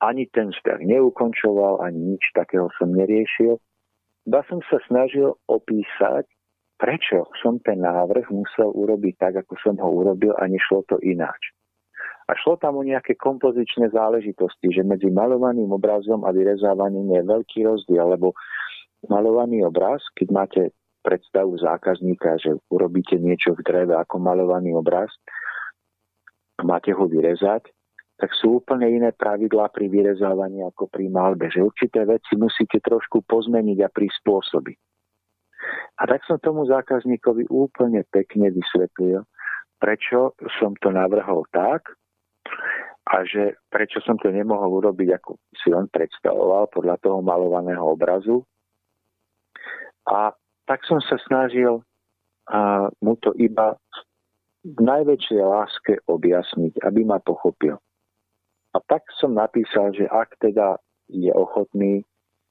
ani 0.03 0.29
ten 0.29 0.53
vzťah 0.53 0.81
neukončoval, 0.83 1.81
ani 1.85 2.17
nič 2.17 2.25
takého 2.37 2.69
som 2.77 2.93
neriešil. 2.93 3.57
Iba 4.27 4.41
som 4.51 4.61
sa 4.69 4.83
snažil 4.91 5.33
opísať, 5.49 6.29
prečo 6.77 7.31
som 7.41 7.57
ten 7.63 7.81
návrh 7.81 8.29
musel 8.29 8.69
urobiť 8.75 9.15
tak, 9.17 9.35
ako 9.47 9.55
som 9.63 9.75
ho 9.81 9.89
urobil 9.89 10.37
a 10.37 10.45
nešlo 10.51 10.85
to 10.91 11.01
ináč. 11.01 11.56
A 12.27 12.35
šlo 12.35 12.59
tam 12.59 12.75
o 12.75 12.83
nejaké 12.83 13.15
kompozičné 13.15 13.95
záležitosti, 13.95 14.75
že 14.75 14.83
medzi 14.83 15.07
malovaným 15.15 15.71
obrazom 15.71 16.27
a 16.27 16.35
vyrezávaním 16.35 17.15
je 17.15 17.23
veľký 17.23 17.59
rozdiel, 17.63 18.19
lebo 18.19 18.35
malovaný 19.07 19.63
obraz, 19.63 20.03
keď 20.19 20.29
máte 20.35 20.63
predstavu 21.07 21.55
zákazníka, 21.63 22.35
že 22.43 22.59
urobíte 22.67 23.15
niečo 23.23 23.55
v 23.55 23.63
dreve 23.63 23.95
ako 23.95 24.19
malovaný 24.19 24.75
obraz 24.75 25.07
a 26.59 26.67
máte 26.67 26.91
ho 26.91 27.07
vyrezať, 27.07 27.63
tak 28.17 28.33
sú 28.35 28.59
úplne 28.59 28.91
iné 28.91 29.15
pravidlá 29.15 29.71
pri 29.71 29.87
vyrezávaní 29.87 30.67
ako 30.67 30.91
pri 30.91 31.07
malbe, 31.07 31.47
že 31.53 31.63
určité 31.63 32.03
veci 32.03 32.35
musíte 32.35 32.83
trošku 32.83 33.23
pozmeniť 33.29 33.79
a 33.87 33.93
prispôsobiť. 33.93 34.79
A 36.01 36.03
tak 36.11 36.25
som 36.27 36.41
tomu 36.41 36.67
zákazníkovi 36.67 37.47
úplne 37.53 38.03
pekne 38.09 38.51
vysvetlil, 38.51 39.23
prečo 39.79 40.33
som 40.59 40.73
to 40.81 40.89
navrhol 40.91 41.45
tak, 41.53 41.93
a 43.07 43.23
že 43.23 43.55
prečo 43.71 44.03
som 44.03 44.19
to 44.19 44.35
nemohol 44.35 44.83
urobiť, 44.83 45.09
ako 45.23 45.39
si 45.63 45.71
on 45.71 45.87
predstavoval, 45.87 46.67
podľa 46.75 46.99
toho 46.99 47.23
malovaného 47.23 47.83
obrazu. 47.87 48.43
A 50.11 50.35
tak 50.67 50.83
som 50.91 50.99
sa 50.99 51.15
snažil 51.31 51.83
a, 52.51 52.91
mu 52.99 53.15
to 53.23 53.31
iba 53.39 53.79
v 54.67 54.79
najväčšej 54.83 55.41
láske 55.47 55.93
objasniť, 56.11 56.83
aby 56.83 57.07
ma 57.07 57.23
pochopil. 57.23 57.79
A 58.75 58.79
tak 58.91 59.07
som 59.23 59.39
napísal, 59.39 59.95
že 59.95 60.11
ak 60.11 60.43
teda 60.43 60.83
je 61.07 61.31
ochotný 61.31 62.03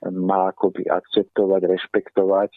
ma 0.07 0.55
akoby 0.55 0.87
akceptovať, 0.87 1.61
rešpektovať, 1.67 2.51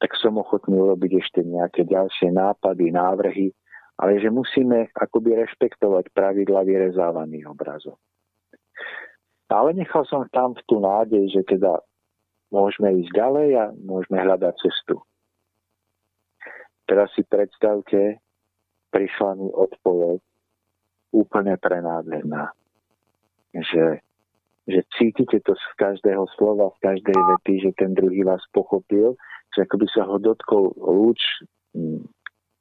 tak 0.00 0.12
som 0.20 0.36
ochotný 0.36 0.76
urobiť 0.76 1.24
ešte 1.24 1.40
nejaké 1.44 1.88
ďalšie 1.88 2.32
nápady, 2.32 2.92
návrhy, 2.92 3.52
ale 4.00 4.16
že 4.16 4.32
musíme 4.32 4.88
akoby 4.96 5.44
rešpektovať 5.44 6.08
pravidla 6.16 6.64
vyrezávaných 6.64 7.52
obrazov. 7.52 8.00
Ale 9.52 9.76
nechal 9.76 10.08
som 10.08 10.24
tam 10.32 10.56
v 10.56 10.62
tú 10.64 10.80
nádej, 10.80 11.28
že 11.28 11.42
teda 11.44 11.84
môžeme 12.48 12.96
ísť 13.04 13.12
ďalej 13.12 13.48
a 13.60 13.64
môžeme 13.76 14.16
hľadať 14.24 14.56
cestu. 14.56 15.04
Teraz 16.88 17.12
si 17.12 17.22
predstavte, 17.28 18.18
prišla 18.88 19.30
mi 19.36 19.52
odpoveď 19.52 20.18
úplne 21.12 21.54
prenádherná. 21.60 22.50
Že, 23.52 24.00
že 24.70 24.80
cítite 24.96 25.42
to 25.42 25.52
z 25.54 25.66
každého 25.76 26.24
slova, 26.38 26.72
z 26.78 26.94
každej 26.94 27.18
vety, 27.18 27.54
že 27.68 27.70
ten 27.76 27.92
druhý 27.92 28.22
vás 28.22 28.42
pochopil, 28.54 29.18
že 29.54 29.66
ako 29.66 29.76
by 29.76 29.86
sa 29.90 30.02
ho 30.06 30.16
dotkol 30.22 30.70
lúč 30.78 31.18
hm, 31.74 32.06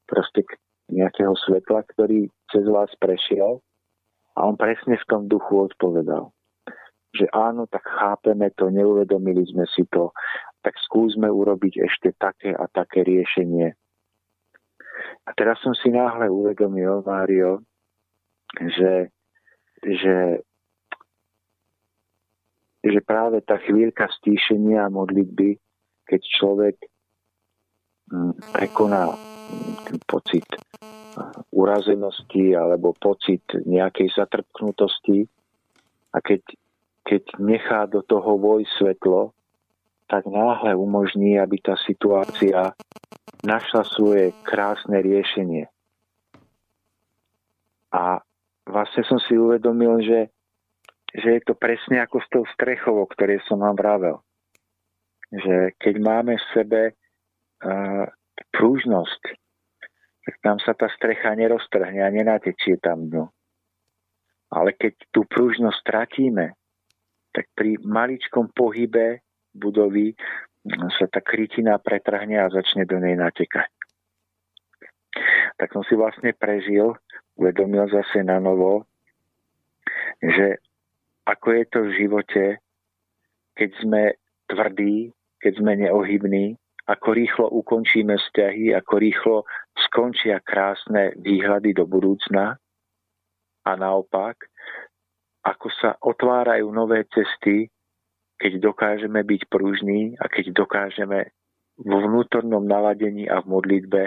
proste 0.10 0.42
nejakého 0.90 1.34
svetla, 1.48 1.86
ktorý 1.96 2.30
cez 2.50 2.66
vás 2.66 2.90
prešiel 2.98 3.62
a 4.36 4.40
on 4.46 4.56
presne 4.58 4.98
v 4.98 5.08
tom 5.10 5.28
duchu 5.28 5.70
odpovedal, 5.70 6.32
že 7.14 7.26
áno, 7.34 7.66
tak 7.66 7.84
chápeme 7.86 8.54
to, 8.54 8.70
neuvedomili 8.70 9.46
sme 9.50 9.66
si 9.70 9.86
to, 9.90 10.14
tak 10.62 10.76
skúsme 10.86 11.26
urobiť 11.30 11.86
ešte 11.88 12.14
také 12.20 12.54
a 12.54 12.68
také 12.70 13.04
riešenie. 13.04 13.74
A 15.26 15.30
teraz 15.36 15.60
som 15.64 15.72
si 15.78 15.90
náhle 15.90 16.28
uvedomil, 16.28 17.04
Mário, 17.08 17.64
že, 18.60 19.14
že, 19.86 20.44
že 22.84 23.00
práve 23.06 23.40
tá 23.46 23.62
chvíľka 23.64 24.12
stíšenia 24.20 24.90
a 24.90 24.94
modlitby, 24.94 25.56
keď 26.10 26.22
človek 26.40 26.76
hm, 28.12 28.34
prekoná 28.52 29.16
pocit 30.06 30.46
urazenosti 31.52 32.56
alebo 32.56 32.96
pocit 32.96 33.44
nejakej 33.66 34.14
zatrpknutosti 34.16 35.28
a 36.14 36.18
keď, 36.22 36.42
keď 37.06 37.24
nechá 37.38 37.86
do 37.86 38.02
toho 38.02 38.38
voj 38.38 38.66
svetlo, 38.78 39.34
tak 40.10 40.26
náhle 40.26 40.74
umožní, 40.74 41.38
aby 41.38 41.62
tá 41.62 41.78
situácia 41.86 42.74
našla 43.46 43.86
svoje 43.86 44.34
krásne 44.42 44.98
riešenie. 44.98 45.70
A 47.94 48.22
vlastne 48.66 49.06
som 49.06 49.22
si 49.22 49.38
uvedomil, 49.38 50.02
že, 50.02 50.20
že 51.14 51.38
je 51.38 51.42
to 51.46 51.54
presne 51.54 52.02
ako 52.02 52.18
s 52.22 52.28
tou 52.34 52.44
strechou, 52.58 53.06
o 53.06 53.10
ktorej 53.10 53.42
som 53.46 53.62
vám 53.62 53.78
vravel. 53.78 54.18
Že 55.30 55.78
keď 55.78 55.96
máme 56.02 56.34
v 56.38 56.50
sebe 56.58 56.82
uh, 56.90 58.06
prúžnosť, 58.54 59.22
tak 60.26 60.36
tam 60.46 60.58
sa 60.62 60.78
tá 60.78 60.90
strecha 60.94 61.34
neroztrhne 61.34 62.06
a 62.06 62.14
nenatečie 62.14 62.78
tam 62.78 63.10
dnu. 63.10 63.26
Ale 64.50 64.74
keď 64.74 64.94
tú 65.14 65.26
pružnosť 65.26 65.78
stratíme, 65.82 66.54
tak 67.34 67.46
pri 67.54 67.78
maličkom 67.82 68.50
pohybe 68.54 69.22
budovy 69.54 70.18
sa 70.98 71.06
tá 71.10 71.22
krytina 71.22 71.78
pretrhne 71.78 72.42
a 72.42 72.52
začne 72.52 72.86
do 72.86 72.98
nej 72.98 73.16
natekať. 73.16 73.70
Tak 75.58 75.70
som 75.74 75.84
si 75.86 75.98
vlastne 75.98 76.34
prežil, 76.34 76.94
uvedomil 77.38 77.90
zase 77.90 78.22
na 78.22 78.38
novo, 78.38 78.86
že 80.20 80.60
ako 81.26 81.48
je 81.54 81.64
to 81.70 81.80
v 81.86 81.96
živote, 81.96 82.46
keď 83.56 83.70
sme 83.82 84.02
tvrdí, 84.50 85.14
keď 85.40 85.54
sme 85.58 85.72
neohybní, 85.88 86.46
ako 86.90 87.10
rýchlo 87.14 87.46
ukončíme 87.54 88.18
vzťahy, 88.18 88.74
ako 88.74 88.94
rýchlo 88.98 89.38
skončia 89.78 90.42
krásne 90.42 91.14
výhľady 91.22 91.78
do 91.78 91.86
budúcna 91.86 92.58
a 93.62 93.72
naopak, 93.78 94.50
ako 95.46 95.68
sa 95.78 95.94
otvárajú 96.02 96.66
nové 96.74 97.06
cesty, 97.14 97.70
keď 98.42 98.74
dokážeme 98.74 99.22
byť 99.22 99.42
pružní 99.52 100.18
a 100.18 100.26
keď 100.26 100.66
dokážeme 100.66 101.30
vo 101.78 101.98
vnútornom 102.02 102.66
naladení 102.66 103.30
a 103.30 103.46
v 103.46 103.46
modlitbe 103.54 104.04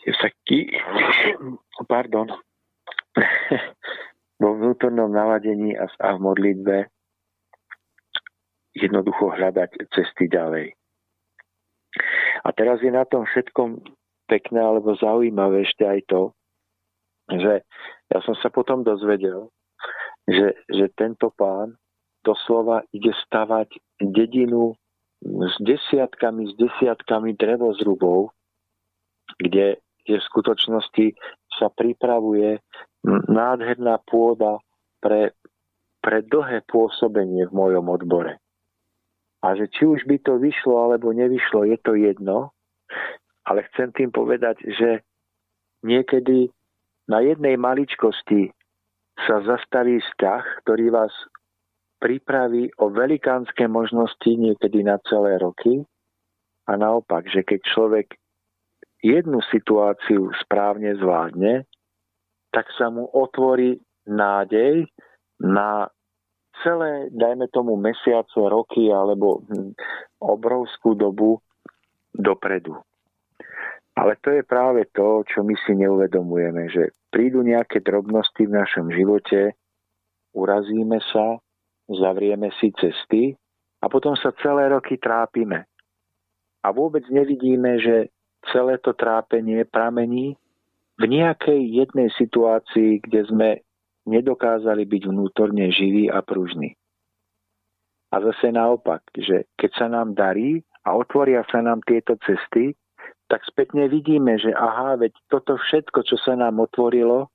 je 0.00 0.12
taký, 0.16 0.74
pardon, 1.86 2.26
vo 4.42 4.50
vnútornom 4.56 5.12
naladení 5.12 5.76
a 5.76 5.86
v 6.16 6.18
modlitbe 6.18 6.76
jednoducho 8.72 9.36
hľadať 9.36 9.70
cesty 9.92 10.26
ďalej. 10.26 10.79
A 12.44 12.48
teraz 12.54 12.80
je 12.80 12.92
na 12.92 13.04
tom 13.04 13.26
všetkom 13.26 13.82
pekné 14.30 14.62
alebo 14.62 14.94
zaujímavé 14.94 15.66
ešte 15.66 15.82
aj 15.82 16.00
to, 16.06 16.22
že 17.34 17.66
ja 18.10 18.18
som 18.22 18.34
sa 18.38 18.50
potom 18.50 18.86
dozvedel, 18.86 19.50
že, 20.26 20.54
že 20.70 20.86
tento 20.94 21.34
pán 21.34 21.74
doslova 22.22 22.86
ide 22.94 23.10
stavať 23.26 23.74
dedinu 23.98 24.74
s 25.20 25.54
desiatkami, 25.60 26.48
s 26.48 26.54
desiatkami 26.56 27.36
drevozrubov, 27.36 28.32
kde, 29.36 29.78
kde 30.04 30.16
v 30.16 30.28
skutočnosti 30.30 31.06
sa 31.60 31.68
pripravuje 31.68 32.60
nádherná 33.28 34.00
pôda 34.08 34.60
pre, 35.00 35.36
pre 36.00 36.24
dlhé 36.24 36.64
pôsobenie 36.68 37.48
v 37.48 37.52
mojom 37.52 37.84
odbore. 37.88 38.40
A 39.40 39.56
že 39.56 39.72
či 39.72 39.88
už 39.88 40.04
by 40.04 40.20
to 40.20 40.36
vyšlo 40.36 40.90
alebo 40.90 41.16
nevyšlo, 41.16 41.64
je 41.64 41.78
to 41.80 41.96
jedno, 41.96 42.52
ale 43.48 43.64
chcem 43.72 43.88
tým 43.96 44.12
povedať, 44.12 44.60
že 44.68 45.00
niekedy 45.80 46.52
na 47.08 47.24
jednej 47.24 47.56
maličkosti 47.56 48.52
sa 49.26 49.40
zastaví 49.44 50.00
vzťah, 50.00 50.44
ktorý 50.64 50.92
vás 50.92 51.12
pripraví 52.00 52.72
o 52.80 52.88
velikánske 52.88 53.68
možnosti 53.68 54.28
niekedy 54.28 54.84
na 54.84 54.96
celé 55.08 55.36
roky. 55.36 55.84
A 56.68 56.78
naopak, 56.78 57.28
že 57.28 57.44
keď 57.44 57.60
človek 57.66 58.06
jednu 59.02 59.40
situáciu 59.50 60.32
správne 60.40 60.96
zvládne, 60.96 61.66
tak 62.52 62.68
sa 62.76 62.88
mu 62.88 63.08
otvorí 63.10 63.80
nádej 64.06 64.86
na 65.40 65.88
celé, 66.62 67.12
dajme 67.12 67.48
tomu, 67.52 67.76
mesiace, 67.76 68.36
roky 68.36 68.88
alebo 68.92 69.44
obrovskú 70.20 70.94
dobu 70.94 71.40
dopredu. 72.14 72.76
Ale 73.98 74.16
to 74.22 74.32
je 74.32 74.42
práve 74.46 74.86
to, 74.94 75.26
čo 75.26 75.42
my 75.42 75.54
si 75.66 75.76
neuvedomujeme, 75.76 76.70
že 76.70 76.94
prídu 77.10 77.42
nejaké 77.42 77.82
drobnosti 77.82 78.38
v 78.38 78.56
našom 78.56 78.88
živote, 78.94 79.58
urazíme 80.32 81.02
sa, 81.10 81.36
zavrieme 81.90 82.54
si 82.62 82.70
cesty 82.78 83.34
a 83.82 83.90
potom 83.90 84.14
sa 84.14 84.30
celé 84.40 84.70
roky 84.70 84.96
trápime. 84.96 85.66
A 86.62 86.70
vôbec 86.70 87.02
nevidíme, 87.10 87.80
že 87.82 88.14
celé 88.52 88.78
to 88.80 88.94
trápenie 88.94 89.66
pramení 89.66 90.38
v 91.00 91.04
nejakej 91.08 91.60
jednej 91.60 92.08
situácii, 92.14 93.00
kde 93.04 93.20
sme 93.26 93.48
nedokázali 94.10 94.84
byť 94.84 95.02
vnútorne 95.06 95.70
živí 95.70 96.10
a 96.10 96.20
pružní. 96.20 96.74
A 98.10 98.18
zase 98.18 98.50
naopak, 98.50 99.06
že 99.14 99.46
keď 99.54 99.70
sa 99.78 99.86
nám 99.86 100.18
darí 100.18 100.66
a 100.82 100.98
otvoria 100.98 101.46
sa 101.46 101.62
nám 101.62 101.78
tieto 101.86 102.18
cesty, 102.26 102.74
tak 103.30 103.46
spätne 103.46 103.86
vidíme, 103.86 104.34
že 104.42 104.50
aha, 104.50 104.98
veď 104.98 105.14
toto 105.30 105.54
všetko, 105.54 106.02
čo 106.02 106.18
sa 106.18 106.34
nám 106.34 106.58
otvorilo, 106.58 107.30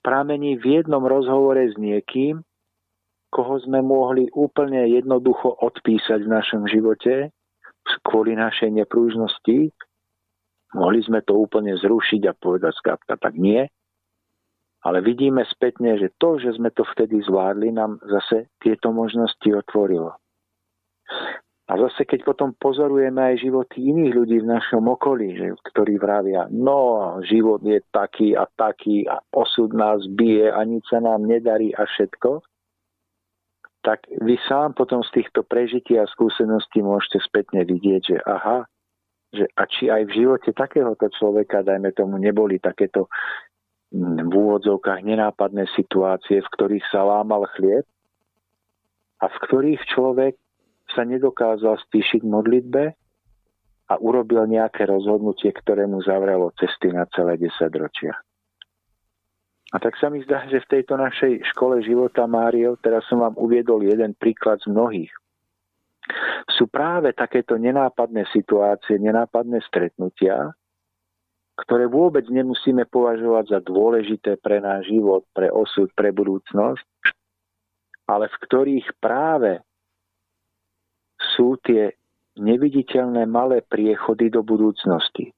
pramení 0.00 0.56
v 0.56 0.80
jednom 0.80 1.04
rozhovore 1.04 1.60
s 1.60 1.76
niekým, 1.76 2.40
koho 3.28 3.60
sme 3.60 3.84
mohli 3.84 4.32
úplne 4.32 4.88
jednoducho 4.88 5.60
odpísať 5.60 6.24
v 6.24 6.32
našom 6.32 6.64
živote 6.64 7.28
kvôli 8.04 8.36
našej 8.36 8.68
neprúžnosti. 8.72 9.72
Mohli 10.76 11.00
sme 11.00 11.20
to 11.24 11.32
úplne 11.40 11.72
zrušiť 11.80 12.28
a 12.28 12.36
povedať 12.36 12.76
skrátka, 12.76 13.16
tak 13.16 13.34
nie. 13.40 13.64
Ale 14.86 15.02
vidíme 15.02 15.42
spätne, 15.42 15.98
že 15.98 16.14
to, 16.22 16.38
že 16.38 16.54
sme 16.54 16.70
to 16.70 16.86
vtedy 16.94 17.18
zvládli, 17.26 17.74
nám 17.74 17.98
zase 18.06 18.46
tieto 18.62 18.94
možnosti 18.94 19.50
otvorilo. 19.50 20.14
A 21.68 21.76
zase, 21.76 22.08
keď 22.08 22.24
potom 22.24 22.56
pozorujeme 22.56 23.20
aj 23.20 23.44
životy 23.44 23.92
iných 23.92 24.12
ľudí 24.16 24.36
v 24.40 24.50
našom 24.56 24.88
okolí, 24.88 25.36
že, 25.36 25.52
ktorí 25.68 26.00
vravia, 26.00 26.48
no, 26.48 27.20
život 27.28 27.60
je 27.60 27.84
taký 27.92 28.32
a 28.32 28.48
taký 28.48 29.04
a 29.04 29.20
osud 29.36 29.76
nás 29.76 30.00
bije 30.16 30.48
a 30.48 30.64
nič 30.64 30.88
sa 30.88 31.04
nám 31.04 31.28
nedarí 31.28 31.76
a 31.76 31.84
všetko, 31.84 32.40
tak 33.84 34.08
vy 34.24 34.40
sám 34.48 34.72
potom 34.72 35.04
z 35.04 35.20
týchto 35.20 35.44
prežití 35.44 36.00
a 36.00 36.08
skúseností 36.08 36.80
môžete 36.80 37.20
spätne 37.20 37.68
vidieť, 37.68 38.02
že 38.16 38.18
aha, 38.24 38.64
že 39.28 39.44
a 39.52 39.68
či 39.68 39.92
aj 39.92 40.08
v 40.08 40.24
živote 40.24 40.56
takéhoto 40.56 41.12
človeka, 41.12 41.60
dajme 41.60 41.92
tomu, 41.92 42.16
neboli 42.16 42.56
takéto 42.56 43.12
v 43.92 44.32
úvodzovkách 44.32 45.00
nenápadné 45.00 45.64
situácie, 45.72 46.44
v 46.44 46.52
ktorých 46.52 46.84
sa 46.92 47.08
lámal 47.08 47.48
chlieb 47.56 47.88
a 49.18 49.26
v 49.32 49.36
ktorých 49.48 49.82
človek 49.88 50.34
sa 50.92 51.08
nedokázal 51.08 51.80
stíšiť 51.88 52.24
modlitbe 52.24 52.84
a 53.88 53.94
urobil 53.96 54.44
nejaké 54.44 54.84
rozhodnutie, 54.84 55.48
ktoré 55.56 55.88
mu 55.88 56.04
zavrelo 56.04 56.52
cesty 56.60 56.92
na 56.92 57.08
celé 57.16 57.40
10 57.40 57.48
ročia. 57.80 58.12
A 59.68 59.76
tak 59.76 60.00
sa 60.00 60.08
mi 60.08 60.24
zdá, 60.24 60.48
že 60.48 60.64
v 60.64 60.80
tejto 60.80 60.96
našej 60.96 61.44
škole 61.52 61.84
života 61.84 62.24
Mário, 62.24 62.80
teraz 62.80 63.04
som 63.08 63.20
vám 63.20 63.36
uviedol 63.36 63.84
jeden 63.84 64.16
príklad 64.16 64.60
z 64.64 64.72
mnohých. 64.72 65.12
Sú 66.56 66.72
práve 66.72 67.12
takéto 67.12 67.60
nenápadné 67.60 68.24
situácie, 68.32 68.96
nenápadné 68.96 69.60
stretnutia, 69.68 70.56
ktoré 71.58 71.90
vôbec 71.90 72.22
nemusíme 72.30 72.86
považovať 72.86 73.44
za 73.50 73.60
dôležité 73.66 74.38
pre 74.38 74.62
náš 74.62 74.86
život, 74.86 75.26
pre 75.34 75.50
osud, 75.50 75.90
pre 75.90 76.14
budúcnosť, 76.14 76.86
ale 78.06 78.30
v 78.30 78.36
ktorých 78.46 78.88
práve 79.02 79.58
sú 81.34 81.58
tie 81.58 81.98
neviditeľné 82.38 83.26
malé 83.26 83.66
priechody 83.66 84.30
do 84.30 84.46
budúcnosti. 84.46 85.34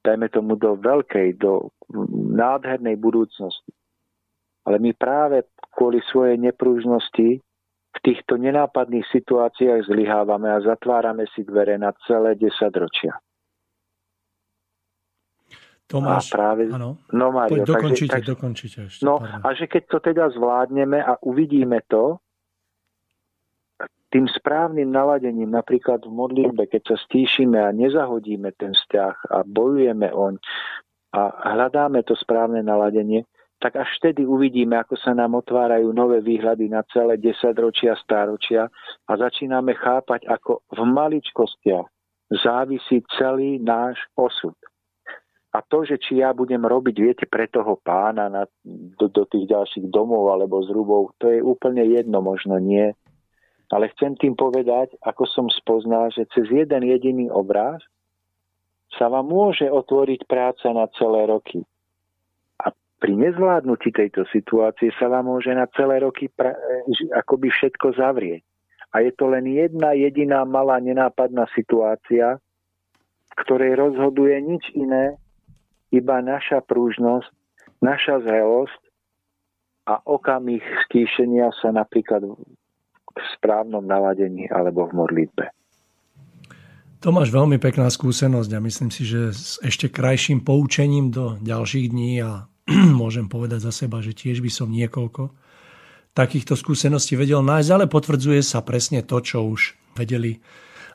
Dajme 0.00 0.32
tomu 0.32 0.56
do 0.56 0.80
veľkej, 0.80 1.36
do 1.36 1.68
nádhernej 2.32 2.96
budúcnosti. 2.96 3.76
Ale 4.64 4.80
my 4.80 4.96
práve 4.96 5.44
kvôli 5.76 6.00
svojej 6.08 6.40
nepružnosti 6.40 7.28
v 7.96 7.98
týchto 8.00 8.40
nenápadných 8.40 9.04
situáciách 9.12 9.86
zlyhávame 9.86 10.48
a 10.48 10.64
zatvárame 10.64 11.28
si 11.36 11.44
dvere 11.44 11.76
na 11.76 11.92
celé 12.08 12.34
desaťročia. 12.40 13.20
Tomáš, 15.86 16.34
a 16.34 16.42
práve, 16.42 16.62
áno. 16.66 16.98
No, 17.14 17.30
Mario, 17.30 17.62
Poď, 17.62 17.78
dokončite, 17.78 18.18
takže, 18.18 18.30
dokončite 18.34 18.78
ešte. 18.90 19.02
No 19.06 19.22
pardon. 19.22 19.42
a 19.46 19.48
že 19.54 19.64
keď 19.70 19.82
to 19.86 19.98
teda 20.02 20.24
zvládneme 20.34 20.98
a 20.98 21.14
uvidíme 21.22 21.78
to, 21.86 22.18
tým 24.10 24.26
správnym 24.30 24.90
naladením, 24.90 25.50
napríklad 25.50 26.02
v 26.06 26.12
modlitbe, 26.14 26.70
keď 26.70 26.94
sa 26.94 26.96
stíšime 27.06 27.58
a 27.58 27.74
nezahodíme 27.74 28.54
ten 28.54 28.72
vzťah 28.72 29.14
a 29.30 29.38
bojujeme 29.46 30.08
oň 30.14 30.38
a 31.12 31.22
hľadáme 31.54 32.02
to 32.06 32.14
správne 32.18 32.62
naladenie, 32.62 33.26
tak 33.56 33.76
až 33.76 33.88
vtedy 34.00 34.28
uvidíme, 34.28 34.76
ako 34.76 35.00
sa 35.00 35.16
nám 35.16 35.32
otvárajú 35.40 35.88
nové 35.90 36.20
výhľady 36.20 36.68
na 36.68 36.84
celé 36.92 37.16
desaťročia, 37.16 37.96
stáročia 37.96 38.68
a 39.08 39.12
začíname 39.16 39.72
chápať, 39.74 40.28
ako 40.28 40.60
v 40.70 40.80
maličkostiach 40.84 41.88
závisí 42.44 43.00
celý 43.16 43.56
náš 43.62 43.96
osud. 44.12 44.54
A 45.56 45.64
to, 45.64 45.88
že 45.88 45.96
či 45.96 46.20
ja 46.20 46.36
budem 46.36 46.60
robiť, 46.60 46.96
viete, 47.00 47.24
pre 47.24 47.48
toho 47.48 47.80
pána 47.80 48.28
na, 48.28 48.44
do, 49.00 49.08
do 49.08 49.24
tých 49.24 49.48
ďalších 49.48 49.88
domov 49.88 50.28
alebo 50.28 50.60
zrubov, 50.60 51.16
to 51.16 51.32
je 51.32 51.40
úplne 51.40 51.80
jedno, 51.80 52.20
možno 52.20 52.60
nie. 52.60 52.92
Ale 53.72 53.88
chcem 53.96 54.20
tým 54.20 54.36
povedať, 54.36 54.92
ako 55.00 55.24
som 55.24 55.46
spoznal, 55.48 56.12
že 56.12 56.28
cez 56.36 56.44
jeden 56.52 56.84
jediný 56.84 57.32
obraz 57.32 57.80
sa 59.00 59.08
vám 59.08 59.32
môže 59.32 59.64
otvoriť 59.64 60.28
práca 60.28 60.76
na 60.76 60.92
celé 61.00 61.24
roky. 61.24 61.64
A 62.60 62.68
pri 63.00 63.16
nezvládnutí 63.16 63.96
tejto 63.96 64.28
situácie 64.28 64.92
sa 65.00 65.08
vám 65.08 65.32
môže 65.32 65.56
na 65.56 65.64
celé 65.72 66.04
roky 66.04 66.28
pra- 66.28 66.56
akoby 67.16 67.48
všetko 67.48 67.96
zavrieť. 67.96 68.44
A 68.92 69.00
je 69.00 69.10
to 69.16 69.24
len 69.32 69.48
jedna 69.48 69.96
jediná 69.96 70.44
malá 70.44 70.76
nenápadná 70.84 71.48
situácia, 71.56 72.36
ktorej 73.40 73.72
rozhoduje 73.72 74.36
nič 74.44 74.68
iné, 74.76 75.16
iba 75.96 76.20
naša 76.20 76.60
prúžnosť, 76.60 77.32
naša 77.80 78.20
zrelosť 78.20 78.82
a 79.88 80.02
okamih 80.04 80.60
stíšenia 80.86 81.54
sa 81.62 81.72
napríklad 81.72 82.26
v 83.16 83.24
správnom 83.38 83.86
naladení 83.86 84.50
alebo 84.52 84.84
v 84.90 84.92
modlitbe. 84.92 85.44
To 87.04 87.14
máš 87.14 87.30
veľmi 87.30 87.60
pekná 87.62 87.86
skúsenosť 87.86 88.50
a 88.56 88.64
myslím 88.64 88.90
si, 88.90 89.06
že 89.06 89.30
s 89.30 89.62
ešte 89.62 89.92
krajším 89.92 90.42
poučením 90.42 91.12
do 91.14 91.38
ďalších 91.40 91.86
dní 91.92 92.24
a 92.24 92.50
môžem 93.00 93.30
povedať 93.30 93.62
za 93.62 93.72
seba, 93.72 94.02
že 94.02 94.16
tiež 94.16 94.42
by 94.42 94.50
som 94.50 94.68
niekoľko 94.72 95.30
takýchto 96.16 96.56
skúseností 96.56 97.12
vedel 97.14 97.44
nájsť, 97.44 97.70
ale 97.76 97.92
potvrdzuje 97.92 98.40
sa 98.40 98.64
presne 98.64 99.04
to, 99.04 99.20
čo 99.20 99.44
už 99.44 99.76
vedeli 99.94 100.40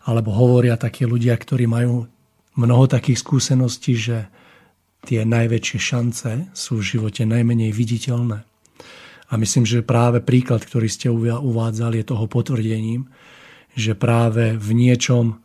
alebo 0.02 0.34
hovoria 0.34 0.82
takí 0.82 1.06
ľudia, 1.06 1.38
ktorí 1.38 1.70
majú 1.70 2.10
mnoho 2.58 2.86
takých 2.90 3.22
skúseností, 3.22 3.94
že 3.94 4.18
tie 5.06 5.26
najväčšie 5.26 5.80
šance 5.82 6.32
sú 6.54 6.80
v 6.80 6.88
živote 6.98 7.26
najmenej 7.26 7.74
viditeľné. 7.74 8.46
A 9.32 9.34
myslím, 9.40 9.64
že 9.64 9.86
práve 9.86 10.20
príklad, 10.20 10.62
ktorý 10.62 10.92
ste 10.92 11.08
uvádzali, 11.14 12.04
je 12.04 12.10
toho 12.12 12.28
potvrdením, 12.28 13.08
že 13.72 13.96
práve 13.96 14.60
v 14.60 14.70
niečom, 14.76 15.40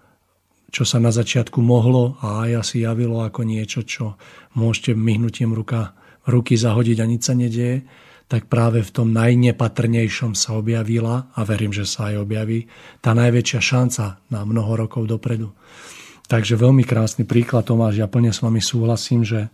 čo 0.75 0.83
sa 0.83 0.99
na 0.99 1.15
začiatku 1.15 1.63
mohlo 1.63 2.19
a 2.19 2.51
aj 2.51 2.67
asi 2.67 2.77
javilo 2.83 3.23
ako 3.23 3.47
niečo, 3.47 3.87
čo 3.87 4.19
môžete 4.59 4.99
myhnutím 4.99 5.55
ruka, 5.55 5.95
ruky 6.27 6.59
zahodiť 6.59 6.99
a 6.99 7.07
nič 7.07 7.23
sa 7.23 7.39
nedieje, 7.39 7.87
tak 8.27 8.51
práve 8.51 8.83
v 8.83 8.91
tom 8.91 9.15
najnepatrnejšom 9.15 10.35
sa 10.35 10.59
objavila, 10.59 11.31
a 11.39 11.47
verím, 11.47 11.71
že 11.71 11.87
sa 11.87 12.11
aj 12.11 12.27
objaví, 12.27 12.67
tá 12.99 13.15
najväčšia 13.15 13.61
šanca 13.63 14.05
na 14.35 14.43
mnoho 14.43 14.75
rokov 14.75 15.07
dopredu. 15.07 15.55
Takže 16.27 16.59
veľmi 16.59 16.83
krásny 16.83 17.23
príklad, 17.23 17.67
Tomáš. 17.67 18.03
Ja 18.03 18.11
plne 18.11 18.35
s 18.35 18.43
vami 18.43 18.59
súhlasím, 18.59 19.23
že, 19.23 19.47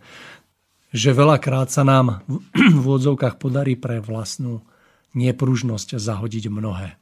že 0.88 1.12
veľakrát 1.12 1.68
sa 1.68 1.84
nám 1.84 2.24
v 2.82 2.86
odzovkách 2.88 3.36
podarí 3.36 3.76
pre 3.76 4.00
vlastnú 4.00 4.64
nepružnosť 5.12 6.00
zahodiť 6.00 6.48
mnohé. 6.48 6.96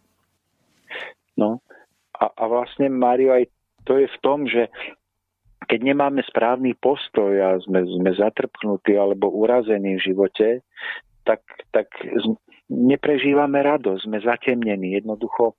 No 1.39 1.63
a, 2.19 2.27
a 2.27 2.45
vlastne, 2.51 2.91
Mário, 2.91 3.31
aj 3.31 3.47
to 3.87 3.97
je 3.97 4.11
v 4.11 4.19
tom, 4.21 4.45
že 4.45 4.67
keď 5.71 5.95
nemáme 5.95 6.21
správny 6.27 6.75
postoj 6.75 7.31
a 7.39 7.63
sme, 7.63 7.87
sme 7.87 8.11
zatrpknutí 8.11 8.99
alebo 8.99 9.31
urazení 9.31 10.03
v 10.03 10.05
živote, 10.11 10.67
tak, 11.23 11.47
tak 11.71 11.87
neprežívame 12.67 13.63
radosť, 13.63 14.03
sme 14.03 14.19
zatemnení. 14.19 14.99
Jednoducho 14.99 15.55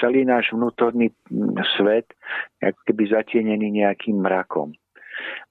celý 0.00 0.24
náš 0.24 0.52
vnútorný 0.52 1.12
svet 1.76 2.08
ako 2.60 2.80
keby 2.88 3.04
zatienený 3.12 3.84
nejakým 3.84 4.16
mrakom. 4.20 4.72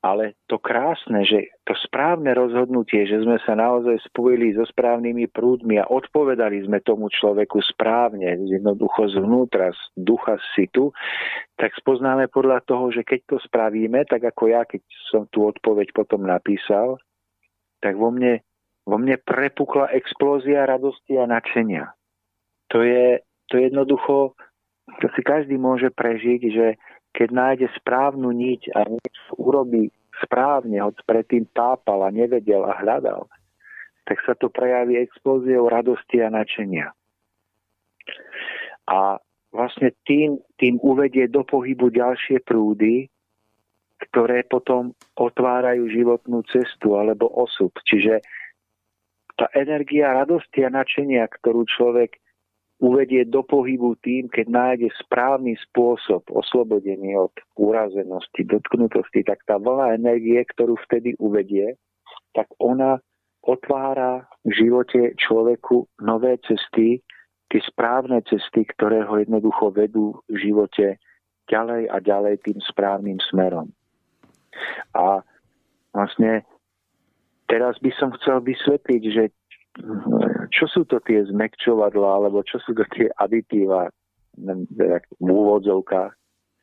Ale 0.04 0.36
to 0.52 0.60
krásne, 0.60 1.24
že 1.24 1.56
to 1.64 1.72
správne 1.88 2.36
rozhodnutie, 2.36 3.08
že 3.08 3.24
sme 3.24 3.40
sa 3.48 3.56
naozaj 3.56 3.96
spojili 4.12 4.52
so 4.52 4.68
správnymi 4.68 5.32
prúdmi 5.32 5.80
a 5.80 5.88
odpovedali 5.88 6.68
sme 6.68 6.84
tomu 6.84 7.08
človeku 7.08 7.64
správne, 7.64 8.44
jednoducho 8.44 9.08
zvnútra, 9.16 9.72
z 9.72 9.82
ducha 9.96 10.36
situ, 10.52 10.92
tak 11.56 11.72
spoznáme 11.80 12.28
podľa 12.28 12.60
toho, 12.68 12.92
že 12.92 13.08
keď 13.08 13.20
to 13.24 13.38
spravíme, 13.40 14.04
tak 14.04 14.28
ako 14.28 14.52
ja, 14.52 14.68
keď 14.68 14.84
som 15.08 15.32
tú 15.32 15.48
odpoveď 15.48 15.96
potom 15.96 16.28
napísal, 16.28 17.00
tak 17.80 17.96
vo 17.96 18.12
mne, 18.12 18.44
vo 18.84 19.00
mne 19.00 19.16
prepukla 19.24 19.96
explózia 19.96 20.68
radosti 20.68 21.16
a 21.16 21.24
nadšenia. 21.24 21.88
To 22.76 22.84
je, 22.84 23.24
to 23.54 23.62
jednoducho, 23.62 24.34
to 24.98 25.06
si 25.14 25.22
každý 25.22 25.62
môže 25.62 25.94
prežiť, 25.94 26.42
že 26.50 26.68
keď 27.14 27.30
nájde 27.30 27.68
správnu 27.78 28.34
niť 28.34 28.74
a 28.74 28.90
niečo 28.90 29.38
urobí 29.38 29.94
správne, 30.26 30.82
hoď 30.82 30.98
predtým 31.06 31.46
tápal 31.54 32.02
a 32.02 32.10
nevedel 32.10 32.66
a 32.66 32.74
hľadal, 32.82 33.30
tak 34.10 34.18
sa 34.26 34.34
to 34.34 34.50
prejaví 34.50 34.98
explóziou 34.98 35.70
radosti 35.70 36.26
a 36.26 36.34
načenia. 36.34 36.98
A 38.90 39.22
vlastne 39.54 39.94
tým, 40.10 40.42
tým 40.58 40.82
uvedie 40.82 41.30
do 41.30 41.46
pohybu 41.46 41.94
ďalšie 41.94 42.42
prúdy, 42.42 43.08
ktoré 44.10 44.44
potom 44.50 44.98
otvárajú 45.16 45.88
životnú 45.94 46.42
cestu 46.50 46.98
alebo 46.98 47.30
osud. 47.30 47.72
Čiže 47.86 48.20
tá 49.38 49.48
energia 49.54 50.12
radosti 50.12 50.66
a 50.66 50.74
načenia, 50.74 51.30
ktorú 51.30 51.64
človek 51.70 52.20
uvedie 52.84 53.24
do 53.24 53.48
pohybu 53.48 53.96
tým, 54.04 54.28
keď 54.28 54.46
nájde 54.52 54.90
správny 55.00 55.56
spôsob 55.72 56.28
oslobodenie 56.28 57.16
od 57.16 57.32
urazenosti, 57.56 58.44
dotknutosti, 58.44 59.24
tak 59.24 59.40
tá 59.48 59.56
vlna 59.56 59.96
energie, 59.96 60.44
ktorú 60.44 60.76
vtedy 60.84 61.16
uvedie, 61.16 61.80
tak 62.36 62.52
ona 62.60 63.00
otvára 63.40 64.28
v 64.44 64.52
živote 64.52 65.16
človeku 65.16 65.88
nové 66.04 66.36
cesty, 66.44 67.00
tie 67.48 67.62
správne 67.64 68.20
cesty, 68.28 68.68
ktoré 68.76 69.08
ho 69.08 69.16
jednoducho 69.16 69.72
vedú 69.72 70.20
v 70.28 70.36
živote 70.44 71.00
ďalej 71.48 71.88
a 71.88 71.98
ďalej 72.04 72.36
tým 72.44 72.60
správnym 72.68 73.20
smerom. 73.32 73.72
A 74.92 75.24
vlastne 75.96 76.44
teraz 77.48 77.80
by 77.80 77.92
som 77.96 78.12
chcel 78.20 78.44
vysvetliť, 78.44 79.02
že 79.12 79.24
čo 80.54 80.66
sú 80.70 80.86
to 80.86 81.02
tie 81.02 81.26
zmekčovadla, 81.26 82.22
alebo 82.22 82.46
čo 82.46 82.62
sú 82.62 82.78
to 82.78 82.86
tie 82.94 83.10
aditíva 83.18 83.90
v 84.38 85.30
úvodzovkách 85.30 86.12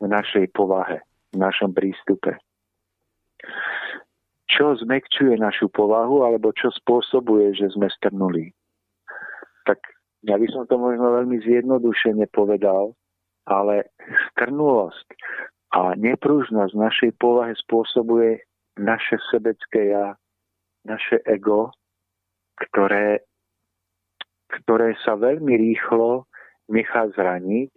v 0.00 0.06
našej 0.06 0.46
povahe, 0.54 1.02
v 1.34 1.36
našom 1.38 1.74
prístupe. 1.74 2.38
Čo 4.50 4.74
zmekčuje 4.82 5.38
našu 5.38 5.70
povahu, 5.70 6.26
alebo 6.26 6.50
čo 6.54 6.74
spôsobuje, 6.74 7.54
že 7.54 7.70
sme 7.70 7.86
strnuli. 7.90 8.50
Tak 9.66 9.78
ja 10.26 10.34
by 10.34 10.46
som 10.50 10.66
to 10.66 10.76
možno 10.78 11.22
veľmi 11.22 11.38
zjednodušene 11.46 12.26
povedal, 12.34 12.94
ale 13.46 13.90
strnulosť 14.34 15.06
a 15.70 15.94
nepružnosť 15.94 16.74
našej 16.74 17.10
povahe 17.22 17.54
spôsobuje 17.54 18.42
naše 18.78 19.22
sebecké 19.30 19.94
ja, 19.94 20.18
naše 20.82 21.22
ego, 21.26 21.70
ktoré, 22.68 23.24
ktoré 24.60 24.92
sa 25.00 25.16
veľmi 25.16 25.56
rýchlo 25.56 26.28
nechá 26.68 27.08
zraniť 27.16 27.70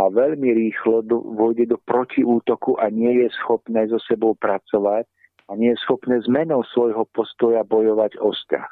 a 0.00 0.10
veľmi 0.10 0.50
rýchlo 0.50 1.06
do, 1.06 1.22
vojde 1.34 1.70
do 1.70 1.78
protiútoku 1.78 2.78
a 2.78 2.90
nie 2.90 3.22
je 3.22 3.28
schopné 3.42 3.86
so 3.86 3.98
sebou 4.02 4.34
pracovať 4.34 5.06
a 5.48 5.52
nie 5.54 5.70
je 5.74 5.82
schopné 5.84 6.18
zmenou 6.24 6.64
svojho 6.72 7.04
postoja 7.12 7.62
bojovať 7.62 8.16
o 8.18 8.32
vzťah. 8.32 8.70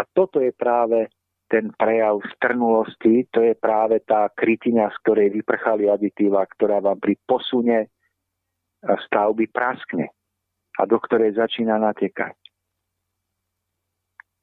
A 0.00 0.02
toto 0.16 0.40
je 0.40 0.50
práve 0.56 1.12
ten 1.50 1.68
prejav 1.76 2.22
strnulosti, 2.38 3.28
to 3.28 3.44
je 3.44 3.52
práve 3.58 4.00
tá 4.06 4.30
krytina, 4.32 4.88
z 4.88 4.96
ktorej 5.04 5.28
vyprchali 5.34 5.90
aditíva, 5.92 6.46
ktorá 6.46 6.80
vám 6.80 6.96
pri 6.96 7.20
posune 7.26 7.92
stavby 8.80 9.52
praskne 9.52 10.08
a 10.80 10.82
do 10.88 10.96
ktorej 10.96 11.36
začína 11.36 11.76
natekať. 11.76 12.39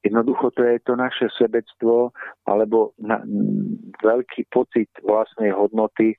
Jednoducho 0.07 0.55
to 0.55 0.63
je 0.63 0.79
to 0.87 0.95
naše 0.95 1.27
sebectvo 1.35 2.15
alebo 2.47 2.95
na, 2.95 3.19
veľký 3.99 4.47
pocit 4.47 4.87
vlastnej 5.03 5.51
hodnoty, 5.51 6.15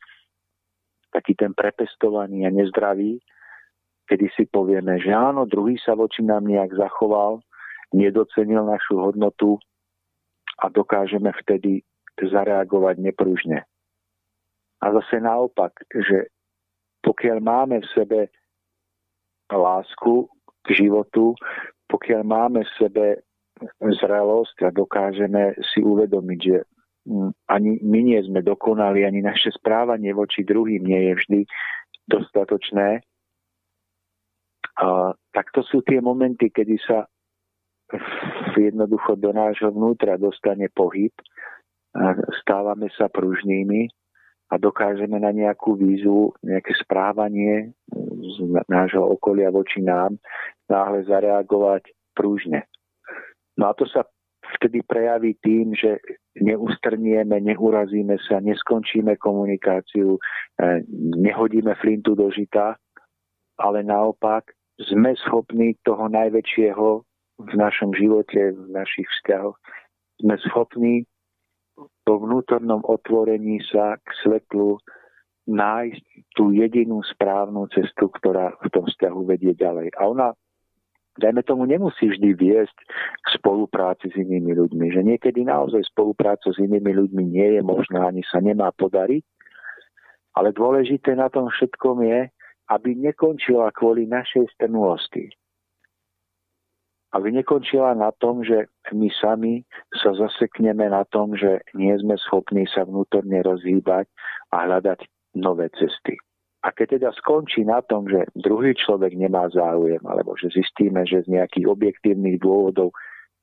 taký 1.08 1.32
ten 1.32 1.56
prepestovaný 1.56 2.44
a 2.44 2.52
nezdravý, 2.52 3.16
kedy 4.12 4.28
si 4.36 4.44
povieme, 4.44 5.00
že 5.00 5.08
áno, 5.08 5.48
druhý 5.48 5.80
sa 5.80 5.96
voči 5.96 6.20
nám 6.20 6.44
nejak 6.44 6.76
zachoval, 6.76 7.40
nedocenil 7.96 8.68
našu 8.68 9.00
hodnotu 9.00 9.56
a 10.60 10.68
dokážeme 10.68 11.32
vtedy 11.44 11.80
zareagovať 12.18 13.00
nepružne. 13.00 13.64
A 14.84 14.84
zase 15.00 15.22
naopak, 15.22 15.72
že 15.88 16.28
pokiaľ 17.00 17.38
máme 17.40 17.80
v 17.80 17.88
sebe 17.94 18.20
lásku 19.48 20.28
k 20.66 20.66
životu, 20.76 21.32
pokiaľ 21.88 22.20
máme 22.26 22.60
v 22.68 22.74
sebe 22.76 23.06
zrelosť 23.80 24.56
a 24.66 24.70
dokážeme 24.70 25.56
si 25.74 25.82
uvedomiť, 25.82 26.40
že 26.40 26.56
mm, 27.06 27.30
ani 27.50 27.70
my 27.82 28.00
nie 28.02 28.20
sme 28.22 28.40
dokonali, 28.42 29.04
ani 29.04 29.22
naše 29.22 29.54
správanie 29.54 30.14
voči 30.14 30.42
druhým 30.46 30.82
nie 30.84 31.10
je 31.10 31.12
vždy 31.14 31.40
dostatočné, 32.08 33.02
a, 34.78 35.12
tak 35.34 35.50
to 35.50 35.66
sú 35.66 35.82
tie 35.82 35.98
momenty, 35.98 36.54
kedy 36.54 36.78
sa 36.78 37.10
jednoducho 38.54 39.16
do 39.16 39.32
nášho 39.32 39.72
vnútra 39.72 40.20
dostane 40.20 40.68
pohyb, 40.68 41.12
stávame 42.44 42.92
sa 42.94 43.08
pružnými 43.08 43.88
a 44.48 44.54
dokážeme 44.56 45.16
na 45.20 45.32
nejakú 45.32 45.76
výzvu, 45.76 46.36
nejaké 46.44 46.72
správanie 46.80 47.72
z 48.20 48.36
nášho 48.68 49.04
okolia 49.04 49.52
voči 49.52 49.80
nám 49.80 50.16
náhle 50.68 51.04
zareagovať 51.04 51.92
prúžne. 52.12 52.64
No 53.58 53.70
a 53.70 53.72
to 53.74 53.84
sa 53.90 54.06
vtedy 54.56 54.80
prejaví 54.86 55.36
tým, 55.42 55.74
že 55.74 55.98
neustrnieme, 56.38 57.42
neurazíme 57.42 58.16
sa, 58.24 58.40
neskončíme 58.40 59.18
komunikáciu, 59.18 60.16
e, 60.16 60.20
nehodíme 61.18 61.74
flintu 61.82 62.14
do 62.14 62.30
žita, 62.30 62.78
ale 63.58 63.82
naopak 63.82 64.54
sme 64.78 65.12
schopní 65.26 65.74
toho 65.82 66.06
najväčšieho 66.06 66.88
v 67.38 67.52
našom 67.54 67.90
živote, 67.94 68.54
v 68.54 68.68
našich 68.70 69.06
vzťahoch. 69.18 69.58
Sme 70.22 70.34
schopní 70.50 70.94
po 72.02 72.18
vnútornom 72.18 72.82
otvorení 72.86 73.62
sa 73.70 73.98
k 74.02 74.08
svetlu 74.22 74.78
nájsť 75.48 76.04
tú 76.34 76.50
jedinú 76.52 77.00
správnu 77.06 77.70
cestu, 77.72 78.10
ktorá 78.10 78.58
v 78.60 78.68
tom 78.74 78.84
vzťahu 78.84 79.20
vedie 79.24 79.54
ďalej. 79.54 79.94
A 79.96 80.10
ona, 80.10 80.28
dajme 81.18 81.42
tomu, 81.42 81.66
nemusí 81.66 82.08
vždy 82.08 82.34
viesť 82.34 82.78
k 83.22 83.26
spolupráci 83.36 84.08
s 84.08 84.16
inými 84.16 84.54
ľuďmi. 84.54 84.94
Že 84.94 85.02
niekedy 85.14 85.44
naozaj 85.44 85.84
spolupráca 85.90 86.50
s 86.50 86.58
inými 86.58 86.94
ľuďmi 86.94 87.22
nie 87.28 87.48
je 87.58 87.62
možná, 87.62 88.08
ani 88.08 88.22
sa 88.26 88.38
nemá 88.38 88.70
podariť. 88.74 89.26
Ale 90.38 90.54
dôležité 90.54 91.18
na 91.18 91.26
tom 91.26 91.50
všetkom 91.50 92.06
je, 92.06 92.30
aby 92.70 92.90
nekončila 92.94 93.74
kvôli 93.74 94.06
našej 94.06 94.46
strnulosti 94.54 95.34
aby 97.16 97.32
nekončila 97.32 97.96
na 97.96 98.12
tom, 98.12 98.44
že 98.44 98.68
my 98.92 99.08
sami 99.16 99.64
sa 99.96 100.12
zasekneme 100.12 100.92
na 100.92 101.08
tom, 101.08 101.32
že 101.32 101.64
nie 101.72 101.96
sme 101.96 102.20
schopní 102.20 102.68
sa 102.68 102.84
vnútorne 102.84 103.40
rozhýbať 103.40 104.04
a 104.52 104.68
hľadať 104.68 105.08
nové 105.40 105.72
cesty. 105.72 106.20
A 106.66 106.74
keď 106.74 106.98
teda 106.98 107.10
skončí 107.14 107.62
na 107.62 107.78
tom, 107.86 108.10
že 108.10 108.26
druhý 108.34 108.74
človek 108.74 109.14
nemá 109.14 109.46
záujem, 109.54 110.02
alebo 110.02 110.34
že 110.34 110.50
zistíme, 110.50 111.06
že 111.06 111.22
z 111.22 111.38
nejakých 111.38 111.70
objektívnych 111.70 112.42
dôvodov 112.42 112.90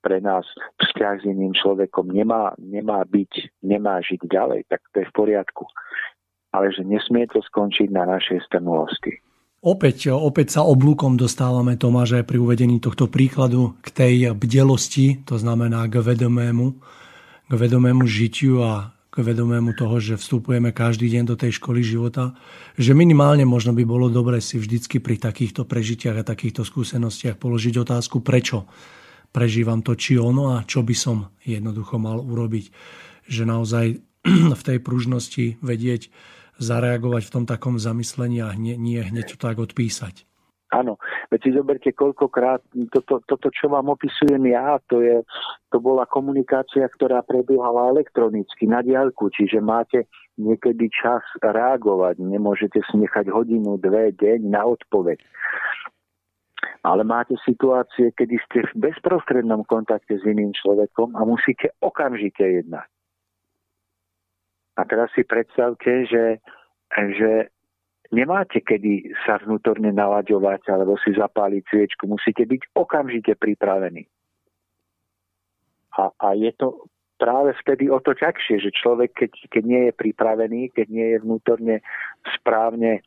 pre 0.04 0.22
nás 0.22 0.46
vzťah 0.84 1.24
s 1.24 1.26
iným 1.26 1.56
človekom 1.58 2.12
nemá, 2.12 2.54
nemá 2.62 3.02
byť, 3.08 3.64
nemá 3.66 4.04
žiť 4.04 4.22
ďalej, 4.30 4.70
tak 4.70 4.84
to 4.94 5.02
je 5.02 5.10
v 5.10 5.16
poriadku. 5.18 5.66
Ale 6.54 6.70
že 6.76 6.86
nesmie 6.86 7.26
to 7.32 7.42
skončiť 7.42 7.90
na 7.90 8.06
našej 8.06 8.46
strnulosti. 8.46 9.18
Opäť, 9.66 10.14
opäť 10.14 10.60
sa 10.60 10.62
oblúkom 10.62 11.18
dostávame, 11.18 11.74
Tomáš, 11.74 12.22
aj 12.22 12.30
pri 12.30 12.38
uvedení 12.38 12.78
tohto 12.78 13.10
príkladu 13.10 13.74
k 13.82 13.88
tej 13.90 14.14
bdelosti, 14.38 15.26
to 15.26 15.42
znamená 15.42 15.90
k 15.90 16.06
vedomému, 16.06 16.78
k 17.50 17.54
vedomému 17.58 18.06
žitiu 18.06 18.62
a 18.62 18.94
k 19.16 19.24
vedomému 19.24 19.72
toho, 19.80 19.96
že 20.04 20.20
vstupujeme 20.20 20.76
každý 20.76 21.08
deň 21.08 21.24
do 21.24 21.36
tej 21.40 21.56
školy 21.64 21.80
života, 21.80 22.36
že 22.76 22.92
minimálne 22.92 23.48
možno 23.48 23.72
by 23.72 23.88
bolo 23.88 24.12
dobre 24.12 24.44
si 24.44 24.60
vždycky 24.60 25.00
pri 25.00 25.16
takýchto 25.16 25.64
prežitiach 25.64 26.20
a 26.20 26.28
takýchto 26.28 26.68
skúsenostiach 26.68 27.40
položiť 27.40 27.80
otázku, 27.80 28.20
prečo 28.20 28.68
prežívam 29.32 29.80
to 29.80 29.96
či 29.96 30.20
ono 30.20 30.60
a 30.60 30.68
čo 30.68 30.84
by 30.84 30.92
som 30.92 31.32
jednoducho 31.48 31.96
mal 31.96 32.20
urobiť. 32.20 32.76
Že 33.32 33.44
naozaj 33.48 33.86
v 34.60 34.62
tej 34.68 34.78
pružnosti 34.84 35.64
vedieť, 35.64 36.12
zareagovať 36.60 37.24
v 37.28 37.34
tom 37.34 37.44
takom 37.48 37.76
zamyslení 37.80 38.40
a 38.44 38.52
nie, 38.56 38.80
nie 38.80 39.00
hneď 39.04 39.36
to 39.36 39.38
tak 39.40 39.60
odpísať. 39.60 40.24
Áno, 40.72 41.00
veď 41.36 41.42
si 41.44 41.52
zoberte 41.52 41.92
koľkokrát, 41.92 42.64
toto, 42.96 43.20
toto, 43.28 43.52
čo 43.52 43.68
vám 43.68 43.92
opisujem 43.92 44.40
ja, 44.48 44.80
to, 44.88 45.04
je, 45.04 45.20
to 45.68 45.84
bola 45.84 46.08
komunikácia, 46.08 46.88
ktorá 46.88 47.20
prebiehala 47.28 47.92
elektronicky 47.92 48.64
na 48.72 48.80
diaľku, 48.80 49.28
čiže 49.36 49.60
máte 49.60 50.08
niekedy 50.40 50.88
čas 50.88 51.20
reagovať, 51.44 52.24
nemôžete 52.24 52.80
si 52.88 52.96
nechať 53.04 53.28
hodinu, 53.28 53.76
dve, 53.76 54.16
deň 54.16 54.48
na 54.48 54.64
odpoveď. 54.64 55.20
Ale 56.88 57.04
máte 57.04 57.36
situácie, 57.44 58.16
kedy 58.16 58.40
ste 58.48 58.64
v 58.72 58.88
bezprostrednom 58.88 59.68
kontakte 59.68 60.16
s 60.16 60.24
iným 60.24 60.56
človekom 60.56 61.20
a 61.20 61.28
musíte 61.28 61.76
okamžite 61.84 62.64
jednať. 62.64 62.88
A 64.80 64.82
teraz 64.88 65.12
si 65.12 65.28
predstavte, 65.28 66.08
že, 66.08 66.40
že 66.96 67.52
nemáte 68.12 68.62
kedy 68.62 69.14
sa 69.26 69.42
vnútorne 69.42 69.90
nalaďovať 69.94 70.70
alebo 70.70 71.00
si 71.02 71.14
zapáliť 71.16 71.64
sviečku. 71.70 72.06
Musíte 72.06 72.46
byť 72.46 72.76
okamžite 72.76 73.34
pripravení. 73.38 74.06
A, 75.96 76.12
a 76.12 76.28
je 76.36 76.52
to 76.60 76.92
práve 77.16 77.56
vtedy 77.64 77.88
o 77.88 78.04
to 78.04 78.12
ťažšie, 78.12 78.60
že 78.60 78.76
človek, 78.76 79.16
keď, 79.16 79.32
keď 79.48 79.64
nie 79.64 79.82
je 79.88 79.94
pripravený, 79.96 80.62
keď 80.76 80.88
nie 80.92 81.08
je 81.16 81.18
vnútorne 81.24 81.76
správne 82.36 83.00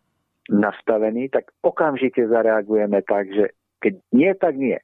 nastavený, 0.49 1.29
tak 1.29 1.53
okamžite 1.61 2.25
zareagujeme 2.25 3.05
tak, 3.05 3.29
že 3.29 3.53
keď 3.85 3.95
nie, 4.17 4.31
tak 4.33 4.55
nie. 4.57 4.81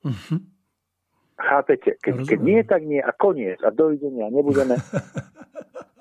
Uh-huh. 0.00 0.40
Chápete? 1.36 2.00
Keď, 2.00 2.14
keď 2.24 2.38
nie, 2.40 2.60
tak 2.64 2.82
nie 2.88 3.00
a 3.04 3.12
koniec 3.12 3.60
a 3.60 3.68
dovidenia. 3.68 4.32
Nebudeme 4.32 4.80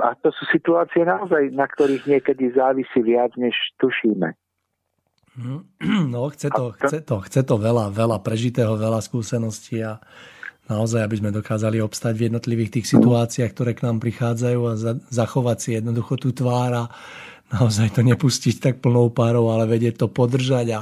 A, 0.00 0.16
to 0.18 0.32
sú 0.34 0.44
situácie 0.50 1.04
naozaj, 1.04 1.52
na 1.52 1.68
ktorých 1.68 2.08
niekedy 2.08 2.52
závisí 2.52 3.00
viac, 3.04 3.32
než 3.36 3.54
tušíme. 3.78 4.32
No, 6.12 6.28
chce 6.34 6.50
to, 6.50 6.74
chce 6.74 6.98
to, 7.06 7.16
chce 7.22 7.40
to 7.46 7.54
veľa, 7.56 7.94
veľa 7.94 8.18
prežitého, 8.20 8.76
veľa 8.76 9.00
skúseností 9.00 9.80
a 9.80 10.02
naozaj, 10.68 11.00
aby 11.06 11.16
sme 11.22 11.30
dokázali 11.30 11.78
obstať 11.80 12.14
v 12.18 12.26
jednotlivých 12.28 12.80
tých 12.80 12.86
situáciách, 12.98 13.50
ktoré 13.54 13.72
k 13.72 13.84
nám 13.86 14.02
prichádzajú 14.02 14.60
a 14.66 14.72
za, 14.74 14.92
zachovať 15.08 15.58
si 15.58 15.68
jednoducho 15.78 16.18
tú 16.18 16.34
tvár 16.34 16.70
a 16.74 16.84
naozaj 17.50 17.94
to 17.94 18.02
nepustiť 18.06 18.56
tak 18.58 18.74
plnou 18.82 19.10
párou, 19.10 19.50
ale 19.50 19.70
vedieť 19.70 20.02
to 20.02 20.06
podržať 20.10 20.66
a 20.76 20.80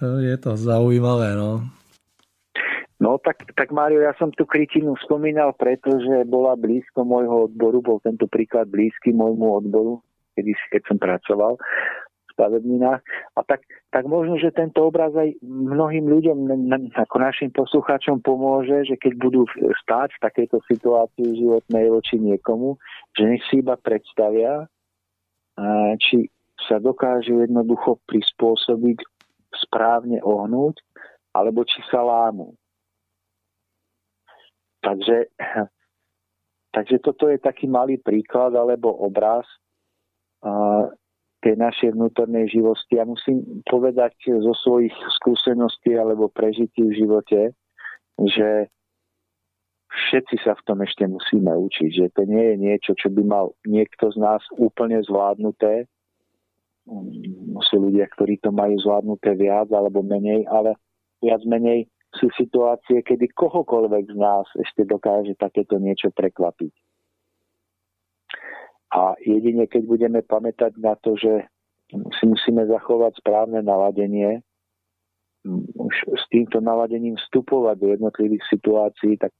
je 0.28 0.36
to 0.38 0.56
zaujímavé. 0.56 1.34
No. 1.34 1.77
No 3.08 3.16
tak, 3.16 3.40
tak 3.56 3.72
Mário, 3.72 4.04
ja 4.04 4.12
som 4.20 4.28
tú 4.28 4.44
krytinu 4.44 4.92
spomínal, 5.00 5.56
pretože 5.56 6.28
bola 6.28 6.52
blízko 6.60 7.08
môjho 7.08 7.48
odboru, 7.48 7.80
bol 7.80 8.04
tento 8.04 8.28
príklad 8.28 8.68
blízky 8.68 9.16
môjmu 9.16 9.64
odboru, 9.64 10.04
kedy, 10.36 10.52
keď 10.68 10.82
som 10.84 11.00
pracoval 11.00 11.56
v 11.56 12.30
stavebninách. 12.36 13.00
A 13.32 13.40
tak, 13.48 13.64
tak 13.88 14.04
možno, 14.04 14.36
že 14.36 14.52
tento 14.52 14.84
obraz 14.84 15.16
aj 15.16 15.40
mnohým 15.40 16.04
ľuďom, 16.04 16.52
ako 16.92 17.16
našim 17.16 17.48
poslucháčom 17.48 18.20
pomôže, 18.20 18.84
že 18.84 19.00
keď 19.00 19.12
budú 19.16 19.48
stáť 19.56 20.12
v 20.12 20.22
takejto 20.28 20.60
situácii 20.68 21.32
životnej 21.32 21.88
voči 21.88 22.20
niekomu, 22.20 22.76
že 23.16 23.24
nech 23.24 23.40
si 23.48 23.64
iba 23.64 23.80
predstavia, 23.80 24.68
či 25.96 26.28
sa 26.68 26.76
dokážu 26.76 27.40
jednoducho 27.40 28.04
prispôsobiť, 28.04 29.00
správne 29.64 30.20
ohnúť, 30.20 30.76
alebo 31.32 31.64
či 31.64 31.80
sa 31.88 32.04
lámu. 32.04 32.57
Takže, 34.78 35.30
takže 36.70 36.96
toto 37.02 37.26
je 37.26 37.38
taký 37.42 37.66
malý 37.66 37.98
príklad 37.98 38.54
alebo 38.54 38.94
obraz 38.94 39.44
a, 40.42 40.86
tej 41.42 41.54
našej 41.54 41.94
vnútornej 41.94 42.50
živosti. 42.50 42.98
Ja 42.98 43.06
musím 43.06 43.62
povedať 43.66 44.14
zo 44.26 44.54
svojich 44.54 44.94
skúseností 45.22 45.94
alebo 45.94 46.30
prežití 46.30 46.82
v 46.82 46.98
živote, 46.98 47.40
že 48.18 48.66
všetci 49.88 50.42
sa 50.42 50.58
v 50.58 50.64
tom 50.66 50.78
ešte 50.82 51.06
musíme 51.06 51.54
učiť, 51.54 51.90
že 51.94 52.06
to 52.14 52.26
nie 52.26 52.54
je 52.54 52.56
niečo, 52.58 52.92
čo 52.98 53.08
by 53.10 53.22
mal 53.22 53.54
niekto 53.66 54.10
z 54.10 54.18
nás 54.18 54.42
úplne 54.58 54.98
zvládnuté. 55.06 55.86
Sú 57.70 57.76
ľudia, 57.86 58.08
ktorí 58.10 58.40
to 58.42 58.50
majú 58.50 58.74
zvládnuté 58.80 59.36
viac 59.38 59.68
alebo 59.70 60.02
menej, 60.02 60.42
ale 60.48 60.74
viac 61.22 61.42
menej 61.46 61.86
sú 62.16 62.32
situácie, 62.36 63.04
kedy 63.04 63.32
kohokoľvek 63.36 64.04
z 64.12 64.16
nás 64.16 64.46
ešte 64.56 64.88
dokáže 64.88 65.36
takéto 65.36 65.76
niečo 65.76 66.08
prekvapiť. 66.14 66.72
A 68.88 69.12
jedine, 69.20 69.68
keď 69.68 69.82
budeme 69.84 70.20
pamätať 70.24 70.80
na 70.80 70.96
to, 70.96 71.12
že 71.20 71.44
si 71.92 72.24
musíme 72.24 72.64
zachovať 72.64 73.20
správne 73.20 73.60
naladenie, 73.60 74.40
už 75.76 75.94
s 76.16 76.24
týmto 76.32 76.60
naladením 76.64 77.16
vstupovať 77.20 77.76
do 77.76 77.88
jednotlivých 77.92 78.44
situácií, 78.48 79.20
tak 79.20 79.32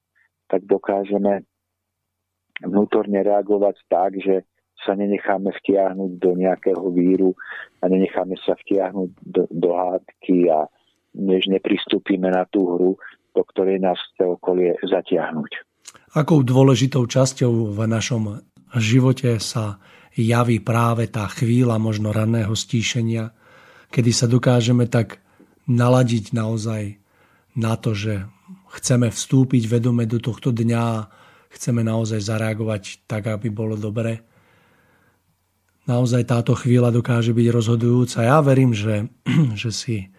tak 0.48 0.64
dokážeme 0.64 1.44
vnútorne 2.64 3.20
reagovať 3.22 3.76
tak, 3.86 4.16
že 4.18 4.42
sa 4.82 4.96
nenecháme 4.96 5.52
vtiahnuť 5.62 6.12
do 6.18 6.30
nejakého 6.34 6.82
víru 6.90 7.36
a 7.84 7.92
nenecháme 7.92 8.34
sa 8.42 8.56
vtiahnuť 8.56 9.10
do, 9.22 9.42
do 9.52 9.70
hádky 9.76 10.48
a 10.50 10.66
než 11.14 11.48
nepristúpime 11.48 12.28
na 12.28 12.44
tú 12.48 12.64
hru, 12.68 12.90
do 13.32 13.42
ktorej 13.54 13.78
nás 13.78 13.96
chce 14.12 14.24
okolie 14.26 14.76
zatiahnuť. 14.82 15.52
Akou 16.16 16.40
dôležitou 16.42 17.04
časťou 17.04 17.72
v 17.72 17.78
našom 17.84 18.42
živote 18.76 19.36
sa 19.40 19.80
javí 20.16 20.58
práve 20.58 21.06
tá 21.08 21.28
chvíľa 21.30 21.78
možno 21.78 22.10
ranného 22.10 22.52
stíšenia, 22.52 23.32
kedy 23.92 24.10
sa 24.12 24.26
dokážeme 24.26 24.88
tak 24.90 25.22
naladiť 25.68 26.32
naozaj 26.32 26.98
na 27.54 27.76
to, 27.76 27.92
že 27.92 28.24
chceme 28.76 29.08
vstúpiť 29.08 29.68
vedome 29.68 30.04
do 30.04 30.20
tohto 30.20 30.52
dňa, 30.52 31.08
chceme 31.52 31.84
naozaj 31.84 32.20
zareagovať 32.20 33.08
tak, 33.08 33.28
aby 33.28 33.48
bolo 33.48 33.76
dobre. 33.76 34.24
Naozaj 35.88 36.28
táto 36.28 36.52
chvíľa 36.52 36.92
dokáže 36.92 37.32
byť 37.32 37.46
rozhodujúca. 37.48 38.20
Ja 38.20 38.44
verím, 38.44 38.76
že, 38.76 39.08
že 39.60 39.70
si 39.72 40.12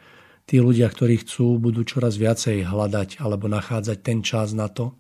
tí 0.50 0.58
ľudia, 0.58 0.90
ktorí 0.90 1.22
chcú, 1.22 1.62
budú 1.62 1.86
čoraz 1.86 2.18
viacej 2.18 2.66
hľadať 2.66 3.22
alebo 3.22 3.46
nachádzať 3.46 3.98
ten 4.02 4.26
čas 4.26 4.58
na 4.58 4.66
to. 4.66 4.98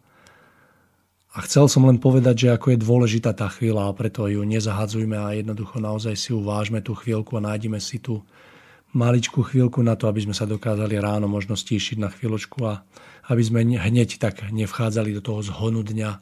A 1.33 1.41
chcel 1.45 1.65
som 1.65 1.89
len 1.89 1.97
povedať, 1.97 2.45
že 2.45 2.53
ako 2.53 2.73
je 2.73 2.85
dôležitá 2.85 3.33
tá 3.33 3.49
chvíľa 3.49 3.89
a 3.89 3.97
preto 3.97 4.29
ju 4.29 4.45
nezahadzujme 4.45 5.17
a 5.17 5.33
jednoducho 5.33 5.81
naozaj 5.81 6.13
si 6.13 6.37
uvážme 6.37 6.85
tú 6.85 6.93
chvíľku 6.93 7.37
a 7.37 7.45
nájdeme 7.49 7.81
si 7.81 7.97
tú 7.97 8.21
maličkú 8.93 9.41
chvíľku 9.45 9.81
na 9.81 9.93
to, 9.93 10.09
aby 10.09 10.25
sme 10.25 10.37
sa 10.37 10.49
dokázali 10.49 10.97
ráno 10.97 11.29
možno 11.29 11.53
stíšiť 11.53 11.97
na 12.01 12.09
chvíľočku 12.09 12.59
a 12.65 12.81
aby 13.29 13.41
sme 13.45 13.61
hneď 13.61 14.17
tak 14.21 14.49
nevchádzali 14.49 15.17
do 15.17 15.21
toho 15.21 15.41
zhonu 15.45 15.85
dňa 15.85 16.17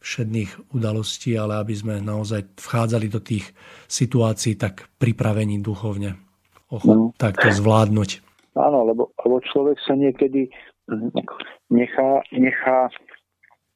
všetných 0.00 0.72
udalostí, 0.72 1.36
ale 1.36 1.60
aby 1.60 1.72
sme 1.76 1.94
naozaj 2.00 2.56
vchádzali 2.56 3.06
do 3.12 3.20
tých 3.20 3.52
situácií 3.88 4.56
tak 4.56 4.88
pripravení 4.96 5.60
duchovne. 5.60 6.16
Ocho, 6.72 6.92
no. 6.92 7.04
tak 7.16 7.40
to 7.40 7.48
zvládnuť. 7.52 8.29
Áno, 8.58 8.82
lebo, 8.82 9.14
lebo 9.22 9.36
človek 9.46 9.78
sa 9.86 9.94
niekedy 9.94 10.50
hm, 10.90 11.14
nechá, 11.70 12.24
nechá 12.34 12.90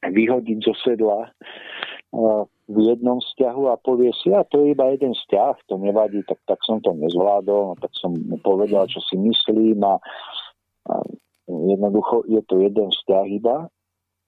vyhodiť 0.03 0.57
zo 0.61 0.73
sedla 0.83 1.31
v 2.65 2.77
jednom 2.79 3.19
vzťahu 3.19 3.63
a 3.69 3.75
povie 3.81 4.09
si, 4.23 4.31
a 4.31 4.47
to 4.47 4.63
je 4.63 4.71
iba 4.71 4.87
jeden 4.95 5.11
vzťah, 5.11 5.55
to 5.67 5.75
nevadí, 5.77 6.23
tak, 6.25 6.39
tak 6.47 6.59
som 6.63 6.79
to 6.79 6.95
nezvládol, 6.95 7.61
no 7.71 7.75
tak 7.75 7.91
som 7.99 8.15
mu 8.15 8.39
povedal, 8.39 8.87
čo 8.87 9.03
si 9.03 9.19
myslím 9.19 9.83
a, 9.83 9.99
a 10.89 10.93
jednoducho 11.45 12.23
je 12.31 12.41
to 12.47 12.63
jeden 12.63 12.89
vzťah 12.89 13.25
iba, 13.35 13.57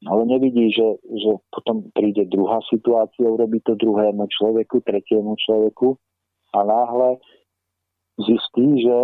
ale 0.06 0.22
nevidí, 0.30 0.69
že, 0.69 1.02
že 1.02 1.41
potom 1.49 1.90
príde 1.95 2.30
druhá 2.30 2.61
situácia, 2.69 3.26
urobí 3.26 3.64
to 3.65 3.74
druhému 3.74 4.30
človeku, 4.30 4.86
tretiemu 4.86 5.34
človeku 5.41 5.98
a 6.53 6.60
náhle 6.61 7.18
zistí, 8.22 8.86
že 8.86 8.98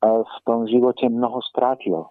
v 0.00 0.36
tom 0.46 0.64
živote 0.70 1.08
mnoho 1.08 1.42
strátil. 1.44 2.08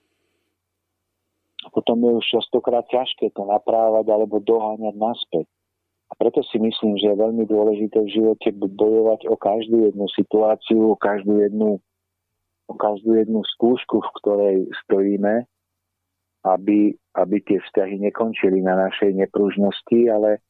Potom 1.70 2.02
je 2.02 2.12
už 2.18 2.26
častokrát 2.26 2.86
ťažké 2.90 3.34
to 3.38 3.46
naprávať 3.46 4.10
alebo 4.10 4.42
doháňať 4.42 4.96
naspäť. 4.98 5.48
A 6.12 6.18
preto 6.20 6.44
si 6.44 6.60
myslím, 6.60 7.00
že 7.00 7.14
je 7.14 7.22
veľmi 7.24 7.46
dôležité 7.48 8.04
v 8.04 8.14
živote 8.14 8.52
bojovať 8.52 9.32
o 9.32 9.36
každú 9.40 9.88
jednu 9.88 10.12
situáciu, 10.12 10.92
o 10.92 10.98
každú 11.00 11.40
jednu, 11.40 11.80
o 12.68 12.76
každú 12.76 13.16
jednu 13.16 13.40
skúšku, 13.56 14.04
v 14.04 14.14
ktorej 14.20 14.58
stojíme, 14.84 15.48
aby, 16.44 16.98
aby 17.16 17.36
tie 17.48 17.64
vzťahy 17.64 18.02
nekončili 18.12 18.60
na 18.60 18.76
našej 18.90 19.16
nepružnosti, 19.16 20.00
ale 20.12 20.44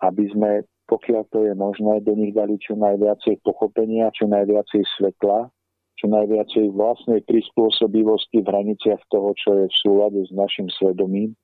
aby 0.00 0.24
sme, 0.32 0.50
pokiaľ 0.88 1.22
to 1.34 1.44
je 1.44 1.52
možné, 1.52 2.00
do 2.06 2.14
nich 2.16 2.32
dali 2.32 2.56
čo 2.56 2.78
najviacej 2.78 3.44
pochopenia, 3.44 4.14
čo 4.14 4.30
najviacej 4.30 4.82
svetla, 4.96 5.52
čo 5.98 6.06
najviacej 6.06 6.70
vlastnej 6.78 7.26
prispôsobivosti 7.26 8.40
v 8.40 8.46
hraniciach 8.46 9.02
toho, 9.10 9.34
čo 9.34 9.50
je 9.58 9.66
v 9.66 9.78
súlade 9.82 10.20
s 10.22 10.30
našim 10.30 10.70
svedomím. 10.70 11.34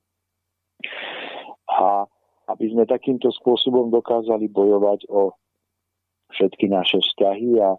A 1.67 2.07
aby 2.47 2.65
sme 2.71 2.87
takýmto 2.87 3.33
spôsobom 3.35 3.91
dokázali 3.91 4.47
bojovať 4.47 5.11
o 5.11 5.35
všetky 6.31 6.71
naše 6.71 7.03
vzťahy 7.03 7.59
a 7.59 7.75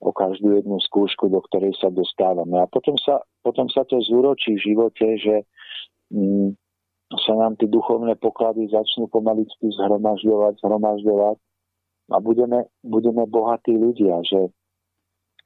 o 0.00 0.10
každú 0.12 0.56
jednu 0.56 0.80
skúšku, 0.80 1.28
do 1.28 1.40
ktorej 1.50 1.76
sa 1.80 1.88
dostávame. 1.92 2.60
A 2.60 2.68
potom 2.68 2.96
sa, 3.00 3.20
potom 3.40 3.68
sa 3.72 3.84
to 3.88 4.00
zúročí 4.04 4.56
v 4.56 4.64
živote, 4.72 5.06
že 5.20 5.36
mm, 6.12 6.52
sa 7.26 7.34
nám 7.38 7.56
tie 7.56 7.68
duchovné 7.70 8.18
poklady 8.20 8.68
začnú 8.68 9.08
pomaličky 9.08 9.72
zhromažďovať, 9.72 10.60
zhromažďovať 10.60 11.36
a 12.12 12.16
budeme, 12.22 12.68
budeme 12.84 13.24
bohatí 13.26 13.74
ľudia, 13.74 14.22
že 14.26 14.52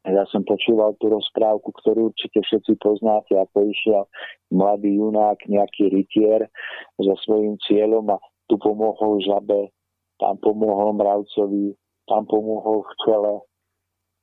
ja 0.09 0.25
som 0.33 0.41
počúval 0.49 0.97
tú 0.97 1.13
rozprávku, 1.13 1.77
ktorú 1.85 2.09
určite 2.09 2.41
všetci 2.41 2.81
poznáte, 2.81 3.37
ako 3.37 3.69
išiel 3.69 4.09
mladý 4.49 4.97
junák, 4.97 5.45
nejaký 5.45 5.93
rytier 5.93 6.49
so 6.97 7.15
svojím 7.29 7.61
cieľom 7.69 8.09
a 8.09 8.17
tu 8.49 8.57
pomohol 8.57 9.21
žabe, 9.21 9.69
tam 10.17 10.41
pomohol 10.41 10.97
mravcovi, 10.97 11.77
tam 12.09 12.25
pomohol 12.25 12.81
včele. 12.97 13.45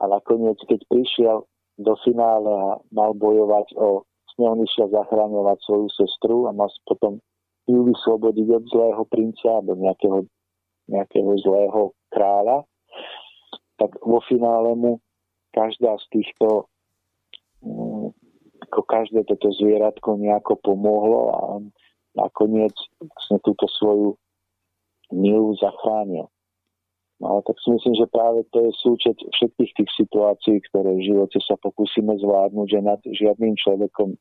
A 0.01 0.03
nakoniec, 0.09 0.57
keď 0.65 0.81
prišiel 0.89 1.45
do 1.77 1.93
finále 2.01 2.49
a 2.49 2.81
mal 2.89 3.13
bojovať 3.13 3.77
o 3.77 4.01
on 4.37 4.61
išiel 4.61 4.93
zachráňovať 4.93 5.57
svoju 5.65 5.89
sestru 5.97 6.45
a 6.45 6.53
mal 6.53 6.69
potom 6.85 7.17
ju 7.65 7.89
vyslobodiť 7.89 8.47
od 8.53 8.63
zlého 8.69 9.03
princa 9.09 9.49
alebo 9.49 9.73
nejakého, 9.81 10.29
nejakého 10.93 11.31
zlého 11.41 11.81
kráľa, 12.13 12.61
tak 13.81 13.97
vo 14.05 14.21
finále 14.29 14.77
mu 14.77 15.01
každá 15.57 15.97
z 15.97 16.05
týchto 16.13 16.69
mm, 17.65 18.13
ako 18.69 18.81
každé 18.85 19.25
toto 19.25 19.49
zvieratko 19.57 20.21
nejako 20.21 20.61
pomohlo 20.61 21.33
a 21.33 21.37
on 21.57 21.63
nakoniec 22.13 22.73
vlastne 23.01 23.41
túto 23.41 23.65
svoju 23.81 24.17
milu 25.13 25.57
zachránil. 25.57 26.29
No 27.17 27.25
ale 27.33 27.41
tak 27.49 27.57
si 27.65 27.73
myslím, 27.73 27.97
že 27.97 28.13
práve 28.13 28.45
to 28.53 28.61
je 28.61 28.71
súčet 28.77 29.17
všetkých 29.17 29.71
tých 29.73 29.91
situácií, 29.97 30.61
ktoré 30.69 30.93
v 30.93 31.05
živote 31.09 31.41
sa 31.41 31.57
pokúsime 31.57 32.13
zvládnuť, 32.13 32.67
že 32.69 32.79
nad 32.85 33.01
žiadnym 33.01 33.57
človekom 33.57 34.13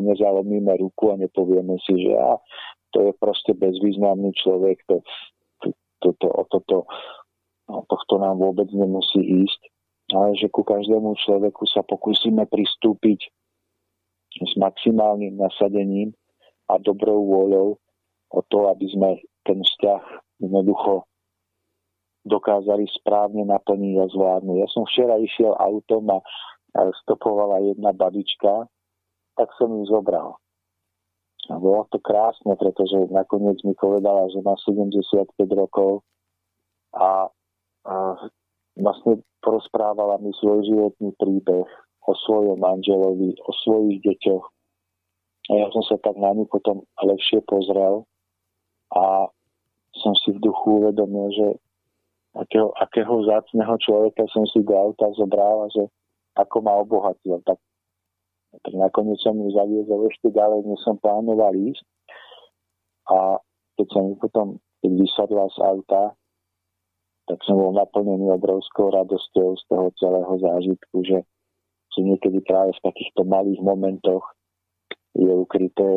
nezalomíme 0.00 0.72
ruku 0.80 1.12
a 1.12 1.20
nepovieme 1.20 1.76
si, 1.84 2.00
že 2.00 2.16
a, 2.16 2.40
to 2.96 3.10
je 3.10 3.12
proste 3.20 3.52
bezvýznamný 3.52 4.32
človek, 4.40 4.80
to, 4.88 5.04
to, 5.60 5.68
to, 6.00 6.08
to, 6.16 6.28
o 6.32 6.42
toto, 6.48 6.76
o 7.68 7.82
tohto 7.92 8.14
nám 8.16 8.40
vôbec 8.40 8.72
nemusí 8.72 9.20
ísť, 9.44 9.73
ale 10.12 10.36
že 10.36 10.52
ku 10.52 10.60
každému 10.60 11.16
človeku 11.16 11.64
sa 11.64 11.80
pokúsime 11.80 12.44
pristúpiť 12.44 13.30
s 14.34 14.52
maximálnym 14.58 15.38
nasadením 15.38 16.12
a 16.68 16.76
dobrou 16.76 17.24
vôľou 17.24 17.68
o 18.34 18.40
to, 18.50 18.68
aby 18.68 18.86
sme 18.90 19.10
ten 19.46 19.62
vzťah 19.62 20.02
jednoducho 20.42 21.06
dokázali 22.24 22.88
správne 22.88 23.44
naplniť 23.44 23.94
a 24.00 24.06
zvládnuť. 24.10 24.56
Ja 24.58 24.68
som 24.72 24.88
včera 24.88 25.20
išiel 25.20 25.52
autom 25.54 26.08
a 26.08 26.18
stopovala 27.04 27.60
jedna 27.62 27.92
babička, 27.92 28.66
tak 29.36 29.48
som 29.60 29.70
ju 29.76 29.84
zobral. 29.86 30.40
A 31.52 31.60
bolo 31.60 31.84
to 31.92 32.00
krásne, 32.00 32.56
pretože 32.56 32.96
nakoniec 33.12 33.60
mi 33.68 33.76
povedala, 33.76 34.24
že 34.32 34.40
má 34.40 34.56
75 34.56 35.36
rokov 35.52 36.00
a, 36.96 37.28
a 37.84 37.94
vlastne 38.78 39.22
porozprávala 39.44 40.18
mi 40.18 40.34
svoj 40.38 40.66
životný 40.66 41.14
príbeh 41.20 41.68
o 42.04 42.12
svojom 42.26 42.60
manželovi, 42.60 43.36
o 43.44 43.50
svojich 43.64 44.02
deťoch. 44.04 44.44
A 45.44 45.52
ja 45.60 45.66
som 45.72 45.84
sa 45.84 45.96
tak 46.00 46.16
na 46.16 46.32
ňu 46.32 46.48
potom 46.48 46.84
lepšie 47.04 47.44
pozrel 47.44 48.08
a 48.92 49.28
som 49.94 50.12
si 50.24 50.32
v 50.34 50.42
duchu 50.42 50.82
uvedomil, 50.82 51.28
že 51.32 51.48
akého, 52.34 52.72
akého 52.80 53.14
zácného 53.28 53.74
človeka 53.78 54.24
som 54.32 54.48
si 54.48 54.64
do 54.64 54.74
auta 54.74 55.06
zobral 55.14 55.64
a 55.64 55.68
že 55.70 55.84
ako 56.34 56.56
ma 56.64 56.74
obohatil. 56.80 57.38
Tak, 57.46 57.60
tak 58.64 58.74
nakoniec 58.74 59.20
som 59.22 59.38
ju 59.38 59.54
zaviezol 59.54 60.10
ešte 60.10 60.34
ďalej, 60.34 60.66
než 60.66 60.80
som 60.82 60.98
plánoval 60.98 61.54
ísť. 61.54 61.84
a 63.04 63.36
keď 63.76 63.86
som 63.90 64.16
potom 64.16 64.56
keď 64.84 64.92
vysadla 65.00 65.48
z 65.48 65.58
auta, 65.64 66.02
tak 67.24 67.40
som 67.48 67.56
bol 67.56 67.72
naplnený 67.72 68.28
obrovskou 68.36 68.92
radosťou 68.92 69.56
z 69.56 69.62
toho 69.68 69.86
celého 69.96 70.34
zážitku, 70.38 70.96
že, 71.08 71.18
že 71.96 72.00
niekedy 72.04 72.44
práve 72.44 72.76
v 72.76 72.84
takýchto 72.84 73.24
malých 73.24 73.60
momentoch 73.64 74.24
je 75.14 75.30
ukryté 75.30 75.88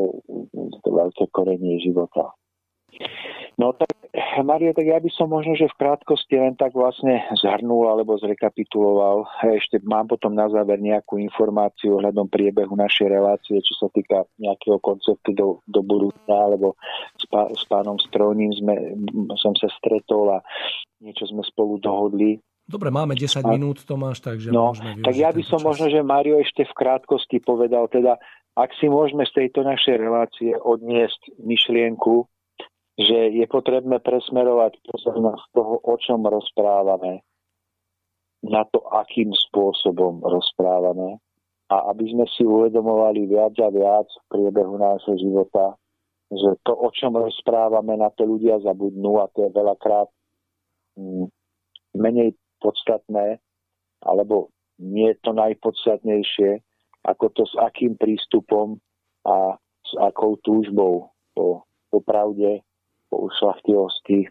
to 0.83 0.89
veľké 0.89 1.27
korenie 1.33 1.81
života. 1.83 2.31
No 3.57 3.73
tak, 3.73 3.89
Mario, 4.45 4.69
tak 4.69 4.85
ja 4.85 5.01
by 5.01 5.09
som 5.09 5.33
možno, 5.33 5.57
že 5.57 5.65
v 5.65 5.79
krátkosti 5.81 6.37
len 6.37 6.53
tak 6.53 6.77
vlastne 6.77 7.25
zhrnul 7.41 7.89
alebo 7.89 8.13
zrekapituloval. 8.21 9.25
Ešte 9.57 9.81
mám 9.81 10.05
potom 10.05 10.37
na 10.37 10.45
záver 10.45 10.77
nejakú 10.77 11.17
informáciu 11.17 11.97
ohľadom 11.97 12.29
priebehu 12.29 12.77
našej 12.77 13.07
relácie, 13.09 13.57
čo 13.65 13.73
sa 13.81 13.87
týka 13.89 14.29
nejakého 14.37 14.77
konceptu 14.77 15.33
do, 15.33 15.47
do 15.65 15.81
budúcna, 15.81 16.37
alebo 16.37 16.77
s, 17.17 17.25
pá, 17.25 17.49
s 17.49 17.65
pánom 17.65 17.97
Stroním 17.97 18.53
sme, 18.53 18.93
som 19.41 19.57
sa 19.57 19.73
stretol 19.73 20.37
a 20.37 20.39
niečo 21.01 21.25
sme 21.25 21.41
spolu 21.41 21.81
dohodli. 21.81 22.37
Dobre, 22.67 22.93
máme 22.93 23.17
10 23.17 23.41
a, 23.41 23.49
minút, 23.57 23.81
Tomáš, 23.89 24.21
takže 24.21 24.53
no, 24.53 24.69
môžeme 24.69 25.01
Tak 25.01 25.17
ja 25.17 25.33
by 25.33 25.41
som 25.41 25.63
čas. 25.63 25.67
možno, 25.71 25.85
že 25.89 26.05
Mario 26.05 26.37
ešte 26.37 26.61
v 26.61 26.77
krátkosti 26.77 27.41
povedal, 27.41 27.89
teda 27.89 28.21
ak 28.53 28.69
si 28.77 28.85
môžeme 28.85 29.25
z 29.25 29.33
tejto 29.33 29.65
našej 29.65 29.95
relácie 29.97 30.53
odniesť 30.53 31.41
myšlienku, 31.41 32.27
že 32.97 33.29
je 33.29 33.45
potrebné 33.45 34.01
presmerovať 34.01 34.81
pozornosť 34.89 35.45
toho, 35.53 35.77
o 35.85 35.95
čom 36.01 36.25
rozprávame, 36.25 37.21
na 38.41 38.65
to, 38.69 38.81
akým 38.89 39.29
spôsobom 39.33 40.21
rozprávame. 40.25 41.21
A 41.67 41.91
aby 41.93 42.09
sme 42.09 42.25
si 42.31 42.47
uvedomovali 42.47 43.27
viac 43.27 43.53
a 43.59 43.69
viac 43.69 44.07
v 44.07 44.25
priebehu 44.31 44.79
nášho 44.79 45.19
života, 45.19 45.75
že 46.31 46.55
to, 46.63 46.73
o 46.73 46.89
čom 46.95 47.19
rozprávame, 47.19 47.99
na 47.99 48.07
to 48.09 48.23
ľudia 48.23 48.57
zabudnú 48.63 49.19
a 49.19 49.27
to 49.35 49.45
je 49.45 49.51
veľakrát 49.51 50.09
mm, 50.95 51.27
menej 51.99 52.39
podstatné, 52.63 53.43
alebo 54.01 54.49
nie 54.79 55.11
je 55.11 55.17
to 55.21 55.31
najpodstatnejšie, 55.35 56.63
ako 57.03 57.25
to 57.35 57.43
s 57.45 57.55
akým 57.59 57.99
prístupom 57.99 58.79
a 59.27 59.59
s 59.83 59.91
akou 59.99 60.39
túžbou 60.43 61.11
po, 61.35 61.67
po 61.91 61.99
pravde 62.03 62.63
ušlachtilosti 63.15 64.27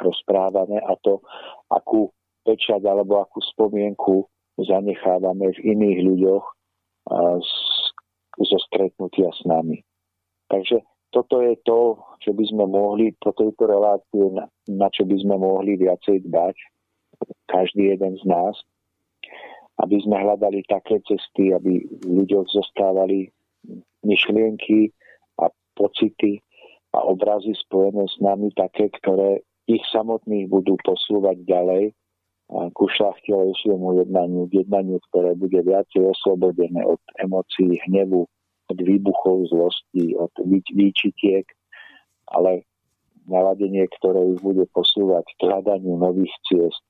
rozprávame 0.00 0.76
a 0.84 0.92
to, 1.00 1.24
akú 1.72 2.12
pečať 2.44 2.84
alebo 2.84 3.24
akú 3.24 3.40
spomienku 3.40 4.28
zanechávame 4.60 5.52
v 5.56 5.58
iných 5.72 5.98
ľuďoch 6.04 6.44
zo 8.36 8.58
stretnutia 8.68 9.32
s 9.32 9.40
nami. 9.48 9.80
Takže 10.52 10.84
toto 11.10 11.40
je 11.40 11.56
to, 11.64 11.96
čo 12.20 12.36
by 12.36 12.44
sme 12.44 12.64
mohli 12.68 13.16
po 13.16 13.32
tejto 13.32 13.64
relácie, 13.64 14.28
na, 14.30 14.46
na 14.68 14.88
čo 14.92 15.08
by 15.08 15.16
sme 15.16 15.40
mohli 15.40 15.80
viacej 15.80 16.28
dbať, 16.28 16.56
každý 17.48 17.96
jeden 17.96 18.20
z 18.20 18.24
nás, 18.28 18.54
aby 19.80 19.96
sme 20.04 20.20
hľadali 20.20 20.64
také 20.68 21.00
cesty, 21.04 21.56
aby 21.56 21.84
v 21.84 22.04
ľuďoch 22.04 22.48
zostávali 22.52 23.32
myšlienky 24.04 24.92
a 25.40 25.48
pocity, 25.76 26.40
a 26.96 27.04
obrazy 27.04 27.52
spojené 27.60 28.08
s 28.08 28.16
nami 28.24 28.48
také, 28.56 28.88
ktoré 28.88 29.44
ich 29.68 29.84
samotných 29.92 30.48
budú 30.48 30.80
posúvať 30.80 31.44
ďalej. 31.44 31.92
Ku 32.46 32.86
šlachtilejšiemu 32.86 34.06
jednaniu, 34.06 34.46
jednaniu, 34.48 35.02
ktoré 35.10 35.34
bude 35.34 35.60
viacej 35.66 36.14
oslobodené 36.14 36.86
od 36.86 37.02
emócií 37.18 37.76
hnevu, 37.90 38.24
od 38.70 38.78
výbuchov 38.78 39.50
zlosti, 39.50 40.14
od 40.14 40.30
výčitiek, 40.70 41.44
ale 42.30 42.62
naladenie, 43.26 43.90
ktoré 43.98 44.22
ich 44.30 44.40
bude 44.40 44.64
posúvať 44.70 45.26
k 45.36 45.40
hľadaniu 45.50 45.98
nových 45.98 46.30
ciest 46.46 46.86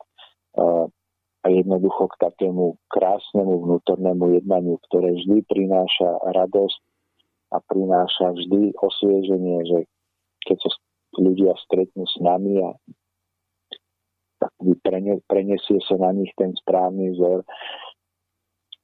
a 1.41 1.47
jednoducho 1.49 2.13
k 2.13 2.21
takému 2.29 2.77
krásnemu 2.93 3.65
vnútornému 3.65 4.37
jednaniu, 4.37 4.77
ktoré 4.93 5.17
vždy 5.17 5.41
prináša 5.49 6.21
radosť 6.37 6.81
a 7.57 7.65
prináša 7.65 8.37
vždy 8.37 8.77
osvieženie, 8.77 9.59
že 9.65 9.79
keď 10.47 10.57
sa 10.63 10.71
ľudia 11.19 11.53
stretnú 11.67 12.07
s 12.07 12.17
nami 12.23 12.63
a 12.63 12.71
tak 14.37 14.53
prenesie 15.27 15.81
sa 15.83 15.97
na 15.97 16.13
nich 16.13 16.31
ten 16.37 16.53
správny 16.55 17.17
vzor, 17.17 17.43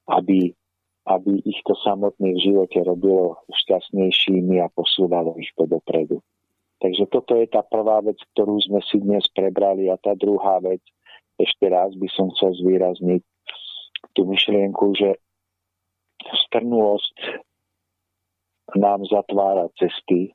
aby, 0.09 0.51
aby 1.07 1.33
ich 1.45 1.61
to 1.69 1.77
samotné 1.85 2.35
v 2.35 2.43
živote 2.43 2.79
robilo 2.83 3.39
šťastnejšími 3.53 4.59
a 4.65 4.73
posúvalo 4.73 5.37
ich 5.39 5.53
to 5.55 5.69
dopredu. 5.69 6.25
Takže 6.83 7.07
toto 7.15 7.39
je 7.39 7.47
tá 7.47 7.63
prvá 7.63 8.03
vec, 8.03 8.19
ktorú 8.35 8.59
sme 8.59 8.83
si 8.83 8.99
dnes 8.99 9.23
prebrali 9.31 9.87
a 9.87 10.01
tá 10.01 10.19
druhá 10.19 10.59
vec, 10.59 10.83
ešte 11.39 11.71
raz 11.71 11.95
by 11.95 12.09
som 12.11 12.35
chcel 12.35 12.59
zvýrazniť 12.59 13.23
tú 14.19 14.27
myšlienku, 14.27 14.91
že 14.99 15.15
strnulosť 16.51 17.17
nám 18.75 19.07
zatvára 19.07 19.71
cesty 19.79 20.35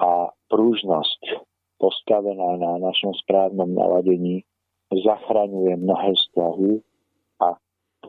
a 0.00 0.30
prúžnosť 0.50 1.44
postavená 1.78 2.58
na 2.58 2.72
našom 2.82 3.14
správnom 3.14 3.70
naladení 3.74 4.42
zachraňuje 4.90 5.74
mnohé 5.78 6.10
vzťahy 6.14 6.72
a 7.42 7.58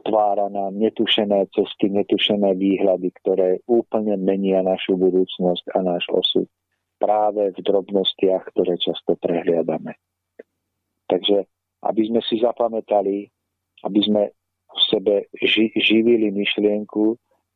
tvára 0.06 0.48
nám 0.54 0.78
netušené 0.78 1.50
cesty, 1.54 1.90
netušené 1.90 2.54
výhľady, 2.56 3.10
ktoré 3.22 3.50
úplne 3.66 4.18
menia 4.22 4.62
našu 4.62 4.98
budúcnosť 4.98 5.66
a 5.74 5.80
náš 5.82 6.06
osud 6.14 6.48
práve 7.02 7.52
v 7.52 7.60
drobnostiach, 7.60 8.56
ktoré 8.56 8.80
často 8.80 9.20
prehliadame. 9.20 9.98
Takže 11.06 11.46
aby 11.86 12.02
sme 12.10 12.22
si 12.26 12.42
zapamätali, 12.42 13.30
aby 13.86 14.00
sme 14.02 14.24
v 14.66 14.80
sebe 14.90 15.16
ži- 15.38 15.76
živili 15.78 16.34
myšlienku, 16.34 17.16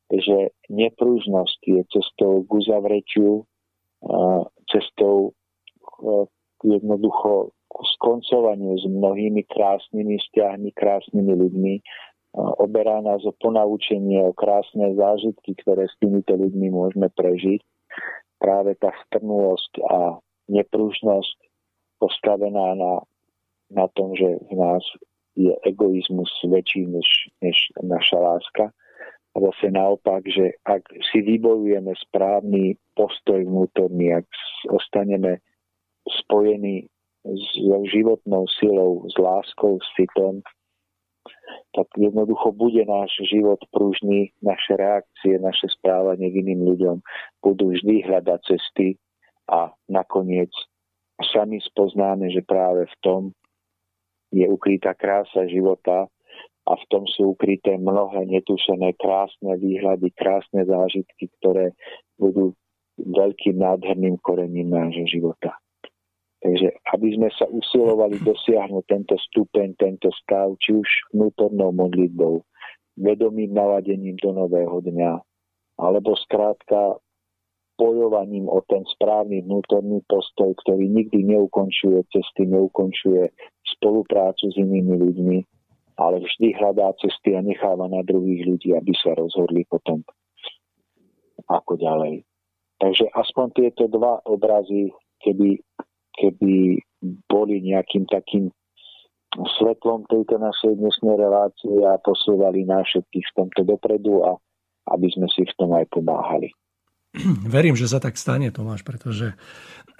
že 0.10 0.54
neprúžnosť 0.70 1.60
je 1.66 1.82
cestou 1.90 2.46
k 2.46 2.50
uzavretiu 2.50 3.49
cestou 4.70 5.34
jednoducho 6.64 7.52
k 7.70 7.76
skoncovaniu 7.98 8.76
s 8.80 8.86
mnohými 8.90 9.46
krásnymi 9.46 10.18
vzťahmi, 10.18 10.70
krásnymi 10.74 11.34
ľuďmi. 11.38 11.74
Oberá 12.62 13.02
nás 13.02 13.26
o 13.26 13.34
ponaučenie, 13.34 14.22
o 14.26 14.34
krásne 14.34 14.94
zážitky, 14.94 15.58
ktoré 15.62 15.86
s 15.90 15.96
týmito 16.02 16.34
ľuďmi 16.34 16.68
môžeme 16.70 17.10
prežiť. 17.14 17.62
Práve 18.40 18.78
tá 18.80 18.94
strnulosť 19.08 19.74
a 19.86 20.18
nepružnosť 20.50 21.38
postavená 22.00 22.74
na, 22.74 22.94
na 23.70 23.86
tom, 23.94 24.16
že 24.16 24.40
v 24.50 24.54
nás 24.56 24.82
je 25.36 25.54
egoizmus 25.68 26.32
väčší 26.48 26.88
než, 26.90 27.10
než 27.44 27.58
naša 27.84 28.18
láska 28.18 28.66
a 29.30 29.38
zase 29.40 29.70
naopak, 29.70 30.26
že 30.26 30.58
ak 30.66 30.90
si 31.14 31.22
vybojujeme 31.22 31.94
správny 32.10 32.76
postoj 32.98 33.46
vnútorný, 33.46 34.18
ak 34.18 34.26
ostaneme 34.74 35.40
spojení 36.26 36.90
s 37.24 37.46
životnou 37.94 38.50
silou, 38.58 39.06
s 39.06 39.16
láskou, 39.20 39.78
s 39.78 39.88
citom, 39.94 40.42
tak 41.78 41.86
jednoducho 41.94 42.50
bude 42.52 42.82
náš 42.86 43.14
život 43.30 43.62
pružný, 43.70 44.34
naše 44.42 44.74
reakcie, 44.74 45.38
naše 45.38 45.70
správanie 45.78 46.34
k 46.34 46.42
iným 46.42 46.66
ľuďom 46.66 46.98
budú 47.46 47.70
vždy 47.70 48.10
hľadať 48.10 48.40
cesty 48.50 48.98
a 49.46 49.70
nakoniec 49.86 50.50
sami 51.22 51.62
spoznáme, 51.62 52.32
že 52.34 52.42
práve 52.42 52.90
v 52.90 52.96
tom 53.04 53.22
je 54.34 54.46
ukrytá 54.46 54.94
krása 54.94 55.46
života 55.50 56.10
a 56.70 56.78
v 56.78 56.86
tom 56.94 57.04
sú 57.10 57.34
ukryté 57.34 57.82
mnohé 57.82 58.30
netušené 58.30 58.94
krásne 59.02 59.58
výhľady, 59.58 60.14
krásne 60.14 60.70
zážitky, 60.70 61.34
ktoré 61.42 61.74
budú 62.22 62.54
veľkým 63.02 63.58
nádherným 63.58 64.22
korením 64.22 64.70
nášho 64.70 65.10
života. 65.10 65.58
Takže 66.40 66.72
aby 66.96 67.08
sme 67.20 67.30
sa 67.36 67.50
usilovali 67.52 68.22
dosiahnuť 68.24 68.84
tento 68.88 69.16
stupeň, 69.20 69.76
tento 69.76 70.08
stav, 70.24 70.56
či 70.64 70.78
už 70.78 70.88
vnútornou 71.12 71.76
modlitbou, 71.76 72.46
vedomým 72.96 73.52
naladením 73.52 74.16
do 74.22 74.32
nového 74.32 74.80
dňa, 74.80 75.20
alebo 75.84 76.16
skrátka 76.16 76.96
bojovaním 77.80 78.52
o 78.52 78.60
ten 78.68 78.84
správny 78.96 79.44
vnútorný 79.48 80.04
postoj, 80.08 80.52
ktorý 80.64 80.88
nikdy 80.92 81.24
neukončuje 81.24 82.04
cesty, 82.12 82.44
neukončuje 82.48 83.32
spoluprácu 83.80 84.52
s 84.52 84.56
inými 84.60 84.96
ľuďmi, 85.00 85.38
ale 86.00 86.24
vždy 86.24 86.56
hľadá 86.56 86.96
cesty 87.04 87.36
a 87.36 87.44
necháva 87.44 87.92
na 87.92 88.00
druhých 88.08 88.48
ľudí, 88.48 88.72
aby 88.72 88.96
sa 88.96 89.12
rozhodli 89.20 89.68
potom 89.68 90.00
ako 91.52 91.76
ďalej. 91.76 92.24
Takže 92.80 93.12
aspoň 93.12 93.48
tieto 93.52 93.92
dva 93.92 94.24
obrazy, 94.24 94.96
keby, 95.20 95.60
keby 96.16 96.80
boli 97.28 97.60
nejakým 97.60 98.08
takým 98.08 98.48
svetlom 99.60 100.08
tejto 100.08 100.40
našej 100.40 100.80
dnešnej 100.80 101.16
relácie 101.20 101.76
a 101.84 102.00
posúvali 102.00 102.64
nás 102.64 102.88
všetkých 102.88 103.26
v 103.30 103.36
tomto 103.36 103.62
dopredu 103.68 104.24
a 104.24 104.40
aby 104.96 105.12
sme 105.12 105.28
si 105.30 105.44
v 105.44 105.54
tom 105.60 105.76
aj 105.76 105.86
pomáhali. 105.92 106.50
Verím, 107.46 107.74
že 107.74 107.90
sa 107.90 108.00
tak 108.00 108.16
stane, 108.16 108.54
Tomáš, 108.54 108.86
pretože 108.86 109.36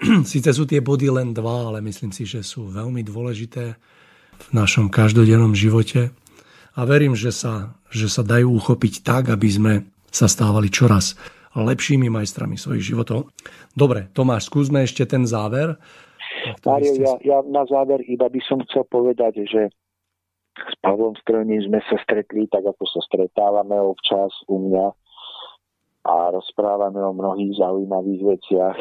síce 0.30 0.50
sú 0.50 0.64
tie 0.64 0.80
body 0.80 1.12
len 1.12 1.36
dva, 1.36 1.68
ale 1.68 1.84
myslím 1.84 2.14
si, 2.14 2.24
že 2.24 2.40
sú 2.40 2.70
veľmi 2.70 3.04
dôležité 3.04 3.76
v 4.40 4.50
našom 4.56 4.88
každodennom 4.88 5.52
živote 5.52 6.10
a 6.72 6.80
verím, 6.88 7.12
že 7.12 7.34
sa, 7.34 7.76
že 7.92 8.08
sa 8.08 8.24
dajú 8.24 8.56
uchopiť 8.56 9.04
tak, 9.04 9.28
aby 9.28 9.48
sme 9.50 9.72
sa 10.08 10.26
stávali 10.26 10.72
čoraz 10.72 11.14
lepšími 11.54 12.06
majstrami 12.06 12.54
svojich 12.54 12.94
životov. 12.94 13.34
Dobre, 13.74 14.06
Tomáš, 14.14 14.46
skúsme 14.46 14.86
ešte 14.86 15.02
ten 15.02 15.26
záver. 15.26 15.74
Mário, 16.62 16.94
ja, 16.94 17.14
ja 17.20 17.38
na 17.42 17.66
záver 17.66 18.06
iba 18.06 18.30
by 18.30 18.40
som 18.46 18.62
chcel 18.70 18.86
povedať, 18.86 19.44
že 19.50 19.68
s 20.56 20.74
Pavlom 20.78 21.18
Strojným 21.20 21.66
sme 21.66 21.80
sa 21.90 21.98
stretli 22.06 22.46
tak, 22.46 22.62
ako 22.64 22.84
sa 22.86 23.00
stretávame 23.02 23.76
občas 23.76 24.30
u 24.46 24.70
mňa 24.70 24.86
a 26.00 26.14
rozprávame 26.32 26.96
o 27.02 27.12
mnohých 27.12 27.60
zaujímavých 27.60 28.22
veciach, 28.24 28.76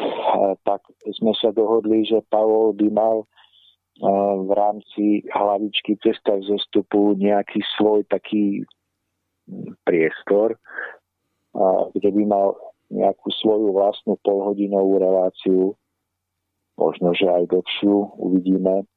tak 0.64 0.88
sme 1.20 1.36
sa 1.36 1.52
dohodli, 1.52 2.08
že 2.08 2.24
Pavol 2.32 2.72
by 2.80 2.88
mal 2.96 3.28
v 4.00 4.52
rámci 4.56 5.28
hlavičky 5.28 6.00
cesta 6.00 6.40
zostupu 6.48 7.20
nejaký 7.20 7.60
svoj 7.76 8.08
taký 8.08 8.64
priestor, 9.84 10.56
kde 11.92 12.10
by 12.16 12.24
mal 12.24 12.56
nejakú 12.90 13.30
svoju 13.44 13.76
vlastnú 13.76 14.18
polhodinovú 14.24 14.98
reláciu, 14.98 15.76
možno, 16.80 17.14
že 17.14 17.28
aj 17.28 17.52
dlhšiu, 17.52 17.96
uvidíme, 18.18 18.88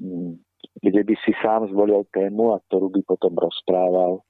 mm, 0.00 0.34
kde 0.82 1.00
by 1.04 1.14
si 1.22 1.32
sám 1.38 1.70
zvolil 1.70 2.02
tému 2.10 2.56
a 2.56 2.62
ktorú 2.66 2.90
by 2.90 3.00
potom 3.06 3.38
rozprával. 3.38 4.24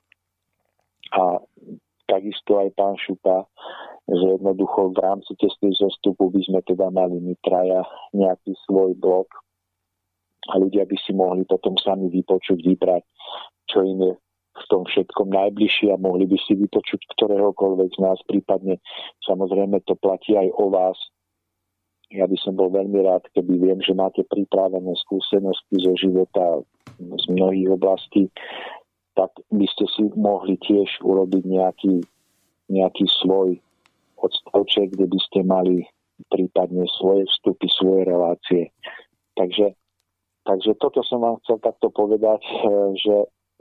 A 1.17 1.41
takisto 2.11 2.61
aj 2.61 2.75
pán 2.77 3.01
Šupa, 3.01 3.49
že 4.05 4.37
jednoducho 4.37 4.93
v 4.93 4.99
rámci 5.01 5.33
testy 5.41 5.73
zostupu 5.73 6.29
by 6.29 6.41
sme 6.45 6.61
teda 6.69 6.93
mali 6.93 7.17
my 7.21 7.33
traja 7.41 7.85
nejaký 8.13 8.53
svoj 8.69 8.93
blok 9.01 9.29
a 10.49 10.55
ľudia 10.57 10.89
by 10.89 10.97
si 11.01 11.13
mohli 11.13 11.45
potom 11.45 11.77
sami 11.77 12.09
vypočuť, 12.09 12.59
vybrať, 12.65 13.05
čo 13.69 13.85
im 13.85 13.99
je 14.01 14.13
v 14.59 14.65
tom 14.67 14.83
všetkom 14.83 15.31
najbližšie 15.31 15.95
a 15.95 16.03
mohli 16.03 16.27
by 16.27 16.35
si 16.43 16.59
vypočuť 16.59 17.07
ktoréhokoľvek 17.15 17.91
z 17.95 17.99
nás, 18.03 18.19
prípadne 18.27 18.83
samozrejme 19.23 19.79
to 19.87 19.95
platí 19.95 20.35
aj 20.35 20.51
o 20.59 20.67
vás, 20.73 20.99
ja 22.09 22.25
by 22.25 22.37
som 22.41 22.57
bol 22.57 22.73
veľmi 22.73 23.05
rád, 23.05 23.29
keby 23.37 23.61
viem, 23.61 23.81
že 23.85 23.93
máte 23.93 24.25
pripravené 24.25 24.97
skúsenosti 25.05 25.77
zo 25.77 25.93
života 26.01 26.65
z 26.97 27.25
mnohých 27.29 27.77
oblastí, 27.77 28.33
tak 29.13 29.29
by 29.53 29.67
ste 29.69 29.85
si 29.93 30.09
mohli 30.17 30.57
tiež 30.57 30.89
urobiť 31.05 31.45
nejaký, 31.45 31.95
nejaký 32.73 33.05
svoj 33.21 33.61
odstavček, 34.17 34.97
kde 34.97 35.07
by 35.07 35.19
ste 35.21 35.41
mali 35.45 35.85
prípadne 36.33 36.89
svoje 36.97 37.29
vstupy, 37.29 37.67
svoje 37.71 38.03
relácie. 38.09 38.63
Takže, 39.37 39.77
takže 40.49 40.73
toto 40.81 41.05
som 41.05 41.21
vám 41.21 41.37
chcel 41.45 41.61
takto 41.61 41.93
povedať, 41.93 42.41
eh, 42.41 42.89
že 42.97 43.17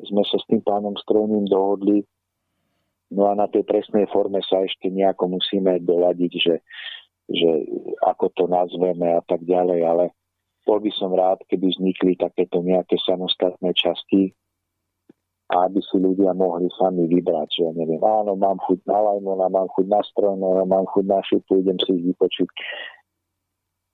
sme 0.07 0.23
sa 0.23 0.39
s 0.39 0.47
tým 0.47 0.63
pánom 0.63 0.95
Strojným 0.95 1.51
dohodli, 1.51 2.07
no 3.11 3.27
a 3.27 3.35
na 3.35 3.51
tej 3.51 3.67
presnej 3.67 4.07
forme 4.07 4.39
sa 4.47 4.63
ešte 4.63 4.87
nejako 4.87 5.35
musíme 5.35 5.83
doladiť, 5.83 6.33
že 6.39 6.55
že 7.27 7.67
ako 8.07 8.31
to 8.39 8.47
nazveme 8.47 9.11
a 9.11 9.19
tak 9.19 9.43
ďalej, 9.43 9.83
ale 9.83 10.15
bol 10.63 10.79
by 10.79 10.87
som 10.95 11.11
rád, 11.11 11.43
keby 11.51 11.75
vznikli 11.75 12.15
takéto 12.15 12.63
nejaké 12.63 12.95
samostatné 13.03 13.75
časti 13.75 14.31
aby 15.47 15.79
si 15.79 15.95
ľudia 15.95 16.35
mohli 16.35 16.67
sami 16.75 17.07
vybrať, 17.07 17.47
že 17.47 17.61
ja 17.63 17.71
neviem, 17.71 18.03
áno, 18.03 18.35
mám 18.35 18.59
chuť 18.67 18.83
na 18.83 18.99
Lajmona, 18.99 19.47
mám 19.47 19.71
chuť 19.71 19.87
na 19.87 20.03
Strojného, 20.03 20.67
mám 20.67 20.83
chuť 20.91 21.05
na 21.07 21.19
Šupu, 21.23 21.63
idem 21.63 21.79
si 21.79 21.95
ich 21.95 22.03
vypočuť. 22.11 22.49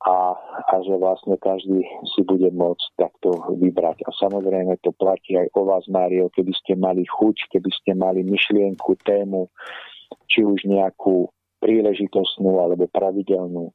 A, 0.03 0.35
a 0.67 0.75
že 0.83 0.99
vlastne 0.99 1.39
každý 1.39 1.79
si 2.11 2.21
bude 2.27 2.51
môcť 2.51 2.85
takto 2.99 3.39
vybrať. 3.55 4.03
A 4.03 4.11
samozrejme 4.11 4.75
to 4.83 4.91
platí 4.99 5.39
aj 5.39 5.47
o 5.55 5.63
vás, 5.63 5.87
Mário, 5.87 6.27
keby 6.27 6.51
ste 6.59 6.75
mali 6.75 7.07
chuť, 7.07 7.47
keby 7.55 7.71
ste 7.71 7.95
mali 7.95 8.19
myšlienku, 8.27 8.99
tému, 9.07 9.47
či 10.27 10.43
už 10.43 10.67
nejakú 10.67 11.31
príležitostnú 11.63 12.59
alebo 12.59 12.91
pravidelnú, 12.91 13.71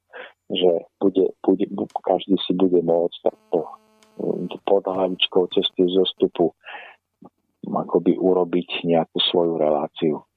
že 0.52 0.84
bude, 1.00 1.32
bude, 1.40 1.64
každý 2.04 2.36
si 2.44 2.52
bude 2.52 2.84
môcť 2.84 3.18
takto 3.24 3.64
mm, 4.20 4.52
pod 4.68 4.84
hlavičkou 4.84 5.48
cesty 5.56 5.88
zostupu 5.88 6.52
akoby 7.68 8.16
urobiť 8.16 8.84
nejakú 8.84 9.18
svoju 9.28 9.60
reláciu. 9.60 10.27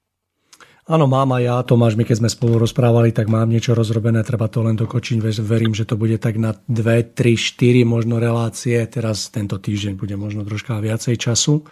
Áno, 0.82 1.06
mám 1.06 1.30
aj 1.38 1.42
ja, 1.46 1.56
Tomáš, 1.62 1.94
my 1.94 2.02
keď 2.02 2.26
sme 2.26 2.30
spolu 2.30 2.58
rozprávali, 2.58 3.14
tak 3.14 3.30
mám 3.30 3.46
niečo 3.46 3.70
rozrobené, 3.70 4.26
treba 4.26 4.50
to 4.50 4.66
len 4.66 4.74
dokočiť, 4.74 5.22
verím, 5.38 5.78
že 5.78 5.86
to 5.86 5.94
bude 5.94 6.18
tak 6.18 6.34
na 6.42 6.58
2, 6.66 7.14
3, 7.14 7.38
4 7.38 7.86
možno 7.86 8.18
relácie, 8.18 8.82
teraz 8.90 9.30
tento 9.30 9.62
týždeň 9.62 9.94
bude 9.94 10.18
možno 10.18 10.42
troška 10.42 10.82
viacej 10.82 11.14
času 11.22 11.62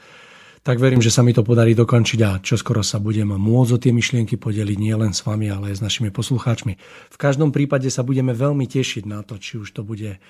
tak 0.61 0.77
verím, 0.77 1.01
že 1.01 1.09
sa 1.09 1.24
mi 1.24 1.32
to 1.32 1.41
podarí 1.41 1.73
dokončiť 1.73 2.20
a 2.20 2.37
čoskoro 2.37 2.85
sa 2.85 3.01
budem 3.01 3.32
môcť 3.32 3.73
o 3.73 3.78
tie 3.81 3.93
myšlienky 3.97 4.37
podeliť 4.37 4.77
nielen 4.77 5.16
s 5.16 5.24
vami, 5.24 5.49
ale 5.49 5.73
aj 5.73 5.81
s 5.81 5.85
našimi 5.85 6.12
poslucháčmi. 6.12 6.77
V 7.09 7.16
každom 7.16 7.49
prípade 7.49 7.89
sa 7.89 8.05
budeme 8.05 8.37
veľmi 8.37 8.69
tešiť 8.69 9.09
na 9.09 9.24
to, 9.24 9.41
či 9.41 9.57
už 9.57 9.73
to 9.73 9.81
bude 9.81 10.20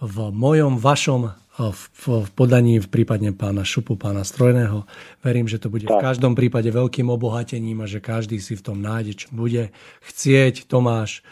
v 0.00 0.16
mojom, 0.32 0.76
vašom 0.76 1.32
v 1.56 2.28
podaní 2.36 2.76
v 2.84 2.88
prípadne 2.92 3.32
pána 3.32 3.64
Šupu, 3.64 3.96
pána 3.96 4.28
Strojného. 4.28 4.84
Verím, 5.24 5.48
že 5.48 5.56
to 5.56 5.72
bude 5.72 5.88
v 5.88 5.96
každom 6.04 6.36
prípade 6.36 6.68
veľkým 6.68 7.08
obohatením 7.08 7.80
a 7.80 7.88
že 7.88 8.04
každý 8.04 8.36
si 8.44 8.60
v 8.60 8.64
tom 8.64 8.84
nájde, 8.84 9.24
čo 9.24 9.28
bude 9.32 9.72
chcieť. 10.04 10.68
Tomáš, 10.68 11.24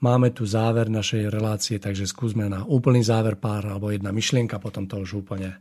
máme 0.00 0.32
tu 0.32 0.48
záver 0.48 0.88
našej 0.88 1.28
relácie, 1.28 1.76
takže 1.76 2.08
skúsme 2.08 2.48
na 2.48 2.64
úplný 2.64 3.04
záver 3.04 3.36
pár 3.36 3.68
alebo 3.68 3.92
jedna 3.92 4.16
myšlienka, 4.16 4.56
potom 4.56 4.88
to 4.88 4.96
už 4.96 5.20
úplne 5.20 5.60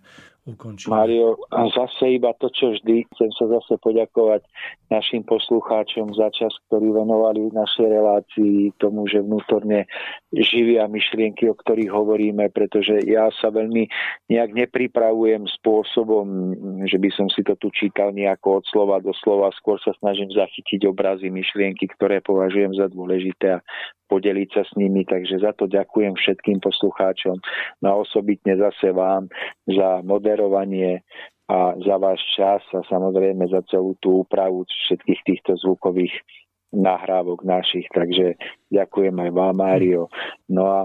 ukončíme. 0.56 0.90
Mario, 0.90 1.38
a 1.54 1.70
zase 1.70 2.18
iba 2.18 2.34
to, 2.38 2.50
čo 2.50 2.74
vždy, 2.74 3.06
chcem 3.14 3.30
sa 3.38 3.46
zase 3.60 3.78
poďakovať 3.82 4.42
našim 4.90 5.22
poslucháčom 5.26 6.14
za 6.18 6.34
čas, 6.34 6.54
ktorý 6.68 6.94
venovali 6.94 7.54
našej 7.54 7.88
relácii 7.88 8.74
tomu, 8.82 9.06
že 9.06 9.22
vnútorne 9.22 9.86
živia 10.34 10.90
myšlienky, 10.90 11.46
o 11.50 11.56
ktorých 11.58 11.94
hovoríme, 11.94 12.50
pretože 12.50 13.02
ja 13.06 13.30
sa 13.38 13.54
veľmi 13.54 13.86
nejak 14.30 14.52
nepripravujem 14.54 15.46
spôsobom, 15.62 16.26
že 16.90 16.98
by 16.98 17.10
som 17.14 17.28
si 17.30 17.46
to 17.46 17.54
tu 17.62 17.70
čítal 17.74 18.14
nejako 18.14 18.62
od 18.62 18.66
slova 18.70 18.98
do 19.02 19.14
slova, 19.22 19.54
skôr 19.58 19.78
sa 19.82 19.94
snažím 20.02 20.34
zachytiť 20.34 20.90
obrazy, 20.90 21.30
myšlienky, 21.30 21.86
ktoré 21.98 22.22
považujem 22.26 22.74
za 22.78 22.90
dôležité 22.90 23.62
a 23.62 23.64
podeliť 24.10 24.50
sa 24.52 24.64
s 24.66 24.74
nimi, 24.76 25.06
takže 25.06 25.40
za 25.40 25.54
to 25.54 25.70
ďakujem 25.70 26.18
všetkým 26.18 26.58
poslucháčom, 26.60 27.38
no 27.80 27.86
a 27.86 27.96
osobitne 28.02 28.58
zase 28.58 28.90
vám 28.90 29.30
za 29.70 30.02
moderovanie 30.02 31.06
a 31.50 31.74
za 31.82 31.96
váš 31.98 32.22
čas 32.38 32.62
a 32.78 32.86
samozrejme 32.86 33.46
za 33.50 33.66
celú 33.70 33.98
tú 34.02 34.26
úpravu 34.26 34.66
všetkých 34.90 35.22
týchto 35.26 35.58
zvukových 35.58 36.14
nahrávok 36.70 37.42
našich, 37.42 37.90
takže 37.90 38.38
ďakujem 38.70 39.18
aj 39.18 39.30
vám, 39.34 39.56
Mário. 39.58 40.06
No 40.46 40.70
a 40.70 40.80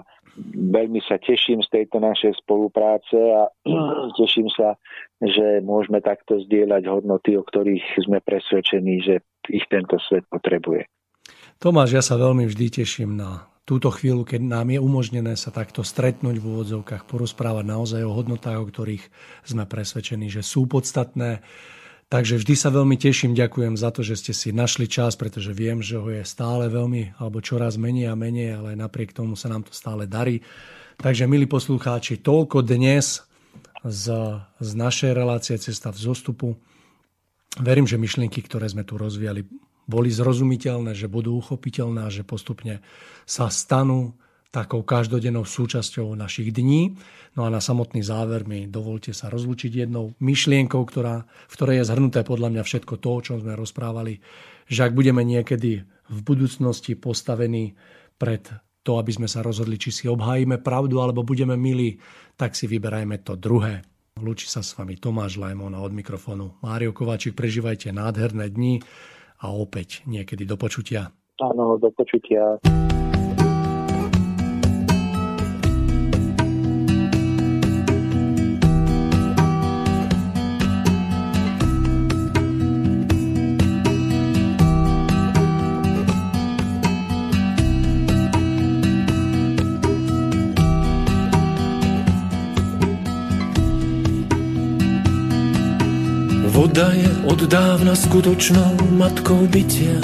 veľmi 0.57 1.05
sa 1.05 1.21
teším 1.21 1.61
z 1.61 1.69
tejto 1.69 2.01
našej 2.01 2.41
spolupráce 2.41 3.17
a 3.17 3.53
teším 4.21 4.49
sa, 4.49 4.81
že 5.21 5.61
môžeme 5.61 6.01
takto 6.01 6.41
zdieľať 6.49 6.89
hodnoty, 6.89 7.37
o 7.37 7.45
ktorých 7.45 7.85
sme 8.09 8.25
presvedčení, 8.25 9.05
že 9.05 9.21
ich 9.53 9.69
tento 9.69 10.01
svet 10.09 10.25
potrebuje. 10.33 10.89
Tomáš, 11.63 11.91
ja 11.97 12.03
sa 12.05 12.21
veľmi 12.21 12.45
vždy 12.51 12.83
teším 12.83 13.17
na 13.17 13.47
túto 13.65 13.89
chvíľu, 13.89 14.29
keď 14.29 14.45
nám 14.45 14.69
je 14.69 14.81
umožnené 14.81 15.41
sa 15.41 15.49
takto 15.49 15.81
stretnúť 15.81 16.37
v 16.37 16.45
úvodzovkách, 16.45 17.09
porozprávať 17.09 17.65
naozaj 17.65 18.03
o 18.05 18.13
hodnotách, 18.13 18.61
o 18.61 18.69
ktorých 18.69 19.05
sme 19.49 19.65
presvedčení, 19.65 20.29
že 20.29 20.45
sú 20.45 20.69
podstatné. 20.69 21.41
Takže 22.13 22.37
vždy 22.37 22.55
sa 22.55 22.69
veľmi 22.69 23.01
teším, 23.01 23.33
ďakujem 23.33 23.81
za 23.81 23.89
to, 23.89 24.05
že 24.05 24.21
ste 24.21 24.33
si 24.37 24.53
našli 24.53 24.85
čas, 24.85 25.17
pretože 25.17 25.57
viem, 25.57 25.81
že 25.81 25.97
ho 25.97 26.13
je 26.13 26.21
stále 26.29 26.69
veľmi, 26.69 27.17
alebo 27.17 27.41
čoraz 27.41 27.81
menej 27.81 28.13
a 28.13 28.15
menej, 28.15 28.61
ale 28.61 28.77
napriek 28.77 29.17
tomu 29.17 29.33
sa 29.33 29.49
nám 29.49 29.65
to 29.65 29.73
stále 29.73 30.05
darí. 30.05 30.45
Takže, 31.01 31.25
milí 31.25 31.49
poslucháči, 31.49 32.21
toľko 32.21 32.61
dnes 32.61 33.25
z, 33.83 34.05
z 34.61 34.71
našej 34.77 35.17
relácie 35.17 35.57
Cesta 35.57 35.89
v 35.89 35.99
zostupu. 35.99 36.49
Verím, 37.57 37.89
že 37.89 37.97
myšlienky, 37.97 38.45
ktoré 38.45 38.69
sme 38.69 38.85
tu 38.85 39.01
rozvíjali, 39.01 39.49
boli 39.85 40.09
zrozumiteľné, 40.09 40.97
že 40.97 41.11
budú 41.11 41.37
uchopiteľné 41.39 42.09
a 42.09 42.11
že 42.13 42.25
postupne 42.25 42.81
sa 43.29 43.53
stanú 43.53 44.17
takou 44.55 44.87
každodennou 44.87 45.43
súčasťou 45.43 46.15
našich 46.15 46.55
dní. 46.55 46.95
No 47.35 47.43
a 47.43 47.51
na 47.51 47.59
samotný 47.59 48.07
záver 48.07 48.47
mi 48.47 48.71
dovolte 48.71 49.11
sa 49.11 49.27
rozlučiť 49.27 49.83
jednou 49.83 50.15
myšlienkou, 50.23 50.79
ktorá, 50.79 51.27
v 51.27 51.55
ktorej 51.59 51.83
je 51.83 51.89
zhrnuté 51.91 52.23
podľa 52.23 52.55
mňa 52.55 52.63
všetko 52.63 52.95
to, 53.03 53.09
o 53.11 53.21
čom 53.21 53.37
sme 53.43 53.59
rozprávali, 53.59 54.23
že 54.71 54.87
ak 54.87 54.95
budeme 54.95 55.27
niekedy 55.27 55.83
v 55.85 56.19
budúcnosti 56.23 56.95
postavení 56.95 57.75
pred 58.15 58.47
to, 58.87 59.01
aby 59.01 59.11
sme 59.11 59.27
sa 59.27 59.43
rozhodli, 59.43 59.81
či 59.81 59.91
si 59.91 60.05
obhájime 60.07 60.63
pravdu 60.63 61.03
alebo 61.03 61.27
budeme 61.27 61.59
milí, 61.59 61.99
tak 62.39 62.55
si 62.55 62.71
vyberajme 62.71 63.27
to 63.27 63.35
druhé. 63.35 63.83
Lúči 64.15 64.47
sa 64.47 64.63
s 64.63 64.79
vami 64.79 64.95
Tomáš 64.95 65.35
Lajmon 65.43 65.75
a 65.75 65.83
od 65.83 65.91
mikrofónu 65.91 66.63
Mário 66.63 66.95
Kováčik. 66.95 67.35
Prežívajte 67.35 67.91
nádherné 67.91 68.47
dni 68.47 68.79
a 69.45 69.53
opäť 69.53 70.01
niekedy 70.09 70.49
do 70.49 70.57
počutia. 70.57 71.13
Áno, 71.37 71.77
do 71.77 71.93
počutia. 71.93 72.57
Voda 96.75 96.91
je 96.91 97.07
od 97.31 97.39
dávna 97.47 97.95
skutočnou 97.95 98.99
matkou 98.99 99.47
bytia. 99.47 99.95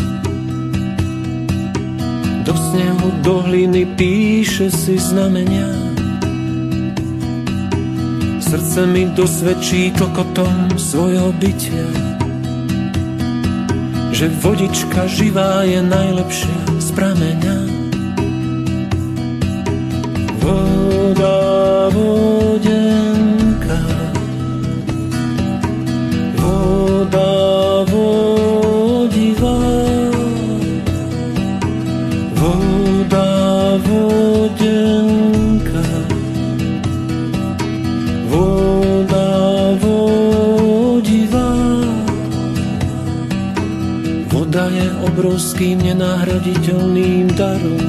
Do 2.46 2.54
snehu, 2.54 3.10
do 3.26 3.42
hliny 3.42 3.90
píše 3.98 4.70
si 4.70 4.94
znamenia. 4.94 5.66
Srdce 8.38 8.86
mi 8.86 9.10
dosvedčí 9.10 9.90
kokotom 9.98 10.78
svojho 10.78 11.34
bytia. 11.42 11.90
Že 14.14 14.30
vodička 14.38 15.10
živá 15.10 15.66
je 15.66 15.82
najlepšia 15.82 16.58
z 16.78 16.88
prameňa. 16.94 17.56
Voda, 20.38 21.34
voda, 21.90 22.82
obrovským 45.20 45.84
nenahraditeľným 45.84 47.36
darom. 47.36 47.84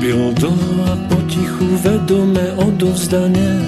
Pildo 0.00 0.56
a 0.88 0.96
potichu 1.12 1.68
vedome 1.84 2.56
odovzdanie. 2.56 3.60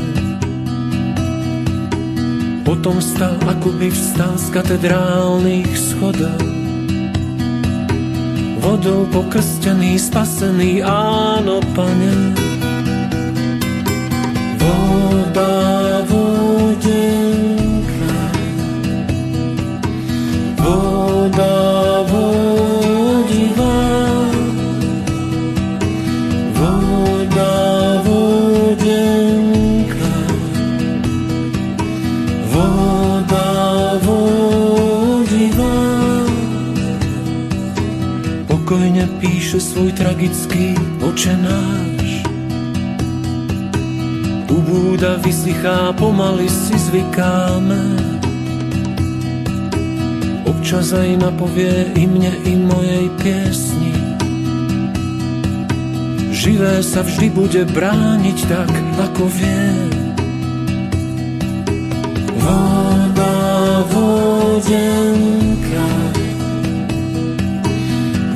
Potom 2.64 2.96
stal, 3.04 3.36
ako 3.44 3.76
by 3.76 3.92
vstal 3.92 4.40
z 4.40 4.46
katedrálnych 4.56 5.68
schodov. 5.76 6.40
Vodou 8.64 9.04
pokrstený, 9.12 10.00
spasený, 10.00 10.80
áno, 10.80 11.60
pane. 11.76 12.12
Voda, 14.56 15.52
vodenka. 16.08 17.29
Píše 39.50 39.66
svoj 39.74 39.90
tragický 39.98 40.78
očenáš. 41.02 42.22
Ubúda, 44.46 45.18
vysychá, 45.18 45.90
pomaly 45.98 46.46
si 46.46 46.78
zvykáme 46.78 48.09
občas 50.70 50.94
aj 50.94 51.18
napovie 51.18 51.90
i 51.98 52.06
mne, 52.06 52.30
i 52.46 52.54
mojej 52.54 53.10
piesni. 53.18 53.90
Živé 56.30 56.78
sa 56.86 57.02
vždy 57.02 57.26
bude 57.34 57.66
brániť 57.74 58.38
tak, 58.46 58.70
ako 59.02 59.26
vie. 59.34 59.66
Voda, 62.38 63.34
vodenka, 63.90 65.90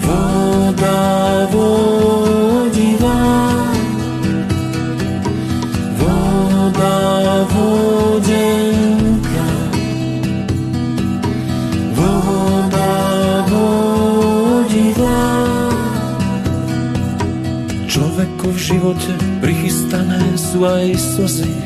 voda, 0.03 0.99
vodivá, 1.55 1.84
živote 18.85 19.17
prichystané 19.41 20.21
sú 20.37 20.61
aj 20.61 20.93
slzy. 20.93 21.57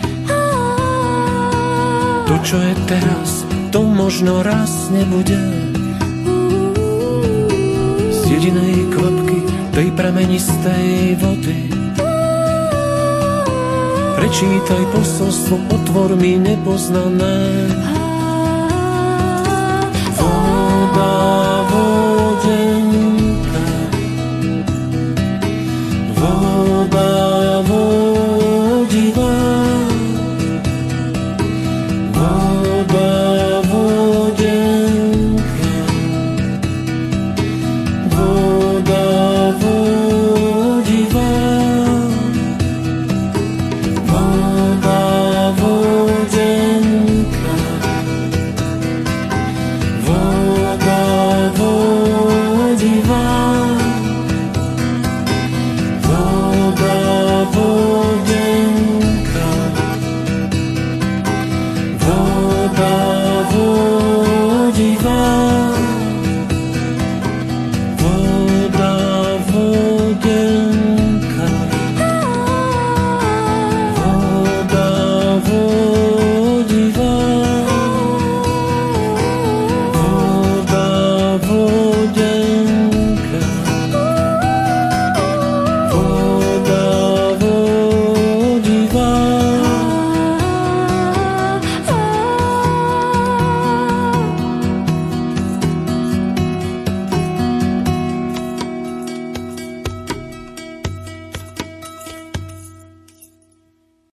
To, 2.30 2.34
čo 2.46 2.62
je 2.62 2.74
teraz, 2.86 3.42
to 3.74 3.82
možno 3.82 4.46
raz 4.46 4.86
nebude. 4.94 5.34
Z 8.14 8.20
jedinej 8.22 8.94
kvapky 8.94 9.42
tej 9.74 9.88
premenistej 9.98 11.18
vody. 11.18 11.74
Prečítaj 14.14 14.82
posolstvo, 14.94 15.58
otvor 15.74 16.14
mi 16.14 16.38
nepoznané 16.38 17.66